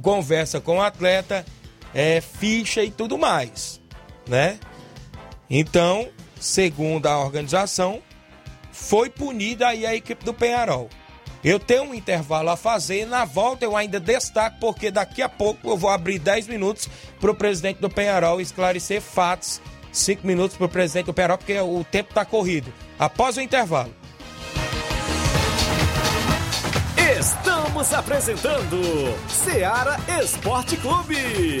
conversa 0.00 0.60
com 0.60 0.78
o 0.78 0.82
atleta, 0.82 1.44
é, 1.94 2.20
ficha 2.20 2.82
e 2.82 2.90
tudo 2.90 3.18
mais, 3.18 3.80
né? 4.26 4.58
Então, 5.54 6.08
segundo 6.40 7.06
a 7.06 7.18
organização, 7.18 8.00
foi 8.72 9.10
punida 9.10 9.68
aí 9.68 9.84
a 9.84 9.94
equipe 9.94 10.24
do 10.24 10.32
Penharol. 10.32 10.88
Eu 11.44 11.60
tenho 11.60 11.82
um 11.82 11.94
intervalo 11.94 12.48
a 12.48 12.56
fazer, 12.56 13.04
na 13.04 13.26
volta 13.26 13.62
eu 13.62 13.76
ainda 13.76 14.00
destaco, 14.00 14.56
porque 14.58 14.90
daqui 14.90 15.20
a 15.20 15.28
pouco 15.28 15.68
eu 15.68 15.76
vou 15.76 15.90
abrir 15.90 16.18
10 16.18 16.46
minutos 16.46 16.88
para 17.20 17.30
o 17.30 17.34
presidente 17.34 17.82
do 17.82 17.90
Penharol 17.90 18.40
esclarecer 18.40 19.02
fatos. 19.02 19.60
5 19.92 20.26
minutos 20.26 20.56
para 20.56 20.64
o 20.64 20.70
presidente 20.70 21.06
do 21.06 21.12
Penharol, 21.12 21.36
porque 21.36 21.60
o 21.60 21.84
tempo 21.84 22.08
está 22.08 22.24
corrido. 22.24 22.72
Após 22.98 23.36
o 23.36 23.42
intervalo. 23.42 23.94
Estamos 27.18 27.92
apresentando 27.92 28.80
Seara 29.28 29.98
Esporte 30.18 30.78
Clube. 30.78 31.60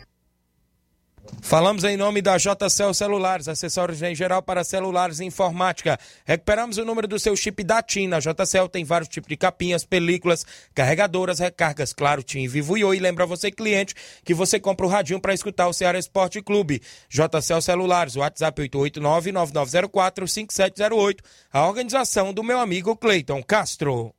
Falamos 1.39 1.83
em 1.83 1.97
nome 1.97 2.21
da 2.21 2.37
JCL 2.37 2.93
Celulares, 2.93 3.47
acessórios 3.47 4.01
em 4.01 4.15
geral 4.15 4.41
para 4.41 4.63
celulares 4.63 5.19
e 5.19 5.25
informática. 5.25 5.99
Recuperamos 6.25 6.77
o 6.77 6.85
número 6.85 7.07
do 7.07 7.19
seu 7.19 7.35
chip 7.35 7.63
da 7.63 7.81
TIM. 7.81 8.07
Na 8.07 8.19
JCL 8.19 8.67
tem 8.69 8.83
vários 8.83 9.09
tipos 9.09 9.27
de 9.27 9.37
capinhas, 9.37 9.83
películas, 9.83 10.45
carregadoras, 10.73 11.39
recargas, 11.39 11.93
claro, 11.93 12.23
TIM, 12.23 12.47
Vivo 12.47 12.77
e 12.77 12.83
Oi. 12.83 12.99
Lembra 12.99 13.25
você, 13.25 13.51
cliente, 13.51 13.95
que 14.23 14.33
você 14.33 14.59
compra 14.59 14.85
o 14.85 14.89
radinho 14.89 15.19
para 15.19 15.33
escutar 15.33 15.67
o 15.67 15.73
Ceará 15.73 15.99
Esporte 15.99 16.41
Clube. 16.41 16.81
JCL 17.09 17.61
Celulares, 17.61 18.15
WhatsApp 18.15 18.61
889-9904-5708. 18.69 21.17
A 21.51 21.67
organização 21.67 22.33
do 22.33 22.43
meu 22.43 22.59
amigo 22.59 22.95
Cleiton 22.95 23.43
Castro. 23.43 24.13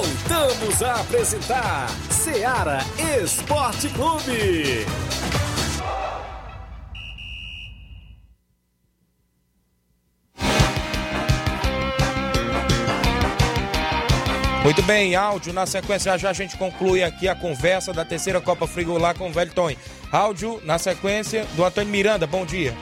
Voltamos 0.00 0.82
a 0.82 0.94
apresentar 0.94 1.90
Seara 2.10 2.78
Esporte 3.22 3.86
Clube. 3.90 4.86
Muito 14.64 14.82
bem, 14.84 15.14
áudio. 15.14 15.52
Na 15.52 15.66
sequência, 15.66 16.16
já 16.16 16.30
a 16.30 16.32
gente 16.32 16.56
conclui 16.56 17.02
aqui 17.02 17.28
a 17.28 17.34
conversa 17.34 17.92
da 17.92 18.02
terceira 18.02 18.40
Copa 18.40 18.66
Frigolar 18.66 19.14
com 19.14 19.28
o 19.28 19.32
Velho. 19.34 19.52
Áudio 20.10 20.62
na 20.64 20.78
sequência 20.78 21.44
do 21.56 21.62
Antônio 21.62 21.90
Miranda. 21.90 22.26
Bom 22.26 22.46
dia. 22.46 22.74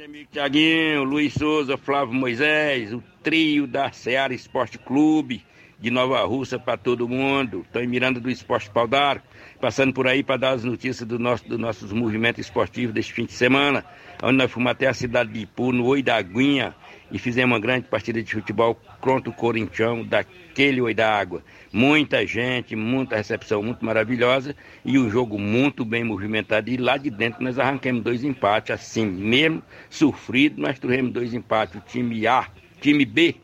Amigo 0.00 0.30
Tiaguinho, 0.32 1.04
Luiz 1.04 1.34
Souza, 1.34 1.76
Flávio 1.76 2.14
Moisés, 2.14 2.94
o 2.94 3.02
trio 3.22 3.66
da 3.66 3.92
Seara 3.92 4.32
Esporte 4.32 4.78
Clube 4.78 5.44
de 5.78 5.90
Nova 5.90 6.24
Russa 6.24 6.58
para 6.58 6.78
todo 6.78 7.06
mundo. 7.06 7.60
Estou 7.60 7.82
em 7.82 7.86
Miranda 7.86 8.18
do 8.18 8.30
Esporte 8.30 8.70
Pau 8.70 8.88
d'Arco, 8.88 9.26
passando 9.62 9.94
por 9.94 10.08
aí 10.08 10.24
para 10.24 10.36
dar 10.36 10.50
as 10.50 10.64
notícias 10.64 11.06
do 11.06 11.20
nosso, 11.20 11.48
dos 11.48 11.56
nossos 11.56 11.92
movimentos 11.92 12.44
esportivos 12.44 12.92
deste 12.92 13.12
fim 13.12 13.26
de 13.26 13.32
semana, 13.32 13.84
onde 14.20 14.36
nós 14.36 14.50
fomos 14.50 14.72
até 14.72 14.88
a 14.88 14.92
cidade 14.92 15.32
de 15.32 15.42
Ipu, 15.42 15.70
no 15.70 15.86
Oi 15.86 16.02
da 16.02 16.16
Aguinha, 16.16 16.74
e 17.12 17.16
fizemos 17.16 17.52
uma 17.52 17.60
grande 17.60 17.86
partida 17.86 18.20
de 18.20 18.34
futebol 18.34 18.74
contra 19.00 19.30
o 19.30 19.32
Corinthians, 19.32 20.04
daquele 20.08 20.80
Oi 20.80 20.92
da 20.92 21.16
Água. 21.16 21.44
Muita 21.72 22.26
gente, 22.26 22.74
muita 22.74 23.14
recepção 23.14 23.62
muito 23.62 23.84
maravilhosa 23.84 24.56
e 24.84 24.98
o 24.98 25.04
um 25.04 25.10
jogo 25.10 25.38
muito 25.38 25.84
bem 25.84 26.02
movimentado. 26.02 26.68
E 26.68 26.76
lá 26.76 26.96
de 26.96 27.08
dentro 27.08 27.44
nós 27.44 27.56
arrancamos 27.56 28.02
dois 28.02 28.24
empates, 28.24 28.72
assim 28.72 29.06
mesmo, 29.06 29.62
sofrido, 29.88 30.60
nós 30.60 30.76
trouxemos 30.76 31.12
dois 31.12 31.32
empates. 31.32 31.76
O 31.76 31.80
time 31.86 32.26
A, 32.26 32.48
time 32.80 33.04
B, 33.04 33.36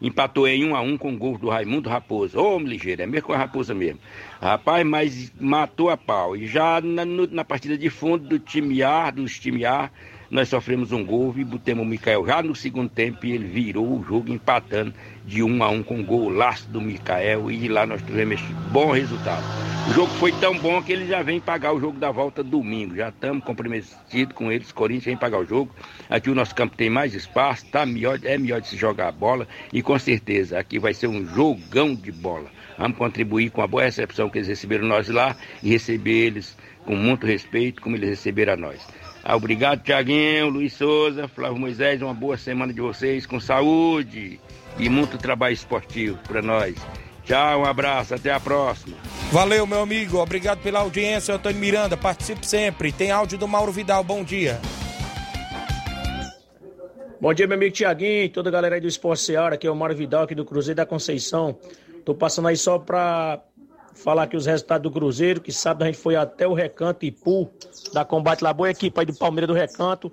empatou 0.00 0.48
em 0.48 0.64
1 0.64 0.68
um 0.68 0.76
a 0.76 0.80
1 0.80 0.88
um 0.88 0.98
com 0.98 1.16
gols 1.16 1.38
do 1.38 1.48
Raimundo 1.48 1.88
Raposo. 1.88 2.38
Ô, 2.38 2.58
ligeiro, 2.58 3.02
é 3.02 3.06
mesmo 3.06 3.26
com 3.26 3.32
a 3.32 3.38
Raposa 3.38 3.74
mesmo. 3.74 4.00
Rapaz, 4.40 4.86
mas 4.86 5.32
matou 5.38 5.90
a 5.90 5.96
pau. 5.96 6.36
E 6.36 6.46
já 6.46 6.80
na, 6.80 7.04
na 7.04 7.44
partida 7.44 7.76
de 7.76 7.90
fundo 7.90 8.28
do 8.28 8.38
time 8.38 8.82
A, 8.82 9.10
dos 9.10 9.38
time 9.38 9.64
A, 9.64 9.90
nós 10.30 10.48
sofremos 10.48 10.92
um 10.92 11.04
gol 11.04 11.34
e 11.36 11.44
botemos 11.44 11.84
o 11.84 11.88
Mikael 11.88 12.24
já 12.24 12.40
no 12.40 12.54
segundo 12.54 12.88
tempo 12.88 13.26
e 13.26 13.32
ele 13.32 13.46
virou 13.46 13.98
o 13.98 14.04
jogo 14.04 14.32
empatando 14.32 14.94
de 15.24 15.42
um 15.42 15.62
a 15.62 15.68
um 15.68 15.82
com 15.82 16.00
o 16.00 16.04
golaço 16.04 16.68
do 16.70 16.80
Mikael 16.80 17.50
e 17.50 17.66
lá 17.66 17.84
nós 17.84 18.00
tivemos 18.00 18.40
bom 18.70 18.92
resultado. 18.92 19.44
O 19.88 19.92
jogo 19.92 20.12
foi 20.14 20.30
tão 20.32 20.56
bom 20.56 20.80
que 20.80 20.92
ele 20.92 21.06
já 21.06 21.20
vem 21.20 21.40
pagar 21.40 21.72
o 21.72 21.80
jogo 21.80 21.98
da 21.98 22.12
volta 22.12 22.44
domingo. 22.44 22.94
Já 22.94 23.08
estamos 23.08 23.42
comprometidos 23.42 24.32
com 24.34 24.52
eles, 24.52 24.70
Corinthians 24.70 25.06
vem 25.06 25.16
pagar 25.16 25.40
o 25.40 25.44
jogo. 25.44 25.74
Aqui 26.08 26.30
o 26.30 26.34
nosso 26.34 26.54
campo 26.54 26.76
tem 26.76 26.88
mais 26.88 27.12
espaço, 27.12 27.66
tá 27.66 27.84
melhor, 27.84 28.20
é 28.22 28.38
melhor 28.38 28.60
de 28.60 28.68
se 28.68 28.76
jogar 28.76 29.08
a 29.08 29.12
bola 29.12 29.48
e 29.72 29.82
com 29.82 29.98
certeza 29.98 30.60
aqui 30.60 30.78
vai 30.78 30.94
ser 30.94 31.08
um 31.08 31.26
jogão 31.26 31.92
de 31.92 32.12
bola. 32.12 32.46
Vamos 32.78 32.96
contribuir 32.96 33.50
com 33.50 33.62
a 33.62 33.66
boa 33.66 33.82
recepção 33.82 34.30
que 34.30 34.38
eles 34.38 34.48
receberam 34.48 34.86
nós 34.86 35.08
lá 35.08 35.34
e 35.60 35.70
receber 35.70 36.26
eles 36.26 36.56
com 36.84 36.94
muito 36.94 37.26
respeito 37.26 37.82
como 37.82 37.96
eles 37.96 38.10
receberam 38.10 38.52
a 38.52 38.56
nós. 38.56 38.86
Ah, 39.22 39.36
obrigado, 39.36 39.82
Tiaguinho, 39.82 40.48
Luiz 40.48 40.72
Souza, 40.72 41.28
Flávio 41.28 41.58
Moisés. 41.58 42.00
Uma 42.00 42.14
boa 42.14 42.36
semana 42.36 42.72
de 42.72 42.80
vocês, 42.80 43.26
com 43.26 43.38
saúde 43.38 44.40
e 44.78 44.88
muito 44.88 45.18
trabalho 45.18 45.52
esportivo 45.52 46.18
para 46.26 46.40
nós. 46.40 46.74
Tchau, 47.24 47.60
um 47.60 47.64
abraço, 47.64 48.14
até 48.14 48.32
a 48.32 48.40
próxima. 48.40 48.96
Valeu, 49.30 49.66
meu 49.66 49.82
amigo. 49.82 50.18
Obrigado 50.18 50.62
pela 50.62 50.80
audiência, 50.80 51.34
Antônio 51.34 51.60
Miranda. 51.60 51.96
Participe 51.96 52.46
sempre. 52.46 52.90
Tem 52.90 53.10
áudio 53.10 53.38
do 53.38 53.46
Mauro 53.46 53.70
Vidal. 53.70 54.02
Bom 54.02 54.24
dia. 54.24 54.58
Bom 57.20 57.34
dia, 57.34 57.46
meu 57.46 57.56
amigo 57.56 57.74
Tiaguinho, 57.74 58.30
toda 58.30 58.48
a 58.48 58.52
galera 58.52 58.76
aí 58.76 58.80
do 58.80 58.88
Esporte 58.88 59.22
Seara. 59.22 59.54
Aqui 59.54 59.66
é 59.66 59.70
o 59.70 59.76
Mauro 59.76 59.94
Vidal, 59.94 60.22
aqui 60.22 60.34
do 60.34 60.42
Cruzeiro 60.42 60.76
da 60.76 60.86
Conceição. 60.86 61.58
Tô 62.02 62.14
passando 62.14 62.48
aí 62.48 62.56
só 62.56 62.78
para 62.78 63.42
falar 63.94 64.24
aqui 64.24 64.36
os 64.36 64.46
resultados 64.46 64.82
do 64.82 64.90
Cruzeiro, 64.90 65.40
que 65.40 65.52
sábado 65.52 65.82
a 65.82 65.86
gente 65.86 65.98
foi 65.98 66.16
até 66.16 66.46
o 66.46 66.54
Recanto 66.54 67.04
Ipu, 67.04 67.50
da 67.92 68.04
Combate 68.04 68.42
lá, 68.42 68.52
boa 68.52 68.70
equipe 68.70 68.98
aí 68.98 69.06
do 69.06 69.14
Palmeiras 69.14 69.48
do 69.48 69.54
Recanto. 69.54 70.12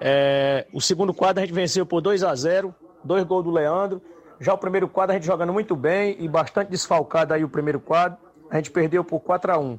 É, 0.00 0.66
o 0.72 0.80
segundo 0.80 1.14
quadro 1.14 1.42
a 1.42 1.46
gente 1.46 1.54
venceu 1.54 1.86
por 1.86 2.00
2 2.00 2.22
a 2.22 2.34
0 2.34 2.74
dois 3.06 3.24
gols 3.24 3.44
do 3.44 3.50
Leandro. 3.50 4.02
Já 4.38 4.52
o 4.52 4.58
primeiro 4.58 4.88
quadro 4.88 5.12
a 5.12 5.14
gente 5.14 5.26
jogando 5.26 5.52
muito 5.52 5.74
bem 5.74 6.16
e 6.18 6.28
bastante 6.28 6.68
desfalcado 6.70 7.32
aí 7.32 7.44
o 7.44 7.48
primeiro 7.48 7.80
quadro. 7.80 8.18
A 8.50 8.56
gente 8.56 8.70
perdeu 8.70 9.02
por 9.02 9.20
4 9.20 9.52
a 9.52 9.58
1 9.58 9.78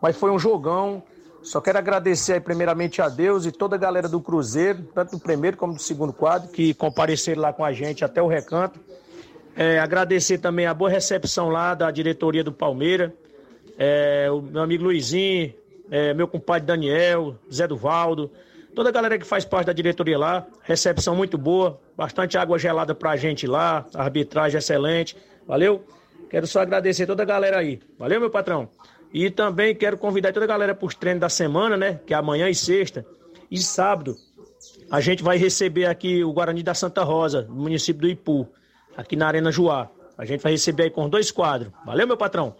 Mas 0.00 0.16
foi 0.16 0.30
um 0.30 0.38
jogão. 0.38 1.02
Só 1.42 1.60
quero 1.60 1.78
agradecer 1.78 2.34
aí 2.34 2.40
primeiramente 2.40 3.00
a 3.00 3.08
Deus 3.08 3.46
e 3.46 3.52
toda 3.52 3.76
a 3.76 3.78
galera 3.78 4.08
do 4.08 4.20
Cruzeiro, 4.20 4.84
tanto 4.94 5.12
do 5.12 5.20
primeiro 5.20 5.56
como 5.56 5.74
do 5.74 5.80
segundo 5.80 6.12
quadro, 6.12 6.48
que 6.48 6.74
compareceram 6.74 7.42
lá 7.42 7.52
com 7.52 7.64
a 7.64 7.72
gente 7.72 8.04
até 8.04 8.20
o 8.20 8.26
recanto. 8.26 8.78
É, 9.60 9.80
agradecer 9.80 10.38
também 10.38 10.66
a 10.66 10.72
boa 10.72 10.88
recepção 10.88 11.48
lá 11.48 11.74
da 11.74 11.90
diretoria 11.90 12.44
do 12.44 12.52
Palmeiras, 12.52 13.10
é, 13.76 14.30
o 14.30 14.40
meu 14.40 14.62
amigo 14.62 14.84
Luizinho, 14.84 15.52
é, 15.90 16.14
meu 16.14 16.28
compadre 16.28 16.64
Daniel, 16.64 17.34
Zé 17.52 17.66
Duvaldo, 17.66 18.30
toda 18.72 18.90
a 18.90 18.92
galera 18.92 19.18
que 19.18 19.26
faz 19.26 19.44
parte 19.44 19.66
da 19.66 19.72
diretoria 19.72 20.16
lá, 20.16 20.46
recepção 20.62 21.16
muito 21.16 21.36
boa, 21.36 21.80
bastante 21.96 22.38
água 22.38 22.56
gelada 22.56 22.94
pra 22.94 23.16
gente 23.16 23.48
lá, 23.48 23.84
arbitragem 23.94 24.58
excelente, 24.58 25.16
valeu? 25.44 25.84
Quero 26.30 26.46
só 26.46 26.60
agradecer 26.60 27.04
toda 27.04 27.24
a 27.24 27.26
galera 27.26 27.58
aí, 27.58 27.80
valeu 27.98 28.20
meu 28.20 28.30
patrão? 28.30 28.68
E 29.12 29.28
também 29.28 29.74
quero 29.74 29.98
convidar 29.98 30.32
toda 30.32 30.44
a 30.44 30.48
galera 30.48 30.72
para 30.72 30.86
os 30.86 30.94
treinos 30.94 31.20
da 31.20 31.28
semana, 31.28 31.76
né? 31.76 31.98
Que 32.06 32.14
é 32.14 32.16
amanhã 32.16 32.48
e 32.48 32.54
sexta. 32.54 33.04
E 33.50 33.58
sábado, 33.58 34.14
a 34.88 35.00
gente 35.00 35.20
vai 35.20 35.36
receber 35.36 35.86
aqui 35.86 36.22
o 36.22 36.32
Guarani 36.32 36.62
da 36.62 36.74
Santa 36.74 37.02
Rosa, 37.02 37.42
no 37.48 37.56
município 37.56 38.02
do 38.02 38.08
Ipu 38.08 38.48
aqui 38.98 39.14
na 39.14 39.28
Arena 39.28 39.52
Joá. 39.52 39.88
A 40.18 40.24
gente 40.24 40.42
vai 40.42 40.50
receber 40.50 40.82
aí 40.84 40.90
com 40.90 41.08
dois 41.08 41.30
quadros. 41.30 41.72
Valeu, 41.86 42.04
meu 42.04 42.16
patrão? 42.16 42.56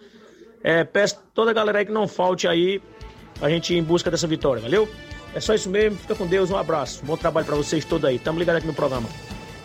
É, 0.62 0.84
peço 0.84 1.18
toda 1.34 1.50
a 1.50 1.54
galera 1.54 1.80
aí 1.80 1.84
que 1.84 1.90
não 1.90 2.06
falte 2.06 2.46
aí 2.46 2.80
a 3.42 3.50
gente 3.50 3.74
ir 3.74 3.78
em 3.78 3.82
busca 3.82 4.10
dessa 4.10 4.26
vitória, 4.26 4.62
valeu? 4.62 4.88
É 5.34 5.40
só 5.40 5.54
isso 5.54 5.68
mesmo, 5.68 5.98
fica 5.98 6.14
com 6.14 6.26
Deus, 6.26 6.50
um 6.50 6.56
abraço. 6.56 7.04
Bom 7.04 7.16
trabalho 7.16 7.44
para 7.44 7.56
vocês 7.56 7.84
todos 7.84 8.08
aí. 8.08 8.18
Tamo 8.18 8.38
ligado 8.38 8.56
aqui 8.56 8.66
no 8.66 8.74
programa. 8.74 9.08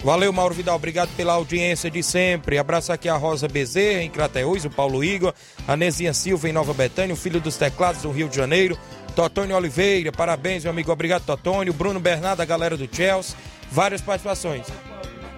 Valeu, 0.04 0.34
Mauro 0.34 0.54
Vidal. 0.54 0.76
Obrigado 0.76 1.16
pela 1.16 1.34
audiência 1.34 1.90
de 1.90 2.04
sempre. 2.04 2.58
Abraço 2.58 2.92
aqui 2.92 3.08
a 3.08 3.16
Rosa 3.16 3.48
Bezerra, 3.48 4.02
em 4.02 4.10
Crateús, 4.10 4.66
o 4.66 4.70
Paulo 4.70 5.04
Igor, 5.04 5.34
a 5.68 5.78
Nezinha 5.78 6.14
Silva, 6.14 6.50
em 6.50 6.52
Nova 6.52 6.74
Betânia, 6.74 7.14
o 7.14 7.18
filho 7.18 7.40
dos 7.40 7.56
teclados 7.56 8.02
do 8.02 8.12
Rio 8.12 8.28
de 8.28 8.36
Janeiro, 8.36 8.78
Totônio 9.16 9.56
Oliveira. 9.56 10.12
Parabéns, 10.12 10.64
meu 10.64 10.72
amigo. 10.72 10.92
Obrigado, 10.92 11.24
Totônio. 11.24 11.72
Bruno 11.72 12.00
Bernardo, 12.00 12.42
a 12.42 12.46
galera 12.46 12.76
do 12.76 12.88
Chelsea. 12.94 13.38
Várias 13.72 14.02
participações 14.02 14.68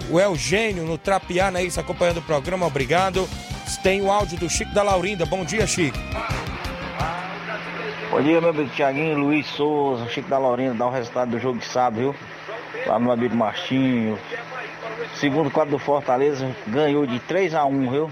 o 0.09 0.19
Eugênio 0.19 0.83
no 0.83 0.97
Trapiá, 0.97 1.51
isso, 1.61 1.79
acompanhando 1.79 2.17
o 2.17 2.21
programa, 2.21 2.65
obrigado. 2.65 3.27
Tem 3.83 4.01
o 4.01 4.11
áudio 4.11 4.37
do 4.37 4.49
Chico 4.49 4.73
da 4.73 4.83
Laurinda. 4.83 5.25
Bom 5.25 5.43
dia, 5.45 5.67
Chico. 5.67 5.97
Bom 8.09 8.21
dia, 8.21 8.39
meu 8.39 8.51
amigo 8.51 8.69
Tiaguinho, 8.69 9.17
Luiz 9.17 9.45
Souza, 9.47 10.07
Chico 10.09 10.29
da 10.29 10.37
Laurinda, 10.37 10.73
dá 10.73 10.87
o 10.87 10.91
resultado 10.91 11.31
do 11.31 11.39
jogo 11.39 11.59
de 11.59 11.65
sábado, 11.65 11.97
viu? 11.97 12.15
lá 12.85 12.99
no 12.99 13.11
Abílio 13.11 13.35
Martinho. 13.35 14.17
Segundo 15.15 15.49
quadro 15.49 15.71
do 15.71 15.79
Fortaleza 15.79 16.49
ganhou 16.67 17.05
de 17.05 17.19
3 17.19 17.53
a 17.53 17.65
1 17.65 17.91
viu? 17.91 18.11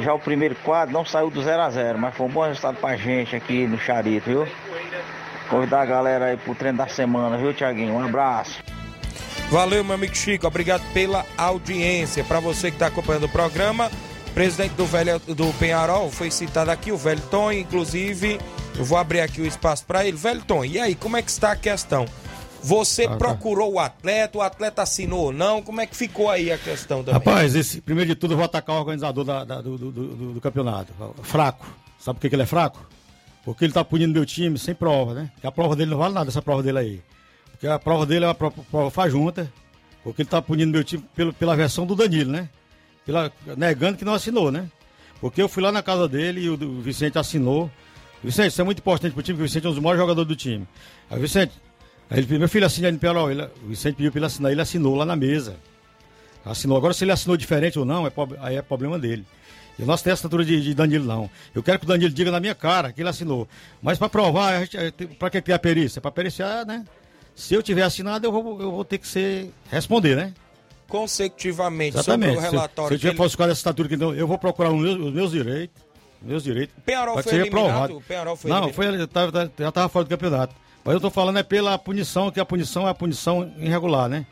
Já 0.00 0.14
o 0.14 0.18
primeiro 0.18 0.54
quadro 0.56 0.92
não 0.92 1.04
saiu 1.04 1.30
do 1.30 1.42
0 1.42 1.62
a 1.62 1.70
0 1.70 1.98
mas 1.98 2.14
foi 2.14 2.26
um 2.26 2.30
bom 2.30 2.46
resultado 2.46 2.76
pra 2.76 2.96
gente 2.96 3.34
aqui 3.34 3.66
no 3.66 3.78
Charito, 3.78 4.28
viu? 4.28 4.48
Convidar 5.48 5.82
a 5.82 5.86
galera 5.86 6.26
aí 6.26 6.36
pro 6.36 6.54
treino 6.54 6.78
da 6.78 6.86
semana, 6.86 7.36
viu, 7.36 7.52
Tiaguinho? 7.52 7.94
Um 7.94 8.04
abraço. 8.04 8.62
Valeu, 9.50 9.82
meu 9.82 9.94
amigo 9.94 10.14
Chico. 10.14 10.46
Obrigado 10.46 10.82
pela 10.92 11.26
audiência. 11.36 12.22
Para 12.24 12.38
você 12.40 12.70
que 12.70 12.76
está 12.76 12.86
acompanhando 12.86 13.24
o 13.24 13.28
programa, 13.28 13.90
presidente 14.32 14.72
do 14.74 14.86
velho 14.86 15.18
do 15.18 15.52
Penharol 15.58 16.10
foi 16.10 16.30
citado 16.30 16.70
aqui, 16.70 16.92
o 16.92 16.96
velho 16.96 17.20
Tom, 17.30 17.50
inclusive. 17.50 18.38
Eu 18.78 18.84
vou 18.84 18.96
abrir 18.96 19.20
aqui 19.20 19.40
o 19.40 19.46
espaço 19.46 19.84
para 19.84 20.06
ele. 20.06 20.16
Velho 20.16 20.42
Tom, 20.42 20.64
e 20.64 20.78
aí, 20.78 20.94
como 20.94 21.16
é 21.16 21.22
que 21.22 21.30
está 21.30 21.52
a 21.52 21.56
questão? 21.56 22.06
Você 22.62 23.04
Ah, 23.06 23.16
procurou 23.16 23.72
o 23.72 23.78
atleta, 23.80 24.38
o 24.38 24.42
atleta 24.42 24.82
assinou 24.82 25.24
ou 25.26 25.32
não? 25.32 25.62
Como 25.62 25.80
é 25.80 25.86
que 25.86 25.96
ficou 25.96 26.30
aí 26.30 26.52
a 26.52 26.58
questão 26.58 26.98
também? 27.02 27.14
Rapaz, 27.14 27.54
esse, 27.56 27.80
primeiro 27.80 28.08
de 28.10 28.14
tudo, 28.14 28.34
eu 28.34 28.36
vou 28.36 28.44
atacar 28.44 28.76
o 28.76 28.78
organizador 28.78 29.24
da- 29.24 29.44
da- 29.44 29.60
do, 29.62 29.76
do- 29.78 29.90
do- 29.90 30.32
do 30.34 30.40
campeonato. 30.40 30.92
Fraco. 31.22 31.66
Sabe 31.98 32.16
por 32.18 32.20
que, 32.22 32.28
que 32.28 32.34
ele 32.34 32.42
é 32.42 32.46
fraco? 32.46 32.86
Porque 33.44 33.64
ele 33.64 33.72
tá 33.72 33.82
punindo 33.82 34.12
meu 34.12 34.26
time 34.26 34.58
sem 34.58 34.74
prova, 34.74 35.14
né? 35.14 35.30
Que 35.40 35.46
a 35.46 35.50
prova 35.52 35.74
dele 35.74 35.90
não 35.90 35.98
vale 35.98 36.14
nada, 36.14 36.28
essa 36.30 36.42
prova 36.42 36.62
dele 36.62 36.78
aí. 36.78 37.02
Porque 37.60 37.66
a 37.66 37.78
prova 37.78 38.06
dele 38.06 38.24
é 38.24 38.28
uma 38.28 38.34
prova, 38.34 38.54
prova 38.70 38.90
fajunta. 38.90 39.52
Porque 40.02 40.22
ele 40.22 40.28
tá 40.30 40.40
punindo 40.40 40.72
meu 40.72 40.82
time 40.82 41.04
pelo, 41.14 41.30
pela 41.30 41.54
versão 41.54 41.84
do 41.84 41.94
Danilo, 41.94 42.32
né? 42.32 42.48
Pela- 43.04 43.30
negando 43.54 43.98
que 43.98 44.04
não 44.04 44.14
assinou, 44.14 44.50
né? 44.50 44.66
Porque 45.20 45.42
eu 45.42 45.48
fui 45.48 45.62
lá 45.62 45.70
na 45.70 45.82
casa 45.82 46.08
dele 46.08 46.40
e 46.40 46.48
o, 46.48 46.54
o 46.54 46.80
Vicente 46.80 47.18
assinou. 47.18 47.70
Vicente, 48.24 48.48
isso 48.48 48.60
é 48.62 48.64
muito 48.64 48.78
importante 48.78 49.12
pro 49.12 49.22
time, 49.22 49.36
porque 49.36 49.42
o 49.44 49.46
Vicente 49.46 49.66
é 49.66 49.68
um 49.68 49.72
dos 49.74 49.82
maiores 49.82 50.00
jogadores 50.00 50.26
do 50.26 50.34
time. 50.34 50.66
Aí, 51.10 51.20
Vicente, 51.20 51.52
aí 52.08 52.20
ele 52.20 52.38
meu 52.38 52.48
filho 52.48 52.64
assina. 52.64 52.88
Ele, 52.88 52.98
o 53.62 53.68
Vicente 53.68 53.96
pediu 53.96 54.10
pra 54.10 54.20
ele 54.20 54.26
assinar, 54.26 54.52
ele 54.52 54.60
assinou 54.62 54.94
lá 54.94 55.04
na 55.04 55.14
mesa. 55.14 55.56
Assinou. 56.42 56.78
Agora, 56.78 56.94
se 56.94 57.04
ele 57.04 57.12
assinou 57.12 57.36
diferente 57.36 57.78
ou 57.78 57.84
não, 57.84 58.06
é, 58.06 58.12
aí 58.40 58.56
é 58.56 58.62
problema 58.62 58.98
dele. 58.98 59.26
Eu 59.78 59.86
não 59.86 59.96
tenho 59.98 60.14
assinatura 60.14 60.44
de, 60.46 60.62
de 60.62 60.74
Danilo, 60.74 61.04
não. 61.04 61.30
Eu 61.54 61.62
quero 61.62 61.78
que 61.78 61.84
o 61.84 61.88
Danilo 61.88 62.10
diga 62.12 62.30
na 62.30 62.40
minha 62.40 62.54
cara 62.54 62.90
que 62.90 63.02
ele 63.02 63.08
assinou. 63.10 63.46
Mas 63.82 63.98
para 63.98 64.08
provar, 64.08 64.54
a 64.54 64.60
gente- 64.64 64.92
tem- 64.92 65.06
pra 65.08 65.28
que 65.28 65.40
ter 65.42 65.52
a 65.52 65.58
perícia? 65.58 66.00
Para 66.00 66.10
periciar, 66.10 66.64
né? 66.66 66.84
Se 67.40 67.54
eu 67.54 67.62
tiver 67.62 67.82
assinado, 67.82 68.26
eu 68.26 68.30
vou, 68.32 68.60
eu 68.60 68.70
vou 68.70 68.84
ter 68.84 68.98
que 68.98 69.06
ser, 69.08 69.50
responder, 69.70 70.14
né? 70.16 70.34
Consecutivamente, 70.88 71.96
Exatamente. 71.96 72.34
sobre 72.34 72.46
o 72.46 72.50
Se- 72.50 72.54
relatório. 72.56 72.88
Se, 72.88 72.94
eu 72.94 72.98
que 72.98 73.00
tiver 73.00 73.10
ele- 73.12 73.16
falsificado 73.18 73.50
essa 73.52 73.58
assinatura, 73.60 73.88
que 73.88 73.96
não, 73.96 74.14
eu 74.14 74.26
vou 74.26 74.36
procurar 74.38 74.70
os 74.70 74.80
meus, 74.80 74.98
os 75.00 75.12
meus 75.12 75.30
direitos. 75.30 75.82
Meus 76.20 76.42
direitos. 76.44 76.74
Penharol 76.84 77.14
pra 77.14 77.22
que 77.22 77.30
foi 77.30 77.38
eliminado? 77.38 77.96
O 77.96 78.00
Penharol 78.02 78.36
foi 78.36 78.50
não, 78.50 78.56
eliminado? 78.64 78.74
foi, 78.74 79.06
tava- 79.06 79.52
já 79.58 79.68
estava 79.70 79.88
fora 79.88 80.04
do 80.04 80.08
campeonato. 80.08 80.54
Mas 80.84 80.94
eu 80.94 81.00
tô 81.00 81.08
falando 81.10 81.38
é 81.38 81.42
pela 81.42 81.78
punição, 81.78 82.30
que 82.30 82.38
a 82.40 82.44
punição 82.44 82.86
é 82.86 82.90
a 82.90 82.94
punição 82.94 83.50
irregular, 83.58 84.08
né? 84.08 84.26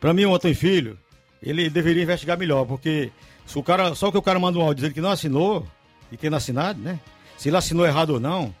Para 0.00 0.12
mim, 0.12 0.24
o 0.24 0.34
Antônio 0.34 0.56
Filho, 0.56 0.98
ele 1.40 1.70
deveria 1.70 2.02
investigar 2.02 2.36
melhor, 2.36 2.66
porque 2.66 3.12
se 3.46 3.56
o 3.56 3.62
cara, 3.62 3.94
só 3.94 4.10
que 4.10 4.18
o 4.18 4.22
cara 4.22 4.38
manda 4.40 4.58
um 4.58 4.62
áudio 4.62 4.76
dizendo 4.76 4.94
que 4.94 5.00
não 5.00 5.10
assinou, 5.10 5.64
e 6.10 6.16
tem 6.16 6.32
assinado, 6.34 6.80
né? 6.80 6.98
Se 7.38 7.48
ele 7.48 7.56
assinou 7.56 7.86
errado 7.86 8.10
ou 8.10 8.20
não. 8.20 8.52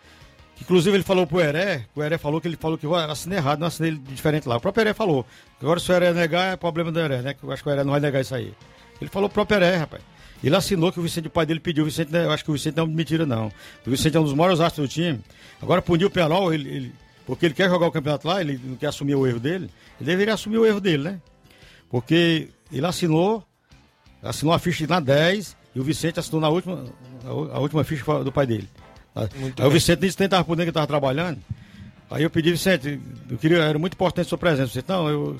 Inclusive 0.62 0.96
ele 0.96 1.02
falou 1.02 1.26
pro 1.26 1.40
Heré, 1.40 1.86
o 1.94 2.00
Heré 2.02 2.16
falou 2.18 2.40
que 2.40 2.46
ele 2.46 2.56
falou 2.56 2.78
que 2.78 2.86
eu 2.86 2.94
assinei 2.94 3.36
errado, 3.38 3.58
não 3.58 3.66
assinei 3.66 3.90
diferente 3.96 4.48
lá. 4.48 4.56
O 4.56 4.60
próprio 4.60 4.82
Heré 4.82 4.94
falou. 4.94 5.26
Agora 5.60 5.80
se 5.80 5.90
o 5.90 5.94
Heré 5.94 6.12
negar, 6.12 6.52
é 6.52 6.56
problema 6.56 6.92
do 6.92 7.00
Heré, 7.00 7.20
né? 7.20 7.34
Que 7.34 7.42
eu 7.42 7.50
acho 7.50 7.64
que 7.64 7.68
o 7.68 7.72
Heré 7.72 7.82
não 7.82 7.90
vai 7.90 7.98
negar 8.00 8.20
isso 8.20 8.32
aí. 8.32 8.54
Ele 9.00 9.10
falou 9.10 9.28
pro 9.28 9.44
próprio 9.44 9.56
Heré, 9.56 9.76
rapaz. 9.76 10.00
Ele 10.42 10.54
assinou 10.54 10.92
que 10.92 11.00
o 11.00 11.02
Vicente, 11.02 11.26
o 11.26 11.30
pai 11.30 11.44
dele 11.46 11.58
pediu. 11.58 11.82
O 11.82 11.86
Vicente, 11.86 12.12
né, 12.12 12.24
eu 12.26 12.30
acho 12.30 12.44
que 12.44 12.50
o 12.50 12.52
Vicente 12.52 12.76
não 12.76 12.84
é 12.84 12.86
mentira, 12.86 13.26
não. 13.26 13.48
O 13.84 13.90
Vicente 13.90 14.16
é 14.16 14.20
um 14.20 14.24
dos 14.24 14.34
maiores 14.34 14.60
astros 14.60 14.88
do 14.88 14.92
time. 14.92 15.20
Agora 15.60 15.82
puniu 15.82 16.06
o 16.06 16.10
Penarol, 16.10 16.54
ele, 16.54 16.68
ele- 16.68 16.92
porque 17.26 17.46
ele 17.46 17.54
quer 17.54 17.68
jogar 17.68 17.86
o 17.88 17.90
campeonato 17.92 18.28
lá, 18.28 18.40
ele 18.40 18.60
não 18.64 18.76
quer 18.76 18.86
assumir 18.86 19.16
o 19.16 19.26
erro 19.26 19.40
dele. 19.40 19.68
Ele 20.00 20.06
deveria 20.10 20.34
assumir 20.34 20.58
o 20.58 20.66
erro 20.66 20.80
dele, 20.80 21.02
né? 21.02 21.20
Porque 21.90 22.48
ele 22.70 22.86
assinou, 22.86 23.44
assinou 24.22 24.54
a 24.54 24.58
ficha 24.60 24.86
na 24.86 25.00
10 25.00 25.56
e 25.74 25.80
o 25.80 25.84
Vicente 25.84 26.20
assinou 26.20 26.40
na 26.40 26.48
última, 26.48 26.84
a 27.52 27.58
última 27.58 27.82
ficha 27.84 28.22
do 28.24 28.30
pai 28.32 28.46
dele. 28.46 28.68
Muito 29.14 29.60
Aí 29.60 29.66
o 29.66 29.70
bem. 29.70 29.78
Vicente 29.78 30.00
disse 30.00 30.16
que 30.16 30.24
estava 30.24 30.44
por 30.44 30.56
dentro 30.56 30.66
que 30.66 30.70
estava 30.70 30.86
trabalhando. 30.86 31.38
Aí 32.10 32.22
eu 32.22 32.30
pedi, 32.30 32.50
Vicente, 32.50 33.00
eu 33.30 33.38
queria, 33.38 33.58
era 33.58 33.78
muito 33.78 33.94
importante 33.94 34.26
a 34.26 34.28
sua 34.28 34.38
presença. 34.38 34.66
Vicente, 34.66 34.88
não, 34.88 35.08
eu, 35.08 35.36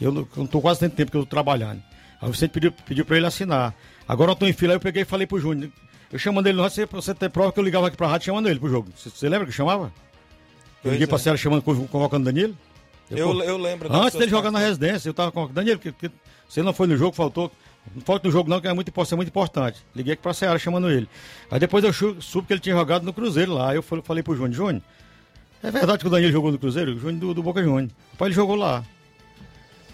eu 0.00 0.12
não 0.12 0.44
estou 0.44 0.60
quase 0.60 0.80
tanto 0.80 0.94
tempo 0.94 1.10
que 1.10 1.16
eu 1.16 1.22
estou 1.22 1.30
trabalhando. 1.30 1.82
Aí 2.20 2.28
o 2.28 2.32
Vicente 2.32 2.50
pediu, 2.50 2.72
pediu 2.72 3.04
para 3.04 3.16
ele 3.16 3.26
assinar. 3.26 3.74
Agora 4.06 4.30
eu 4.30 4.34
estou 4.34 4.48
em 4.48 4.52
fila, 4.52 4.72
aí 4.72 4.76
eu 4.76 4.80
peguei 4.80 5.02
e 5.02 5.04
falei 5.04 5.26
pro 5.26 5.40
Júnior. 5.40 5.70
Eu 6.12 6.18
chamando 6.18 6.46
ele 6.46 6.56
no 6.56 6.62
rádio, 6.62 6.88
você, 6.90 7.14
ter 7.14 7.28
prova 7.28 7.52
que 7.52 7.60
eu 7.60 7.64
ligava 7.64 7.88
aqui 7.88 7.96
pra 7.96 8.06
rádio 8.06 8.26
chamando 8.26 8.48
ele 8.48 8.58
pro 8.58 8.68
jogo. 8.68 8.90
Você, 8.96 9.10
você 9.10 9.28
lembra 9.28 9.44
que 9.44 9.50
eu 9.50 9.56
chamava? 9.56 9.92
Eu 10.82 10.92
liguei 10.92 11.04
é. 11.04 11.06
pra 11.06 11.18
Cera 11.18 11.36
chamando, 11.36 11.62
convocando 11.62 12.24
Danilo. 12.24 12.56
Eu- 13.10 13.32
pô, 13.32 13.42
eu 13.42 13.56
lembro 13.56 13.92
Antes 13.92 14.18
dele 14.18 14.30
jogar 14.30 14.50
na 14.50 14.58
residência, 14.58 15.08
eu 15.08 15.14
tava 15.14 15.32
com 15.32 15.48
Danilo, 15.48 15.78
que, 15.78 15.92
que 15.92 16.10
você 16.48 16.62
não 16.62 16.72
foi 16.72 16.86
no 16.86 16.96
jogo, 16.96 17.14
faltou. 17.14 17.50
Não 17.94 18.02
falta 18.02 18.26
no 18.26 18.32
jogo 18.32 18.48
não, 18.48 18.60
que 18.60 18.68
é 18.68 18.72
muito, 18.72 18.90
é 18.90 19.16
muito 19.16 19.28
importante. 19.28 19.84
Liguei 19.94 20.14
aqui 20.14 20.22
pra 20.22 20.34
Ceará 20.34 20.58
chamando 20.58 20.90
ele. 20.90 21.08
Aí 21.50 21.58
depois 21.58 21.84
eu 21.84 21.92
soube 22.20 22.46
que 22.46 22.52
ele 22.52 22.60
tinha 22.60 22.74
jogado 22.74 23.04
no 23.04 23.12
Cruzeiro 23.12 23.54
lá. 23.54 23.70
Aí 23.70 23.76
eu 23.76 23.82
falei, 23.82 24.22
pro 24.22 24.36
Júnior, 24.36 24.52
Júnior, 24.52 24.82
é 25.62 25.70
verdade 25.70 25.98
que 25.98 26.06
o 26.06 26.10
Danilo 26.10 26.32
jogou 26.32 26.52
no 26.52 26.58
Cruzeiro? 26.58 26.92
O 26.92 26.98
Júnior 26.98 27.20
do, 27.20 27.34
do 27.34 27.42
Boca 27.42 27.62
Júnior. 27.62 27.90
Pai, 28.16 28.28
ele 28.28 28.34
jogou 28.34 28.56
lá. 28.56 28.84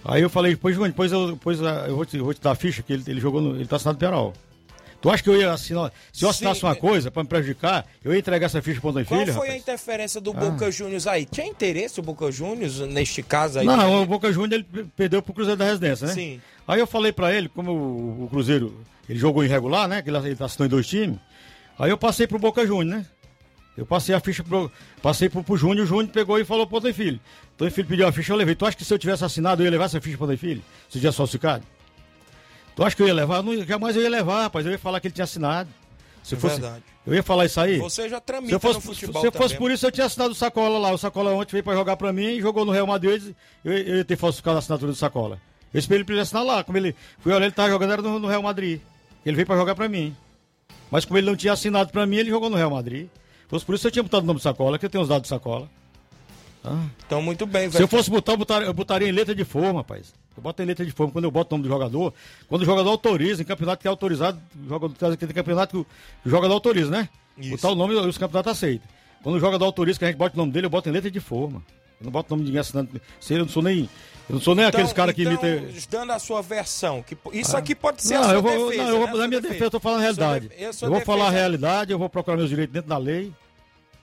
Aí 0.04 0.20
eu 0.20 0.28
falei, 0.28 0.54
pois 0.54 0.74
Júnior, 0.74 0.90
depois 0.90 1.12
eu, 1.12 1.32
depois 1.32 1.62
ah, 1.62 1.86
eu, 1.88 1.96
vou 1.96 2.04
te, 2.04 2.18
vou 2.18 2.34
te 2.34 2.40
dar 2.40 2.50
a 2.50 2.54
ficha 2.54 2.82
que 2.82 2.92
ele, 2.92 3.04
ele 3.06 3.20
jogou 3.20 3.40
no. 3.40 3.56
Ele 3.56 3.66
tá 3.66 3.76
assinado 3.76 3.96
no 3.96 4.00
Penal. 4.00 4.34
Tu 5.04 5.10
acha 5.10 5.22
que 5.22 5.28
eu 5.28 5.36
ia 5.36 5.52
assinar. 5.52 5.92
Se 6.10 6.24
eu 6.24 6.30
assinasse 6.30 6.60
Sim. 6.60 6.66
uma 6.66 6.74
coisa 6.74 7.10
pra 7.10 7.22
me 7.22 7.28
prejudicar, 7.28 7.84
eu 8.02 8.14
ia 8.14 8.18
entregar 8.18 8.46
essa 8.46 8.62
ficha 8.62 8.80
pro 8.80 8.88
Antônio 8.88 9.06
Qual 9.06 9.20
Filho? 9.20 9.34
foi 9.34 9.42
a 9.42 9.50
rapaz? 9.50 9.62
interferência 9.62 10.18
do 10.18 10.30
Ah. 10.30 10.34
Boca 10.34 10.70
Juniors 10.70 11.06
aí? 11.06 11.26
Tinha 11.26 11.46
interesse 11.46 12.00
o 12.00 12.02
Boca 12.02 12.32
Juniors 12.32 12.80
neste 12.80 13.22
caso 13.22 13.58
aí? 13.58 13.66
Não, 13.66 14.02
o 14.02 14.06
Boca 14.06 14.32
Júnior 14.32 14.54
ele 14.54 14.64
pe- 14.64 14.84
perdeu 14.96 15.20
pro 15.20 15.34
Cruzeiro 15.34 15.58
da 15.58 15.66
Residência, 15.66 16.06
né? 16.06 16.14
Sim. 16.14 16.40
Aí 16.66 16.80
eu 16.80 16.86
falei 16.86 17.12
pra 17.12 17.30
ele, 17.34 17.50
como 17.50 17.70
o, 17.72 18.24
o 18.24 18.28
Cruzeiro 18.30 18.80
ele 19.06 19.18
jogou 19.18 19.44
irregular, 19.44 19.86
né? 19.86 20.00
Que 20.00 20.08
ele, 20.08 20.16
ele 20.16 20.36
assinou 20.40 20.64
em 20.64 20.70
dois 20.70 20.86
times. 20.86 21.18
Aí 21.78 21.90
eu 21.90 21.98
passei 21.98 22.26
pro 22.26 22.38
Boca 22.38 22.66
Júnior, 22.66 22.96
né? 23.00 23.06
Eu 23.76 23.84
passei 23.84 24.14
a 24.14 24.20
ficha 24.20 24.42
pro. 24.42 24.72
Passei 25.02 25.28
pro, 25.28 25.44
pro 25.44 25.54
Júnior, 25.58 25.84
o 25.84 25.86
Júnior 25.86 26.08
pegou 26.14 26.38
e 26.40 26.46
falou 26.46 26.66
pro 26.66 26.78
Antônio 26.78 26.94
Filho. 26.94 27.20
Antônio 27.56 27.74
Filho 27.74 27.88
pediu 27.88 28.08
a 28.08 28.12
ficha, 28.12 28.32
eu 28.32 28.36
levei. 28.38 28.54
Tu 28.54 28.64
acha 28.64 28.74
que 28.76 28.84
se 28.86 28.94
eu 28.94 28.98
tivesse 28.98 29.22
assinado, 29.22 29.60
eu 29.60 29.64
ia 29.66 29.70
levar 29.70 29.84
essa 29.84 30.00
ficha 30.00 30.16
pro 30.16 30.24
Antônio 30.24 30.38
Filho? 30.38 30.62
Se 30.88 30.98
tivesse 30.98 31.18
falsificado? 31.18 31.62
Tu 32.76 32.82
acha 32.82 32.96
que 32.96 33.02
eu 33.02 33.06
ia 33.06 33.14
levar? 33.14 33.42
Não, 33.42 33.64
jamais 33.64 33.94
eu 33.96 34.02
ia 34.02 34.10
levar, 34.10 34.42
rapaz. 34.42 34.66
Eu 34.66 34.72
ia 34.72 34.78
falar 34.78 35.00
que 35.00 35.06
ele 35.08 35.14
tinha 35.14 35.24
assinado. 35.24 35.68
Se 36.22 36.34
É 36.34 36.38
fosse, 36.38 36.60
verdade. 36.60 36.82
Eu 37.06 37.14
ia 37.14 37.22
falar 37.22 37.44
isso 37.44 37.60
aí. 37.60 37.78
Você 37.78 38.08
já 38.08 38.18
tramita 38.20 38.48
se 38.48 38.54
eu 38.54 38.60
fosse, 38.60 38.74
no 38.86 38.94
futebol 38.94 39.20
Se 39.20 39.28
eu 39.28 39.32
fosse 39.32 39.54
também. 39.54 39.58
por 39.58 39.70
isso, 39.70 39.86
eu 39.86 39.92
tinha 39.92 40.06
assinado 40.06 40.32
o 40.32 40.34
Sacola 40.34 40.78
lá. 40.78 40.90
O 40.92 40.98
Sacola 40.98 41.32
ontem 41.34 41.52
veio 41.52 41.64
pra 41.64 41.74
jogar 41.74 41.96
pra 41.96 42.12
mim, 42.12 42.40
jogou 42.40 42.64
no 42.64 42.72
Real 42.72 42.86
Madrid. 42.86 43.34
Eu, 43.64 43.72
eu 43.76 43.96
ia 43.98 44.04
ter 44.04 44.16
falsificado 44.16 44.56
a 44.56 44.58
assinatura 44.60 44.90
do 44.90 44.96
Sacola. 44.96 45.38
Eu 45.72 45.78
esperei 45.78 45.98
ele 45.98 46.04
pra 46.04 46.14
ele 46.14 46.22
assinar 46.22 46.42
lá. 46.44 46.64
Como 46.64 46.78
ele. 46.78 46.96
Fui 47.20 47.32
olhar, 47.32 47.44
ele 47.44 47.52
tava 47.54 47.68
jogando 47.68 47.92
era 47.92 48.02
no, 48.02 48.18
no 48.18 48.26
Real 48.28 48.42
Madrid. 48.42 48.80
Ele 49.24 49.36
veio 49.36 49.46
pra 49.46 49.56
jogar 49.56 49.74
pra 49.74 49.88
mim. 49.88 50.16
Mas 50.90 51.04
como 51.04 51.18
ele 51.18 51.26
não 51.26 51.36
tinha 51.36 51.52
assinado 51.52 51.92
pra 51.92 52.06
mim, 52.06 52.16
ele 52.16 52.30
jogou 52.30 52.48
no 52.48 52.56
Real 52.56 52.70
Madrid. 52.70 53.06
Se 53.42 53.48
fosse 53.50 53.64
por 53.66 53.74
isso, 53.74 53.86
eu 53.86 53.90
tinha 53.90 54.02
botado 54.02 54.24
o 54.24 54.26
nome 54.26 54.40
do 54.40 54.42
Sacola, 54.42 54.78
que 54.78 54.86
eu 54.86 54.90
tenho 54.90 55.02
os 55.02 55.08
dados 55.08 55.28
do 55.28 55.28
Sacola. 55.28 55.68
Ah. 56.64 56.84
Então, 57.06 57.20
muito 57.20 57.44
bem, 57.44 57.64
Se 57.64 57.74
velho. 57.74 57.84
eu 57.84 57.88
fosse 57.88 58.10
botar, 58.10 58.32
eu 58.32 58.38
botaria, 58.38 58.66
eu 58.68 58.72
botaria 58.74 59.08
em 59.08 59.12
letra 59.12 59.34
de 59.34 59.44
forma, 59.44 59.80
rapaz. 59.80 60.14
Eu 60.36 60.42
boto 60.42 60.62
em 60.62 60.66
letra 60.66 60.84
de 60.84 60.90
forma. 60.92 61.12
Quando 61.12 61.24
eu 61.24 61.30
boto 61.30 61.54
o 61.54 61.58
nome 61.58 61.68
do 61.68 61.72
jogador, 61.72 62.12
quando 62.48 62.62
o 62.62 62.64
jogador 62.64 62.90
autoriza, 62.90 63.42
em 63.42 63.44
campeonato 63.44 63.80
que 63.82 63.86
é 63.88 63.90
autorizado, 63.90 64.40
jogador, 64.68 65.16
tem 65.16 65.28
campeonato 65.28 65.70
que 65.72 65.76
o 65.78 65.86
o 66.26 66.30
jogadador 66.30 66.54
autoriza, 66.54 66.90
né? 66.90 67.08
Isso. 67.38 67.50
Botar 67.50 67.68
o 67.70 67.74
nome 67.74 67.94
e 67.94 67.96
os 67.98 68.18
campeonatos 68.18 68.52
aceitam. 68.52 68.88
Quando 69.22 69.36
o 69.36 69.40
jogador 69.40 69.64
autoriza 69.64 69.98
que 69.98 70.04
a 70.04 70.08
gente 70.08 70.16
bota 70.16 70.34
o 70.34 70.38
nome 70.38 70.52
dele, 70.52 70.66
eu 70.66 70.70
boto 70.70 70.88
em 70.88 70.92
letra 70.92 71.10
de 71.10 71.20
forma. 71.20 71.62
Eu 72.00 72.04
não 72.06 72.10
boto 72.12 72.32
o 72.32 72.36
nome 72.36 72.44
de 72.44 72.50
ninguém 72.50 72.60
assinando. 72.60 73.00
Se 73.20 73.34
eu 73.34 73.38
não 73.38 73.48
sou 73.48 73.62
nem. 73.62 73.88
Eu 74.28 74.34
não 74.36 74.40
sou 74.40 74.54
nem 74.54 74.64
aqueles 74.64 74.92
caras 74.92 75.14
que 75.14 75.22
então, 75.22 75.34
imitam. 75.34 75.82
dando 75.90 76.12
a 76.12 76.18
sua 76.18 76.40
versão, 76.42 77.02
que 77.02 77.16
isso 77.32 77.54
Ah. 77.54 77.58
aqui 77.58 77.74
pode 77.74 78.02
ser 78.02 78.14
Não, 78.14 78.20
a 78.22 78.24
sua 78.24 78.32
eu 78.34 78.42
vou, 78.42 78.52
defesa. 78.70 78.82
não, 78.82 78.90
eu 78.90 78.98
vou, 78.98 79.06
né? 79.08 79.12
na 79.18 79.28
minha 79.28 79.40
defesa, 79.40 79.64
eu 79.64 79.70
tô 79.70 79.78
falando 79.80 79.98
a 79.98 80.02
realidade. 80.02 80.50
sua 80.72 80.86
Eu 80.86 80.92
vou 80.92 81.00
falar 81.02 81.24
a 81.24 81.26
defesa- 81.26 81.30
realidade, 81.40 81.92
eu 81.92 81.98
vou 81.98 82.08
procurar 82.08 82.36
meus 82.38 82.48
direitos 82.48 82.72
dentro 82.72 82.88
da 82.88 82.96
lei. 82.98 83.30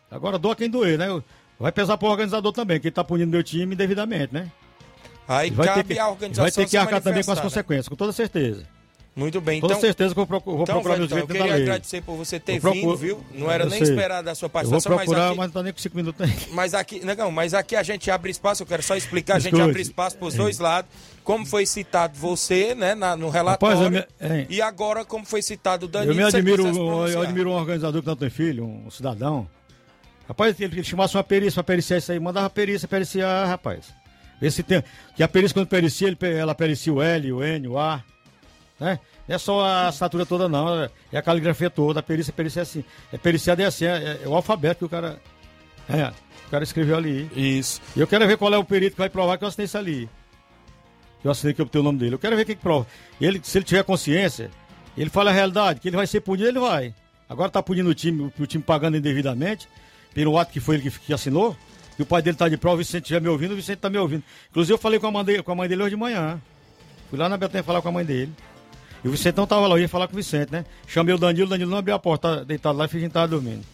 Agora 0.09 0.37
doa 0.37 0.55
quem 0.55 0.69
doer, 0.69 0.97
né? 0.97 1.07
Eu- 1.09 1.23
Vai 1.59 1.71
pesar 1.71 1.95
pro 1.95 2.07
organizador 2.07 2.51
também, 2.51 2.79
que 2.79 2.87
ele 2.87 2.93
tá 2.95 3.03
punindo 3.03 3.29
meu 3.29 3.43
time 3.43 3.75
indevidamente, 3.75 4.33
né? 4.33 4.49
Aí 5.27 5.47
E 5.49 5.51
vai 5.51 5.67
cabe 5.67 5.83
ter 5.83 5.93
que, 5.93 5.99
a 5.99 6.09
organização 6.09 6.43
vai 6.43 6.51
ter 6.51 6.65
que 6.69 6.77
arcar 6.77 7.01
também 7.01 7.23
com 7.23 7.31
as 7.31 7.37
né? 7.37 7.43
consequências, 7.43 7.87
com 7.87 7.95
toda 7.95 8.11
certeza. 8.11 8.63
Muito 9.13 9.41
bem, 9.41 9.59
Com 9.59 9.65
então. 9.67 9.75
toda 9.77 9.87
certeza 9.87 10.13
que 10.13 10.19
eu 10.21 10.25
vou, 10.25 10.27
procu- 10.27 10.51
vou 10.53 10.63
então, 10.63 10.75
procurar 10.75 10.95
meus 10.95 11.09
direitos 11.09 11.29
Eu 11.29 11.35
da 11.37 11.41
queria 11.43 11.55
lei. 11.57 11.63
agradecer 11.63 12.01
por 12.01 12.15
você 12.15 12.39
ter 12.39 12.61
procuro- 12.61 12.95
vindo, 12.95 12.97
viu? 12.97 13.23
Não 13.33 13.51
era 13.51 13.65
nem 13.65 13.83
esperado 13.83 14.29
a 14.29 14.33
sua 14.35 14.45
Eu 14.45 14.49
vou 14.49 14.53
participação, 14.53 14.91
mas 14.95 15.03
procurar, 15.05 15.27
aqui, 15.27 15.37
mas 15.37 15.47
não 15.47 15.53
tá 15.53 15.63
nem 15.63 15.73
com 15.73 15.79
cinco 15.79 15.97
minutos 15.97 16.21
aí. 16.21 16.33
mas 16.51 16.73
aqui, 16.73 17.01
não, 17.17 17.29
mas 17.29 17.53
aqui 17.53 17.75
a 17.75 17.83
gente 17.83 18.09
abre 18.09 18.31
espaço, 18.31 18.63
eu 18.63 18.67
quero 18.67 18.81
só 18.81 18.95
explicar, 18.95 19.35
a 19.35 19.39
gente 19.39 19.51
Escute. 19.53 19.69
abre 19.69 19.81
espaço 19.81 20.17
para 20.17 20.27
os 20.27 20.33
dois 20.33 20.59
lados, 20.59 20.89
como 21.25 21.45
foi 21.45 21.65
citado 21.65 22.17
você, 22.17 22.73
né, 22.73 22.95
na- 22.95 23.17
no 23.17 23.29
relatório, 23.29 23.77
Rapaz, 23.83 24.07
me- 24.21 24.47
e 24.49 24.61
agora 24.61 25.03
como 25.03 25.25
foi 25.25 25.41
citado 25.41 25.87
o 25.87 25.89
Danilo. 25.89 26.13
Eu 26.13 26.15
me 26.15 26.23
admiro, 26.23 26.65
eu 27.09 27.21
admiro 27.21 27.49
um 27.49 27.53
organizador 27.53 28.01
que 28.01 28.07
não 28.07 28.15
tem 28.15 28.29
filho, 28.29 28.63
um 28.65 28.89
cidadão. 28.89 29.45
Rapaz, 30.25 30.57
ele, 30.57 30.73
ele 30.75 30.83
chamasse 30.85 31.17
uma 31.17 31.23
perícia 31.23 31.55
pra 31.55 31.63
periciar 31.65 31.97
isso 31.97 32.13
aí, 32.13 32.19
mandava 32.19 32.49
perícia 32.49 32.87
periciar, 32.87 33.45
rapaz. 33.45 33.87
Esse 34.41 34.63
tem, 34.63 34.83
que 35.15 35.21
a 35.21 35.27
perícia 35.27 35.53
quando 35.53 35.67
pericia, 35.67 36.07
ele, 36.07 36.17
ela 36.37 36.55
pericia 36.55 36.91
o 36.91 37.01
L, 37.01 37.31
o 37.33 37.43
N, 37.43 37.67
o 37.67 37.77
A, 37.77 38.03
né? 38.79 38.99
Não 39.27 39.35
é 39.35 39.37
só 39.37 39.61
a 39.61 39.87
assinatura 39.87 40.25
toda 40.25 40.49
não, 40.49 40.83
é- 40.83 40.89
é 41.11 41.17
a 41.17 41.21
caligrafia 41.21 41.69
toda, 41.69 41.99
a 41.99 42.03
perícia, 42.03 42.33
perícia 42.33 42.61
é 42.61 42.63
assim. 42.63 42.83
É 43.13 43.17
periciada 43.17 43.61
é 43.61 43.65
assim, 43.65 43.85
é, 43.85 44.19
é 44.23 44.27
o 44.27 44.35
alfabeto 44.35 44.79
que 44.79 44.85
o 44.85 44.89
cara... 44.89 45.21
É. 45.87 46.11
cara 46.49 46.63
escreveu 46.63 46.97
ali. 46.97 47.29
Isso. 47.35 47.79
E 47.95 47.99
eu 47.99 48.07
quero 48.07 48.27
ver 48.27 48.37
qual 48.37 48.53
é 48.53 48.57
o 48.57 48.63
perito 48.63 48.95
que 48.95 48.99
vai 49.01 49.09
provar 49.09 49.37
que 49.37 49.43
eu 49.43 49.47
assinei 49.47 49.65
isso 49.65 49.77
ali. 49.77 50.09
Que 51.21 51.27
eu 51.27 51.31
assinei 51.31 51.53
que 51.53 51.61
eu 51.61 51.65
obtenho 51.65 51.81
o 51.81 51.85
nome 51.85 51.99
dele. 51.99 52.15
Eu 52.15 52.19
quero 52.19 52.35
ver 52.35 52.45
quem 52.45 52.55
que 52.55 52.61
prova. 52.61 52.87
Ele, 53.21 53.39
se 53.43 53.57
ele 53.57 53.65
tiver 53.65 53.83
consciência, 53.83 54.49
ele 54.97 55.09
fala 55.09 55.29
a 55.29 55.33
realidade, 55.33 55.79
que 55.79 55.87
ele 55.87 55.95
vai 55.95 56.07
ser 56.07 56.21
punido, 56.21 56.47
ele 56.49 56.59
vai. 56.59 56.93
Agora 57.29 57.49
tá 57.49 57.61
punindo 57.63 57.89
o 57.89 57.93
time, 57.93 58.31
o 58.37 58.45
time 58.45 58.63
pagando 58.63 58.97
indevidamente, 58.97 59.67
pelo 60.13 60.37
ato 60.37 60.51
que 60.51 60.59
foi 60.59 60.75
ele 60.75 60.89
que, 60.89 60.99
que 60.99 61.13
assinou. 61.13 61.55
E 61.97 62.01
o 62.01 62.05
pai 62.05 62.21
dele 62.21 62.37
tá 62.37 62.47
de 62.47 62.57
prova, 62.57 62.75
o 62.75 62.77
Vicente 62.77 63.03
estiver 63.03 63.21
me 63.21 63.27
ouvindo, 63.27 63.51
o 63.51 63.55
Vicente 63.55 63.79
tá 63.79 63.89
me 63.89 63.97
ouvindo. 63.97 64.23
Inclusive 64.49 64.73
eu 64.73 64.77
falei 64.77 64.99
com 64.99 65.07
a 65.07 65.11
mãe 65.11 65.23
dele, 65.23 65.43
com 65.43 65.51
a 65.51 65.55
mãe 65.55 65.69
dele 65.69 65.83
hoje 65.83 65.91
de 65.91 65.97
manhã. 65.97 66.41
Fui 67.09 67.19
lá 67.19 67.27
na 67.27 67.37
Betanha 67.37 67.63
falar 67.63 67.81
com 67.81 67.89
a 67.89 67.91
mãe 67.91 68.05
dele. 68.05 68.31
E 69.03 69.07
o 69.07 69.11
Vicente 69.11 69.35
não 69.35 69.47
tava 69.47 69.67
lá, 69.67 69.75
eu 69.75 69.79
ia 69.79 69.89
falar 69.89 70.07
com 70.07 70.13
o 70.13 70.17
Vicente, 70.17 70.51
né? 70.51 70.65
Chamei 70.87 71.13
o 71.13 71.17
Danilo, 71.17 71.47
o 71.47 71.49
Danilo 71.49 71.69
não 71.69 71.77
abriu 71.77 71.95
a 71.95 71.99
porta, 71.99 72.37
tá 72.37 72.43
deitado 72.43 72.77
lá 72.77 72.85
e 72.85 72.87
fingindo 72.87 73.09
que 73.09 73.13
tava 73.13 73.27
dormindo. 73.27 73.65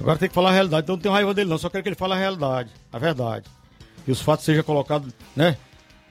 Agora 0.00 0.18
tem 0.18 0.28
que 0.28 0.34
falar 0.34 0.50
a 0.50 0.52
realidade, 0.52 0.84
então 0.84 0.96
não 0.96 1.02
tenho 1.02 1.14
raiva 1.14 1.32
dele 1.32 1.48
não, 1.48 1.58
só 1.58 1.68
quero 1.68 1.82
que 1.82 1.88
ele 1.88 1.96
fale 1.96 2.14
a 2.14 2.16
realidade, 2.16 2.70
a 2.92 2.98
verdade. 2.98 3.46
E 4.06 4.10
os 4.10 4.20
fatos 4.20 4.44
sejam 4.44 4.64
colocados, 4.64 5.12
né? 5.36 5.56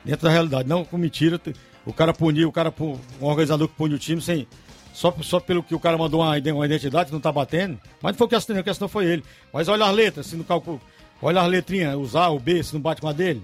Dentro 0.05 0.23
da 0.23 0.31
realidade, 0.31 0.67
não 0.67 0.85
com 0.85 0.97
mentira. 0.97 1.39
O 1.85 1.91
cara 1.91 2.13
punir, 2.13 2.45
o 2.45 2.51
cara, 2.51 2.73
um 2.79 3.25
organizador 3.25 3.67
que 3.67 3.75
pune 3.75 3.93
o 3.95 3.99
time 3.99 4.21
sem. 4.21 4.47
Só, 4.93 5.13
só 5.21 5.39
pelo 5.39 5.63
que 5.63 5.73
o 5.73 5.79
cara 5.79 5.97
mandou 5.97 6.21
uma, 6.21 6.37
uma 6.37 6.65
identidade 6.65 7.07
que 7.07 7.13
não 7.13 7.19
tá 7.19 7.31
batendo. 7.31 7.79
Mas 8.01 8.13
não 8.13 8.17
foi 8.17 8.27
o 8.27 8.29
que 8.29 8.35
assinou, 8.35 8.61
o 8.61 8.63
que 8.63 8.69
assinou 8.69 8.87
foi 8.87 9.05
ele. 9.05 9.23
Mas 9.51 9.67
olha 9.67 9.85
as 9.85 9.93
letras, 9.93 10.27
se 10.27 10.35
no 10.35 10.43
cálculo. 10.43 10.79
Olha 11.23 11.41
as 11.41 11.47
letrinhas, 11.47 11.95
os 11.95 12.15
A, 12.17 12.29
o 12.29 12.37
B, 12.37 12.61
se 12.61 12.73
não 12.73 12.81
bate 12.81 12.99
com 12.99 13.07
a 13.07 13.13
dele. 13.13 13.41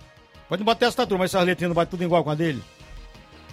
Pode 0.49 0.59
não 0.59 0.65
bater 0.65 0.85
a 0.85 0.87
assinatura, 0.89 1.17
mas 1.17 1.31
se 1.31 1.37
as 1.37 1.45
letrinhas 1.45 1.69
não 1.69 1.75
batem 1.75 1.91
tudo 1.91 2.03
igual 2.03 2.23
com 2.23 2.29
a 2.29 2.35
dele. 2.35 2.61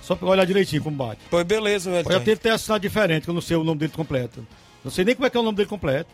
Só 0.02 0.18
olhar 0.22 0.44
direitinho 0.44 0.82
como 0.82 0.96
bate. 0.96 1.20
Foi 1.30 1.44
beleza, 1.44 1.90
velho. 1.90 2.04
Pode 2.04 2.16
até 2.16 2.34
ter 2.34 2.50
assinado 2.50 2.82
diferente, 2.82 3.22
que 3.24 3.30
eu 3.30 3.34
não 3.34 3.40
sei 3.40 3.56
o 3.56 3.62
nome 3.62 3.78
dele 3.78 3.92
completo. 3.92 4.44
Não 4.84 4.90
sei 4.90 5.04
nem 5.04 5.14
como 5.14 5.26
é 5.26 5.30
que 5.30 5.36
é 5.36 5.40
o 5.40 5.42
nome 5.44 5.56
dele 5.56 5.68
completo. 5.68 6.10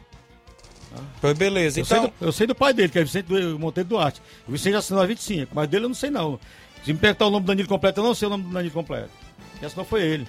Foi 1.20 1.32
beleza. 1.32 1.80
Eu, 1.80 1.84
sei 1.86 1.96
Então, 1.98 2.12
do, 2.20 2.26
eu 2.26 2.32
sei 2.32 2.46
do 2.46 2.54
pai 2.54 2.74
dele, 2.74 2.90
que 2.90 2.98
é 2.98 3.04
Vicente 3.04 3.26
do, 3.26 3.58
Monteiro 3.58 3.88
Duarte. 3.88 4.20
O 4.46 4.52
Vicente 4.52 4.76
assinou 4.76 5.02
a 5.02 5.06
25, 5.06 5.54
mas 5.54 5.68
dele 5.68 5.86
eu 5.86 5.88
não 5.88 5.94
sei 5.94 6.10
não. 6.10 6.38
Se 6.84 6.92
me 6.92 6.98
perguntar 6.98 7.26
o 7.26 7.30
nome 7.30 7.44
do 7.44 7.48
Danilo 7.48 7.68
completo, 7.68 8.00
eu 8.00 8.04
não 8.04 8.14
sei 8.14 8.26
o 8.26 8.30
nome 8.30 8.44
do 8.44 8.50
Danilo 8.50 8.74
completo. 8.74 9.10
Quem 9.58 9.66
assinou 9.66 9.86
foi 9.86 10.02
ele. 10.02 10.28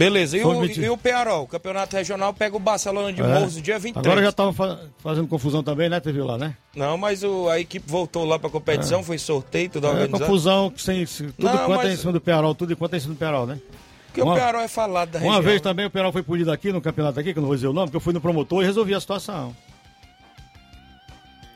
Beleza. 0.00 0.36
E 0.38 0.44
o, 0.44 0.64
e 0.64 0.90
o 0.90 0.96
Pearol? 0.96 1.46
Campeonato 1.46 1.94
regional 1.96 2.32
pega 2.34 2.56
o 2.56 2.58
Barcelona 2.58 3.12
de 3.12 3.20
É. 3.20 3.26
Morros 3.26 3.56
no 3.56 3.62
dia 3.62 3.78
23. 3.78 4.04
Agora 4.06 4.24
já 4.24 4.32
tava 4.32 4.52
fa- 4.52 4.80
fazendo 4.98 5.28
confusão 5.28 5.62
também, 5.62 5.88
né? 5.88 6.00
Viu 6.04 6.24
lá, 6.26 6.36
né? 6.38 6.56
Não, 6.74 6.96
mas 6.96 7.22
o- 7.22 7.48
a 7.48 7.60
equipe 7.60 7.88
voltou 7.88 8.24
lá 8.24 8.38
pra 8.38 8.48
competição, 8.50 9.02
foi 9.02 9.18
sorteio, 9.18 9.68
tudo 9.70 9.86
É, 9.86 9.90
organizado. 9.90 10.24
confusão, 10.24 10.72
sem, 10.76 11.04
se- 11.06 11.24
tudo 11.32 11.44
Não, 11.44 11.52
quanto 11.66 11.80
é 11.82 11.84
mas- 11.84 11.92
em 11.92 11.96
cima 11.96 12.12
do 12.12 12.20
Pearol, 12.20 12.54
tudo 12.54 12.72
enquanto 12.72 12.94
é 12.94 12.96
em 12.96 13.00
cima 13.00 13.14
do 13.14 13.18
Pearol, 13.18 13.46
né? 13.46 13.58
Porque 14.06 14.22
o 14.22 14.34
Pearol 14.34 14.60
é 14.62 14.66
falado 14.68 15.10
da 15.10 15.18
Uma 15.20 15.26
região. 15.34 15.42
vez 15.42 15.60
também 15.60 15.86
o 15.86 15.90
Pearol 15.90 16.10
foi 16.12 16.22
punido 16.24 16.50
aqui, 16.50 16.72
no 16.72 16.80
campeonato 16.80 17.20
aqui, 17.20 17.32
que 17.32 17.38
eu 17.38 17.42
não 17.42 17.46
vou 17.48 17.54
dizer 17.56 17.68
o 17.68 17.72
nome, 17.72 17.86
porque 17.86 17.96
eu 17.96 18.00
fui 18.00 18.12
no 18.12 18.20
promotor 18.20 18.62
e 18.62 18.66
resolvi 18.66 18.92
a 18.94 19.00
situação. 19.00 19.54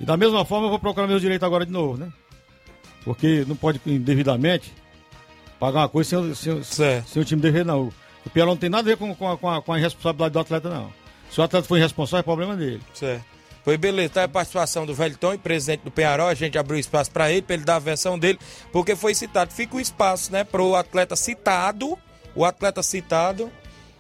E 0.01 0.05
da 0.05 0.17
mesma 0.17 0.45
forma 0.45 0.67
eu 0.67 0.71
vou 0.71 0.79
procurar 0.79 1.07
meus 1.07 1.21
direitos 1.21 1.45
agora 1.47 1.65
de 1.67 1.73
novo, 1.73 1.97
né? 1.97 2.09
Porque 3.05 3.45
não 3.47 3.57
pode 3.57 3.81
indevidamente 3.87 4.73
pagar 5.59 5.81
uma 5.81 5.89
coisa 5.89 6.11
sem, 6.35 6.35
sem, 6.35 6.53
o- 6.53 6.65
sem 6.65 7.23
o 7.23 7.25
time 7.25 7.41
dever, 7.41 7.65
não. 7.65 7.93
O 8.25 8.31
Pearol 8.31 8.55
não 8.55 8.61
tem 8.61 8.71
nada 8.71 8.83
a 8.83 8.95
ver 8.95 8.97
com, 8.97 9.15
com, 9.15 9.31
a, 9.31 9.37
com, 9.37 9.51
a, 9.51 9.63
com 9.63 9.73
a 9.73 9.79
irresponsabilidade 9.79 10.33
do 10.33 10.39
atleta, 10.39 10.71
não. 10.71 10.93
Se 11.31 11.41
o 11.41 11.45
atleta 11.45 11.67
for 11.67 11.77
irresponsável, 11.77 12.21
é 12.21 12.23
problema 12.23 12.57
dele. 12.57 12.81
Certo. 12.95 13.25
Foi 13.65 13.79
beleza, 13.79 14.11
tá 14.11 14.25
a 14.25 14.29
participação 14.29 14.85
do 14.85 14.95
Velton, 14.95 15.39
presidente 15.39 15.81
do 15.85 15.91
Penharol, 15.91 16.29
a 16.29 16.35
gente 16.35 16.59
abriu 16.59 16.79
espaço 16.79 17.11
para 17.11 17.33
ele, 17.33 17.41
para 17.41 17.55
ele 17.55 17.65
dar 17.65 17.77
a 17.77 17.79
versão 17.79 18.19
dele, 18.19 18.39
porque 18.71 18.95
foi 18.95 19.15
citado. 19.15 19.51
Fica 19.53 19.77
o 19.77 19.81
espaço, 19.81 20.31
né, 20.31 20.45
pro 20.45 20.75
atleta 20.75 21.17
citado, 21.17 21.99
o 22.35 22.45
atleta 22.45 22.83
citado, 22.83 23.51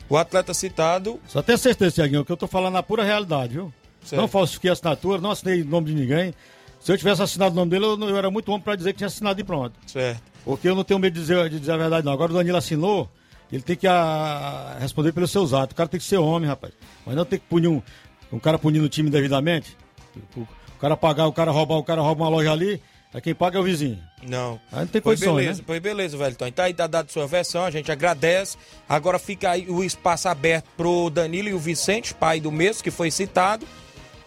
o 0.07 0.18
atleta 0.18 0.53
citado. 0.53 1.18
Só 1.27 1.41
tenho 1.41 1.57
certeza, 1.57 1.95
Tiaguinho, 1.95 2.27
que 2.27 2.33
eu 2.33 2.37
tô 2.37 2.47
falando 2.47 2.75
na 2.75 2.83
pura 2.83 3.03
realidade, 3.03 3.55
viu? 3.55 3.72
Certo. 4.05 4.20
Não 4.20 4.29
falsifiquei 4.29 4.68
a 4.68 4.75
assinatura, 4.75 5.18
não 5.18 5.31
assinei 5.31 5.64
nome 5.64 5.87
de 5.87 5.95
ninguém. 5.95 6.35
Se 6.79 6.93
eu 6.93 6.99
tivesse 6.99 7.22
assinado 7.22 7.53
o 7.53 7.57
nome 7.57 7.70
dele, 7.70 7.87
eu, 7.87 7.99
eu 7.99 8.18
era 8.18 8.31
muito 8.31 8.51
homem 8.51 8.61
para 8.61 8.77
dizer 8.77 8.93
que 8.93 8.99
tinha 8.99 9.07
assinado 9.07 9.41
e 9.41 9.45
pronto. 9.45 9.72
Certo. 9.87 10.22
Porque 10.45 10.68
eu 10.68 10.75
não 10.75 10.85
tenho 10.85 11.01
medo 11.01 11.14
de 11.14 11.20
dizer, 11.20 11.49
de 11.49 11.59
dizer 11.59 11.72
a 11.72 11.79
verdade, 11.79 12.05
não. 12.05 12.12
Agora 12.12 12.31
o 12.31 12.35
Danilo 12.35 12.59
assinou, 12.59 13.09
ele 13.55 13.62
tem 13.62 13.76
que 13.76 13.86
ah, 13.86 14.76
responder 14.80 15.12
pelos 15.12 15.30
seus 15.30 15.52
atos. 15.52 15.74
O 15.74 15.76
cara 15.76 15.88
tem 15.88 16.00
que 16.00 16.07
ser 16.07 16.16
homem, 16.16 16.48
rapaz. 16.48 16.72
Mas 17.07 17.14
não 17.14 17.24
tem 17.24 17.38
que 17.38 17.44
punir 17.46 17.68
um, 17.68 17.80
um 18.32 18.38
cara 18.40 18.59
punindo 18.59 18.84
o 18.84 18.88
time 18.88 19.09
devidamente. 19.09 19.76
O, 20.36 20.40
o 20.40 20.80
cara 20.80 20.96
pagar, 20.96 21.28
o 21.28 21.32
cara 21.32 21.52
roubar, 21.52 21.76
o 21.76 21.84
cara 21.84 22.02
rouba 22.02 22.24
uma 22.24 22.28
loja 22.28 22.50
ali, 22.50 22.82
aí 23.12 23.20
quem 23.20 23.32
paga 23.32 23.57
é 23.57 23.61
o 23.61 23.62
vizinho. 23.62 24.02
Não. 24.28 24.61
Aí 24.72 24.80
não 24.80 24.86
tem 24.88 25.00
condições, 25.00 25.36
beleza, 25.36 25.59
né? 25.61 25.64
foi 25.68 25.78
beleza, 25.78 26.16
Velton. 26.16 26.48
Então 26.48 26.64
aí 26.64 26.74
tá 26.74 26.88
dado 26.88 27.12
sua 27.12 27.28
versão, 27.28 27.64
a 27.64 27.70
gente 27.70 27.92
agradece. 27.92 28.57
Agora 28.88 29.20
fica 29.20 29.50
aí 29.50 29.70
o 29.70 29.84
espaço 29.84 30.28
aberto 30.28 30.66
pro 30.76 31.09
Danilo 31.09 31.48
e 31.48 31.55
o 31.55 31.59
Vicente, 31.59 32.12
pai 32.12 32.40
do 32.40 32.50
mesmo, 32.50 32.82
que 32.82 32.90
foi 32.90 33.09
citado. 33.12 33.64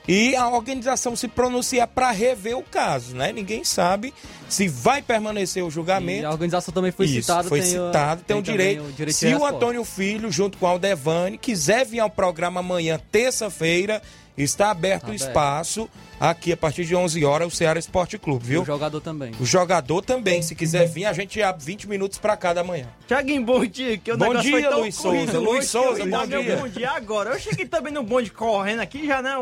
E 0.08 0.36
a 0.36 0.48
organização 0.50 1.16
se 1.16 1.28
pronunciar 1.28 1.88
para 1.88 2.12
rever 2.12 2.58
o 2.58 2.64
caso, 2.64 3.16
né? 3.16 3.34
Ninguém 3.34 3.64
sabe 3.66 4.14
se 4.48 4.68
vai 4.68 5.02
permanecer 5.02 5.64
o 5.64 5.70
julgamento. 5.70 6.22
E 6.22 6.26
a 6.26 6.32
organização 6.32 6.74
também 6.74 6.92
foi 6.92 7.06
Isso, 7.08 7.16
citada. 7.22 7.50
Foi 7.50 7.60
tem, 7.62 7.78
o- 7.80 7.88
citado, 7.88 8.24
tem, 8.26 8.38
o 8.38 8.42
também 8.42 8.58
direito. 8.58 8.84
o 8.84 8.92
direito 8.94 9.16
se 9.18 9.34
o. 9.36 9.46
Antônio 9.46 9.84
Filho, 9.84 10.32
junto 10.32 10.58
com 10.58 10.66
o 10.66 10.70
Aldevani, 10.70 11.38
quiser 11.38 11.86
vir 11.86 12.00
ao 12.00 12.10
programa 12.10 12.62
amanhã, 12.62 13.00
terça-feira, 13.12 14.02
está 14.44 14.72
aberto 14.72 15.10
o 15.10 15.14
espaço 15.14 15.90
aqui 16.20 16.52
a 16.52 16.58
partir 16.58 16.86
de 16.86 16.96
11 16.96 17.24
horas, 17.26 17.54
o 17.54 17.56
Ceará 17.56 17.80
Esporte 17.80 18.18
Clube, 18.18 18.46
viu? 18.46 18.62
O 18.62 18.66
jogador 18.66 19.02
também. 19.02 19.32
O 19.40 19.46
jogador 19.46 20.02
também, 20.02 20.42
se 20.42 20.56
quiser 20.56 20.88
vir, 20.88 21.06
a 21.06 21.14
gente 21.14 21.42
abre 21.42 21.64
20 21.64 21.88
minutos 21.88 22.18
pra 22.18 22.36
cada 22.36 22.64
manhã. 22.64 22.88
Tiaguinho, 23.08 23.44
bom 23.44 23.66
dia. 23.66 23.98
Que 23.98 24.12
o 24.12 24.18
Bom 24.18 24.30
negócio 24.30 24.50
dia, 24.50 24.62
foi 24.62 24.70
tão 24.70 24.80
Luiz 24.80 24.96
Souza. 24.96 25.18
corrido 25.18 25.40
Luiz 25.40 25.66
Souza, 25.68 25.96
que 25.96 26.02
eu 26.02 26.12
bom 26.12 26.28
dia. 26.28 26.58
Bom 26.58 26.68
dia 26.68 26.92
agora. 26.92 27.30
Eu 27.32 27.40
cheguei 27.40 27.66
também 27.66 27.94
no 27.94 28.04
bonde 28.04 28.32
correndo 28.32 28.82
aqui, 28.82 29.06
já 29.06 29.22
né? 29.22 29.38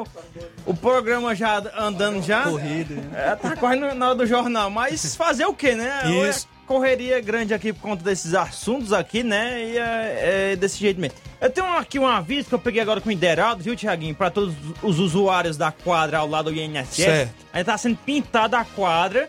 O, 0.65 0.73
programa 0.73 1.33
já 1.35 1.63
andando 1.77 2.21
já. 2.21 2.43
Corrido. 2.43 2.95
É, 3.13 3.35
tá 3.35 3.55
correndo 3.55 3.93
na 3.95 4.07
hora 4.07 4.15
do 4.15 4.25
jornal. 4.25 4.69
Mas 4.69 5.15
fazer 5.15 5.45
o 5.45 5.53
quê, 5.53 5.75
né? 5.75 6.03
Isso. 6.29 6.47
Correria 6.65 7.21
grande 7.21 7.53
aqui 7.53 7.71
por 7.71 7.81
conta 7.81 8.03
desses 8.03 8.33
assuntos 8.33 8.91
aqui, 8.91 9.23
né? 9.23 9.63
E 9.63 9.77
é, 9.77 10.51
é 10.51 10.55
desse 10.55 10.79
jeito 10.79 10.99
mesmo. 10.99 11.15
Eu 11.39 11.49
tenho 11.49 11.67
aqui 11.77 11.99
um 11.99 12.07
aviso 12.07 12.49
que 12.49 12.55
eu 12.55 12.59
peguei 12.59 12.81
agora 12.81 12.99
com 12.99 13.09
o 13.09 13.11
Ideraldo, 13.11 13.63
viu, 13.63 13.75
Tiaguinho? 13.75 14.15
Pra 14.15 14.31
todos 14.31 14.55
os 14.81 14.99
usuários 14.99 15.57
da 15.57 15.71
quadra 15.71 16.17
ao 16.17 16.27
lado 16.27 16.51
do 16.51 16.59
INSS. 16.59 16.95
Certo. 16.95 17.33
Aí 17.53 17.63
tá 17.63 17.77
sendo 17.77 17.97
pintada 17.97 18.57
a 18.57 18.65
quadra. 18.65 19.27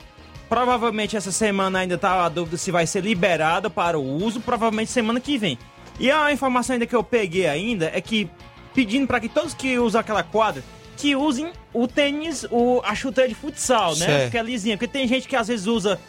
Provavelmente 0.49 1.17
essa 1.17 1.33
semana 1.33 1.81
ainda 1.81 1.99
tá 1.99 2.25
a 2.25 2.29
dúvida 2.29 2.57
se 2.57 2.71
vai 2.71 2.87
ser 2.87 3.03
liberada 3.03 3.69
para 3.69 3.99
o 3.99 4.25
uso, 4.25 4.41
provavelmente 4.41 4.91
semana 4.91 5.21
que 5.21 5.37
vem. 5.37 5.59
E 5.99 6.11
a 6.11 6.33
informação 6.33 6.75
ainda 6.75 6.87
que 6.87 6.95
eu 6.95 7.03
peguei 7.03 7.49
ainda 7.49 7.91
é 7.93 8.01
que 8.01 8.31
pedindo 8.73 9.07
para 9.07 9.19
que 9.19 9.29
todos 9.29 9.53
que 9.53 9.79
usam 9.79 10.01
aquela 10.01 10.23
quadra 10.23 10.63
que 10.97 11.15
usem 11.15 11.53
o 11.73 11.87
tênis, 11.87 12.47
o, 12.51 12.81
a 12.83 12.95
chuteira 12.95 13.29
de 13.29 13.35
futsal, 13.35 13.95
né? 13.97 14.07
Certo. 14.07 14.31
Que 14.31 14.39
é 14.39 14.43
lisinha, 14.43 14.77
porque 14.77 14.91
tem 14.91 15.07
gente 15.07 15.29
que 15.29 15.37
às 15.37 15.49
vezes 15.49 15.67
usa 15.67 16.01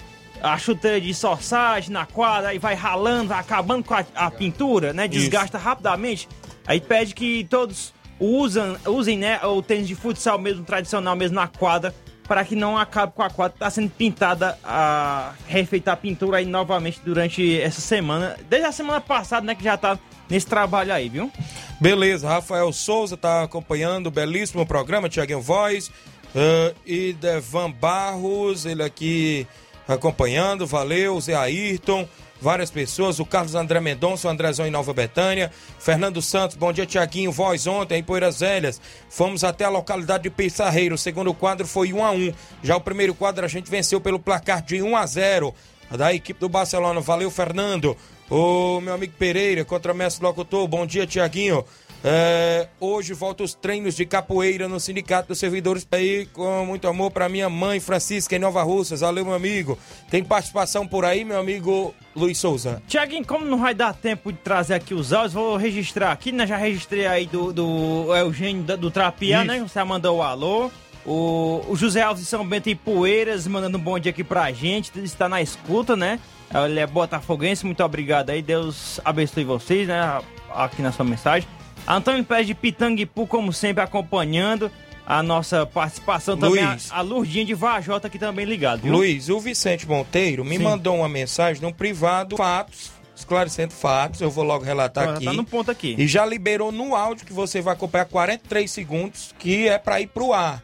a 0.41 0.57
chuteira 0.57 0.99
de 1.01 1.13
sorsagem 1.13 1.91
na 1.91 2.05
quadra 2.05 2.53
e 2.53 2.59
vai 2.59 2.75
ralando, 2.75 3.29
vai 3.29 3.39
acabando 3.39 3.83
com 3.83 3.93
a, 3.93 4.05
a 4.15 4.31
pintura, 4.31 4.93
né? 4.93 5.07
Desgasta 5.07 5.57
rapidamente. 5.57 6.27
Aí 6.65 6.79
pede 6.81 7.13
que 7.15 7.45
todos 7.49 7.93
usam, 8.19 8.77
usem 8.85 9.17
né, 9.17 9.39
o 9.43 9.61
tênis 9.61 9.87
de 9.87 9.95
futsal 9.95 10.37
mesmo, 10.39 10.63
tradicional 10.63 11.15
mesmo 11.15 11.35
na 11.35 11.47
quadra, 11.47 11.93
para 12.27 12.43
que 12.43 12.55
não 12.55 12.77
acabe 12.77 13.13
com 13.13 13.23
a 13.23 13.29
quadra 13.29 13.53
que 13.53 13.59
tá 13.59 13.69
sendo 13.69 13.89
pintada, 13.89 14.57
a 14.63 15.33
refeitar 15.47 15.93
a 15.93 15.97
pintura 15.97 16.37
aí 16.37 16.45
novamente 16.45 16.99
durante 17.05 17.59
essa 17.61 17.79
semana. 17.79 18.35
Desde 18.49 18.67
a 18.67 18.71
semana 18.71 18.99
passada, 18.99 19.45
né, 19.45 19.55
que 19.55 19.63
já 19.63 19.77
tá 19.77 19.97
nesse 20.29 20.45
trabalho 20.45 20.91
aí, 20.93 21.07
viu? 21.07 21.31
Beleza, 21.79 22.27
Rafael 22.27 22.73
Souza 22.73 23.15
tá 23.15 23.43
acompanhando 23.43 24.07
o 24.07 24.11
belíssimo 24.11 24.65
programa, 24.65 25.07
Tiaguinho 25.07 25.41
Voz. 25.41 25.89
eh, 26.35 26.73
e 26.85 27.13
Devan 27.13 27.71
Barros, 27.71 28.65
ele 28.65 28.83
aqui 28.83 29.47
acompanhando, 29.87 30.67
valeu, 30.67 31.19
Zé 31.19 31.35
Ayrton, 31.35 32.07
várias 32.41 32.69
pessoas, 32.69 33.19
o 33.19 33.25
Carlos 33.25 33.55
André 33.55 33.79
Mendonça, 33.79 34.27
o 34.27 34.31
Andrezão 34.31 34.67
em 34.67 34.71
Nova 34.71 34.93
Betânia, 34.93 35.51
Fernando 35.79 36.21
Santos, 36.21 36.55
bom 36.55 36.71
dia 36.71 36.85
Tiaguinho, 36.85 37.31
voz 37.31 37.65
ontem 37.67 37.99
em 37.99 38.03
Poeiras 38.03 38.39
Velhas, 38.39 38.81
fomos 39.09 39.43
até 39.43 39.65
a 39.65 39.69
localidade 39.69 40.23
de 40.23 40.29
Pissarreiro, 40.29 40.95
o 40.95 40.97
segundo 40.97 41.33
quadro 41.33 41.65
foi 41.65 41.93
1 41.93 42.03
a 42.03 42.11
1 42.11 42.33
já 42.63 42.75
o 42.75 42.81
primeiro 42.81 43.15
quadro 43.15 43.45
a 43.45 43.47
gente 43.47 43.69
venceu 43.69 43.99
pelo 43.99 44.19
placar 44.19 44.61
de 44.61 44.81
1 44.81 44.95
a 44.95 45.05
0 45.05 45.53
da 45.91 46.13
equipe 46.13 46.39
do 46.39 46.49
Barcelona, 46.49 46.99
valeu 46.99 47.31
Fernando, 47.31 47.95
o 48.29 48.81
meu 48.81 48.93
amigo 48.93 49.13
Pereira, 49.17 49.63
contra 49.63 49.93
mestre 49.93 50.23
locutor, 50.23 50.67
bom 50.67 50.85
dia 50.85 51.07
Tiaguinho, 51.07 51.63
é, 52.09 52.69
hoje 52.79 53.13
volta 53.13 53.43
os 53.43 53.53
treinos 53.53 53.93
de 53.93 54.05
capoeira 54.05 54.65
no 54.69 54.79
Sindicato 54.79 55.27
dos 55.27 55.39
Servidores 55.39 55.85
aí 55.91 56.25
com 56.27 56.65
muito 56.65 56.87
amor 56.87 57.11
para 57.11 57.27
minha 57.27 57.49
mãe 57.49 57.81
Francisca 57.81 58.33
em 58.33 58.39
Nova 58.39 58.63
Russas. 58.63 59.01
Valeu, 59.01 59.25
meu 59.25 59.33
amigo. 59.33 59.77
Tem 60.09 60.23
participação 60.23 60.87
por 60.87 61.03
aí, 61.03 61.25
meu 61.25 61.37
amigo 61.37 61.93
Luiz 62.15 62.37
Souza. 62.37 62.81
Tiaguinho, 62.87 63.27
como 63.27 63.43
não 63.43 63.59
vai 63.59 63.73
dar 63.73 63.93
tempo 63.93 64.31
de 64.31 64.37
trazer 64.37 64.75
aqui 64.75 64.93
os 64.93 65.11
áudios, 65.11 65.33
vou 65.33 65.57
registrar 65.57 66.13
aqui, 66.13 66.31
né? 66.31 66.47
Já 66.47 66.55
registrei 66.55 67.05
aí 67.05 67.25
do, 67.25 67.51
do 67.51 68.15
Eugênio 68.15 68.63
do 68.77 68.89
Trapiá, 68.89 69.43
né? 69.43 69.59
Você 69.59 69.83
mandou 69.83 70.19
o 70.19 70.23
alô. 70.23 70.71
O, 71.05 71.61
o 71.67 71.75
José 71.75 72.01
Alves 72.03 72.23
de 72.23 72.29
São 72.29 72.47
Bento 72.47 72.69
e 72.69 72.75
Poeiras 72.75 73.45
mandando 73.47 73.77
um 73.77 73.81
bom 73.81 73.99
dia 73.99 74.11
aqui 74.11 74.23
pra 74.23 74.49
gente. 74.53 74.97
Está 75.03 75.27
na 75.27 75.41
escuta, 75.41 75.93
né? 75.97 76.21
Ele 76.53 76.79
é 76.79 76.87
botafoguense, 76.87 77.65
muito 77.65 77.83
obrigado 77.83 78.29
aí. 78.29 78.41
Deus 78.41 79.01
abençoe 79.03 79.43
vocês, 79.43 79.89
né? 79.89 80.21
Aqui 80.55 80.81
na 80.81 80.93
sua 80.93 81.03
mensagem. 81.03 81.56
Antônio 81.95 82.23
Pérez 82.23 82.47
de 82.47 82.53
Pitanguipu, 82.53 83.25
como 83.27 83.53
sempre, 83.53 83.83
acompanhando. 83.83 84.69
a 85.05 85.23
nossa 85.23 85.65
participação 85.65 86.35
também, 86.37 86.61
a, 86.61 86.71
Luiz. 86.71 86.91
a 86.91 87.01
Lurdinha 87.01 87.45
de 87.45 87.53
Vajota 87.53 88.07
aqui 88.07 88.19
também 88.19 88.45
ligado, 88.45 88.81
viu? 88.81 88.91
Luiz, 88.91 89.29
o 89.29 89.39
Vicente 89.39 89.87
Monteiro 89.87 90.43
me 90.43 90.57
Sim. 90.57 90.63
mandou 90.63 90.97
uma 90.97 91.07
mensagem 91.07 91.61
no 91.61 91.73
privado, 91.73 92.35
fatos, 92.35 92.91
esclarecendo 93.15 93.71
fatos, 93.73 94.19
eu 94.19 94.29
vou 94.29 94.43
logo 94.43 94.65
relatar 94.65 95.07
aqui. 95.07 95.23
tá 95.23 95.31
no 95.31 95.45
ponto 95.45 95.71
aqui. 95.71 95.95
E 95.97 96.05
já 96.07 96.25
liberou 96.25 96.73
no 96.73 96.93
áudio 96.93 97.25
que 97.25 97.31
você 97.31 97.61
vai 97.61 97.73
acompanhar 97.73 98.03
43 98.03 98.69
segundos, 98.69 99.33
que 99.39 99.69
é 99.69 99.77
para 99.77 100.01
ir 100.01 100.07
pro 100.07 100.33
ar. 100.33 100.61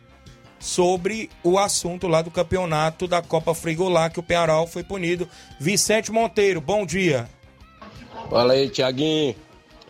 Sobre 0.60 1.30
o 1.42 1.58
assunto 1.58 2.08
lá 2.08 2.22
do 2.22 2.30
campeonato 2.32 3.08
da 3.08 3.22
Copa 3.22 3.54
Frigolá, 3.54 4.10
que 4.10 4.20
o 4.20 4.24
Penharol 4.24 4.68
foi 4.68 4.84
punido. 4.84 5.28
Vicente 5.60 6.12
Monteiro, 6.12 6.60
bom 6.62 6.86
dia. 6.86 7.30
Fala 8.30 8.54
aí, 8.54 8.70
Tiaguinho. 8.70 9.36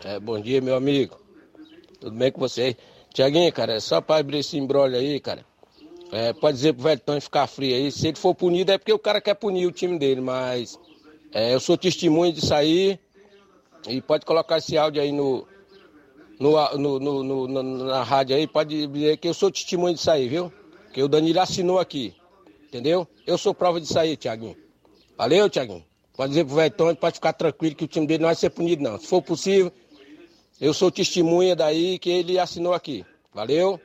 É, 0.04 0.18
bom 0.20 0.40
dia, 0.40 0.60
meu 0.60 0.76
amigo. 0.76 1.23
Tudo 2.04 2.16
bem 2.18 2.30
com 2.30 2.38
você? 2.38 2.76
Tiaguinho, 3.14 3.50
cara, 3.50 3.76
é 3.76 3.80
só 3.80 3.98
pra 3.98 4.16
abrir 4.16 4.40
esse 4.40 4.58
embrolho 4.58 4.94
aí, 4.94 5.18
cara. 5.18 5.42
É, 6.12 6.34
pode 6.34 6.58
dizer 6.58 6.74
pro 6.74 6.82
Veltão 6.82 7.18
ficar 7.18 7.46
frio 7.46 7.74
aí. 7.74 7.90
Se 7.90 8.08
ele 8.08 8.18
for 8.18 8.34
punido 8.34 8.70
é 8.70 8.76
porque 8.76 8.92
o 8.92 8.98
cara 8.98 9.22
quer 9.22 9.32
punir 9.32 9.66
o 9.66 9.72
time 9.72 9.98
dele, 9.98 10.20
mas 10.20 10.78
é, 11.32 11.54
eu 11.54 11.60
sou 11.60 11.78
testemunho 11.78 12.30
disso 12.30 12.52
aí. 12.52 12.98
E 13.88 14.02
pode 14.02 14.26
colocar 14.26 14.58
esse 14.58 14.76
áudio 14.76 15.00
aí 15.00 15.12
no, 15.12 15.46
no, 16.38 16.76
no- 16.76 16.98
no- 17.00 17.48
no- 17.48 17.84
na, 17.86 18.02
rádio 18.02 18.36
aí. 18.36 18.46
Pode 18.46 18.86
dizer 18.86 19.16
que 19.16 19.26
eu 19.28 19.32
sou 19.32 19.50
testemunho 19.50 19.94
disso 19.94 20.10
aí, 20.10 20.28
viu? 20.28 20.52
Que 20.92 21.02
o 21.02 21.08
Danilo 21.08 21.40
assinou 21.40 21.78
aqui. 21.78 22.14
Entendeu? 22.68 23.08
Eu 23.26 23.38
sou 23.38 23.54
prova 23.54 23.80
disso 23.80 23.98
aí, 23.98 24.14
Tiaguinho. 24.14 24.56
Valeu, 25.16 25.48
Tiaguinho. 25.48 25.82
Pode 26.14 26.30
dizer 26.30 26.44
pro 26.44 26.54
Veltão, 26.54 26.94
pode 26.94 27.14
ficar 27.14 27.32
tranquilo 27.32 27.74
que 27.74 27.84
o 27.84 27.88
time 27.88 28.06
dele 28.06 28.20
não 28.22 28.28
vai 28.28 28.34
ser 28.36 28.50
punido, 28.50 28.82
não. 28.82 28.98
Se 28.98 29.06
for 29.06 29.22
possível, 29.22 29.72
eu 30.60 30.72
sou 30.72 30.90
testemunha 30.90 31.56
daí 31.56 31.98
que 31.98 32.10
ele 32.10 32.38
assinou 32.38 32.74
aqui. 32.74 33.04
Valeu? 33.34 33.80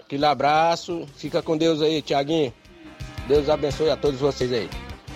Aquele 0.00 0.24
abraço. 0.24 1.06
Fica 1.16 1.42
com 1.42 1.56
Deus 1.56 1.82
aí, 1.82 2.02
Tiaguinho. 2.02 2.52
Deus 3.28 3.48
abençoe 3.48 3.90
a 3.90 3.96
todos 3.96 4.18
vocês 4.18 4.52
aí. 4.52 4.68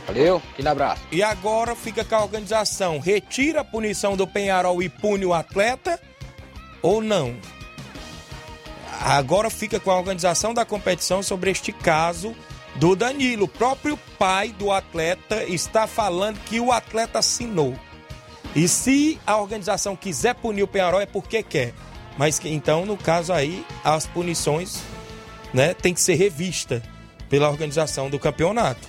Valeu? 0.07 0.41
Aquele 0.53 0.68
abraço. 0.68 1.03
E 1.11 1.22
agora 1.22 1.74
fica 1.74 2.05
com 2.05 2.14
a 2.14 2.22
organização. 2.22 2.99
Retira 2.99 3.61
a 3.61 3.64
punição 3.64 4.16
do 4.16 4.27
Penharol 4.27 4.83
e 4.83 4.89
pune 4.89 5.27
o 5.27 5.35
atleta 5.35 6.01
ou 6.81 7.03
não? 7.03 7.37
Agora 9.01 9.51
fica 9.51 9.81
com 9.81 9.91
a 9.91 9.99
organização 9.99 10.55
da 10.55 10.64
competição 10.64 11.22
sobre 11.22 11.51
este 11.51 11.72
caso 11.72 12.35
do 12.77 12.95
Danilo. 12.95 13.45
O 13.45 13.49
próprio 13.49 13.99
pai 14.18 14.51
do 14.53 14.70
atleta 14.70 15.45
está 15.45 15.87
falando 15.87 16.39
que 16.45 16.61
o 16.61 16.72
atleta 16.72 17.18
assinou. 17.18 17.74
E 18.57 18.66
se 18.66 19.20
a 19.26 19.36
organização 19.36 19.94
quiser 19.94 20.34
punir 20.34 20.62
o 20.62 20.66
Penharol 20.66 20.98
é 20.98 21.04
porque 21.04 21.42
quer. 21.42 21.74
Mas 22.16 22.38
que, 22.38 22.48
então, 22.48 22.86
no 22.86 22.96
caso 22.96 23.30
aí, 23.30 23.64
as 23.84 24.07
punições 24.07 24.80
né, 25.52 25.74
tem 25.74 25.92
que 25.92 26.00
ser 26.00 26.14
revista 26.14 26.82
pela 27.28 27.50
organização 27.50 28.09
do 28.09 28.18
campeonato. 28.18 28.88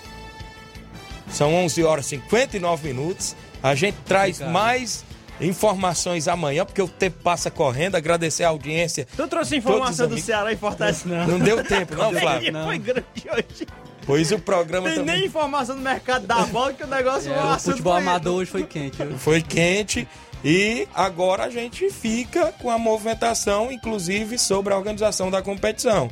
São 1.29 1.53
11 1.53 1.83
horas 1.83 2.05
e 2.05 2.09
59 2.11 2.87
minutos. 2.87 3.35
A 3.61 3.75
gente 3.75 3.97
traz 4.05 4.39
mais 4.39 5.03
informações 5.41 6.29
amanhã, 6.29 6.65
porque 6.65 6.81
o 6.81 6.87
tempo 6.87 7.21
passa 7.21 7.51
correndo. 7.51 7.95
Agradecer 7.95 8.45
a 8.45 8.49
audiência. 8.49 9.05
Tu 9.17 9.27
trouxe 9.27 9.57
informação 9.57 10.07
do. 10.07 10.17
Ceará 10.17 10.53
e 10.53 10.55
Fortaleza, 10.55 11.03
não. 11.05 11.27
Não 11.27 11.39
deu 11.39 11.61
tempo, 11.61 11.93
não, 11.93 12.13
Flávio? 12.13 12.53
Foi 12.63 12.77
grande 12.77 13.05
hoje. 13.29 13.67
Pois 14.07 14.31
o 14.31 14.39
programa 14.39 14.87
Tem 14.87 14.95
também 14.99 15.17
nem 15.17 15.25
informação 15.25 15.75
do 15.75 15.81
mercado 15.81 16.25
da 16.25 16.45
bola 16.45 16.73
que 16.73 16.83
o 16.83 16.87
negócio 16.87 17.31
É, 17.31 17.37
o 17.39 17.45
o 17.45 17.49
assunto 17.49 17.71
futebol 17.73 17.93
foi- 17.93 18.01
amador 18.01 18.35
hoje 18.37 18.49
foi 18.49 18.63
quente. 18.63 19.03
viu? 19.03 19.17
foi 19.19 19.41
quente. 19.41 20.07
E 20.43 20.87
agora 20.95 21.43
a 21.43 21.49
gente 21.49 21.89
fica 21.91 22.53
com 22.61 22.69
a 22.71 22.77
movimentação, 22.77 23.71
inclusive, 23.71 24.37
sobre 24.37 24.73
a 24.73 24.77
organização 24.77 25.29
da 25.29 25.41
competição. 25.41 26.09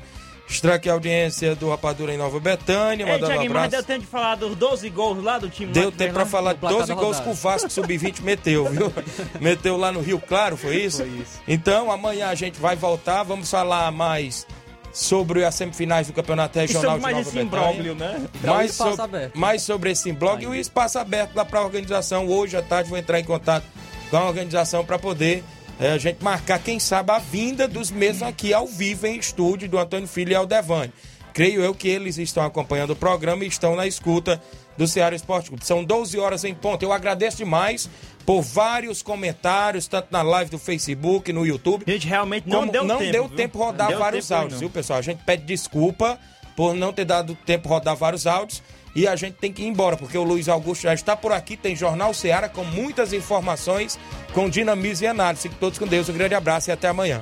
Extra 0.47 0.75
aqui 0.75 0.87
a 0.89 0.93
audiência 0.93 1.55
do 1.55 1.69
Rapadura 1.69 2.13
em 2.13 2.17
Nova 2.17 2.39
Betânia, 2.39 3.03
Ei, 3.03 3.09
mandando 3.11 3.25
um 3.25 3.29
Thiaguinho, 3.29 3.51
mas 3.53 3.65
abraço. 3.65 3.71
deu 3.87 3.95
tempo 3.95 4.01
de 4.05 4.11
falar 4.11 4.35
dos 4.35 4.55
12 4.55 4.89
gols 4.89 5.23
lá 5.23 5.39
do 5.39 5.49
time 5.49 5.71
Deu 5.71 5.91
tempo 5.91 6.19
lá? 6.19 6.25
falar 6.25 6.53
No 6.53 6.59
placar 6.59 6.77
12 6.79 6.93
da 6.93 7.01
gols 7.01 7.19
que 7.19 7.29
o 7.29 7.33
Vasco 7.33 7.69
Sub-20 7.69 8.21
meteu, 8.21 8.65
viu? 8.65 8.93
meteu 9.41 9.75
lá 9.77 9.91
no 9.91 10.01
Rio 10.01 10.19
Claro, 10.19 10.55
foi 10.57 10.75
isso? 10.83 10.97
Foi 10.97 11.07
isso. 11.07 11.39
Então, 11.47 11.89
amanhã 11.91 12.27
a 12.27 12.35
gente 12.35 12.59
vai 12.59 12.75
voltar, 12.75 13.23
vamos 13.23 13.49
falar 13.49 13.91
mais 13.91 14.45
sobre 14.95 15.43
as 15.43 15.53
semifinais 15.55 16.07
do 16.07 16.13
Campeonato 16.13 16.57
Regional 16.57 16.91
sobre 16.93 17.01
mais 17.01 17.15
de 17.17 17.21
esse 17.23 17.35
Nova 17.43 17.49
Betânia. 17.49 17.69
imbróglio, 17.83 17.95
né? 17.95 18.27
Mais, 18.43 18.71
sobre- 18.73 19.01
aberto. 19.01 19.37
mais 19.37 19.61
sobre 19.61 19.91
esse 19.91 20.11
blog 20.13 20.41
e 20.43 20.47
o 20.47 20.55
espaço 20.55 20.97
aberto 20.97 21.35
lá 21.35 21.43
para 21.43 21.59
a 21.59 21.63
organização. 21.63 22.27
Hoje 22.27 22.55
à 22.55 22.61
tarde 22.61 22.89
vou 22.89 22.97
entrar 22.97 23.19
em 23.19 23.23
contato 23.25 23.65
com 24.09 24.15
a 24.15 24.23
organização 24.25 24.85
para 24.85 24.97
poder 24.97 25.43
eh, 25.81 25.91
a 25.91 25.97
gente 25.97 26.23
marcar, 26.23 26.59
quem 26.59 26.79
sabe, 26.79 27.11
a 27.11 27.19
vinda 27.19 27.67
dos 27.67 27.91
mesmos 27.91 28.23
aqui 28.23 28.53
ao 28.53 28.65
vivo 28.65 29.05
em 29.05 29.17
estúdio 29.19 29.67
do 29.67 29.77
Antônio 29.77 30.07
Filho 30.07 30.31
e 30.31 30.35
Aldevani. 30.35 30.93
Creio 31.33 31.61
eu 31.61 31.75
que 31.75 31.89
eles 31.89 32.17
estão 32.17 32.45
acompanhando 32.45 32.91
o 32.91 32.95
programa 32.95 33.43
e 33.43 33.47
estão 33.47 33.75
na 33.75 33.85
escuta 33.85 34.41
do 34.77 34.87
Ceará 34.87 35.13
Esporte 35.13 35.49
Clube. 35.49 35.65
São 35.65 35.83
12 35.83 36.17
horas 36.17 36.45
em 36.45 36.53
ponto. 36.53 36.81
Eu 36.83 36.93
agradeço 36.93 37.35
demais 37.35 37.89
por 38.25 38.41
vários 38.41 39.01
comentários, 39.01 39.87
tanto 39.87 40.07
na 40.11 40.21
live 40.21 40.49
do 40.49 40.57
Facebook, 40.57 41.31
no 41.31 41.45
YouTube. 41.45 41.83
Gente, 41.87 42.07
realmente 42.07 42.47
não 42.49 42.65
deu 42.65 42.83
não 42.83 42.97
tempo. 42.97 43.11
deu 43.11 43.27
viu? 43.27 43.37
tempo 43.37 43.57
rodar 43.59 43.85
Não 43.85 43.91
deu 43.91 43.99
vários 43.99 44.27
tempo, 44.27 44.39
áudios, 44.39 44.53
não. 44.53 44.59
viu, 44.59 44.69
pessoal? 44.69 44.99
A 44.99 45.01
gente 45.01 45.23
pede 45.23 45.43
desculpa 45.43 46.19
por 46.55 46.73
não 46.73 46.91
ter 46.91 47.05
dado 47.05 47.37
tempo 47.45 47.69
rodar 47.69 47.95
vários 47.95 48.25
áudios 48.25 48.63
e 48.95 49.07
a 49.07 49.15
gente 49.15 49.33
tem 49.35 49.51
que 49.51 49.61
ir 49.61 49.67
embora, 49.67 49.97
porque 49.97 50.17
o 50.17 50.23
Luiz 50.23 50.47
Augusto 50.47 50.83
já 50.83 50.93
está 50.93 51.17
por 51.17 51.33
aqui, 51.33 51.57
tem 51.57 51.75
Jornal 51.75 52.13
Seara 52.13 52.47
com 52.47 52.63
muitas 52.63 53.11
informações, 53.11 53.99
com 54.33 54.49
dinamismo 54.49 55.05
e 55.05 55.07
análise. 55.07 55.43
Fiquem 55.43 55.57
todos 55.59 55.77
com 55.77 55.85
Deus, 55.85 56.07
um 56.07 56.13
grande 56.13 56.33
abraço 56.33 56.69
e 56.69 56.71
até 56.71 56.87
amanhã. 56.87 57.21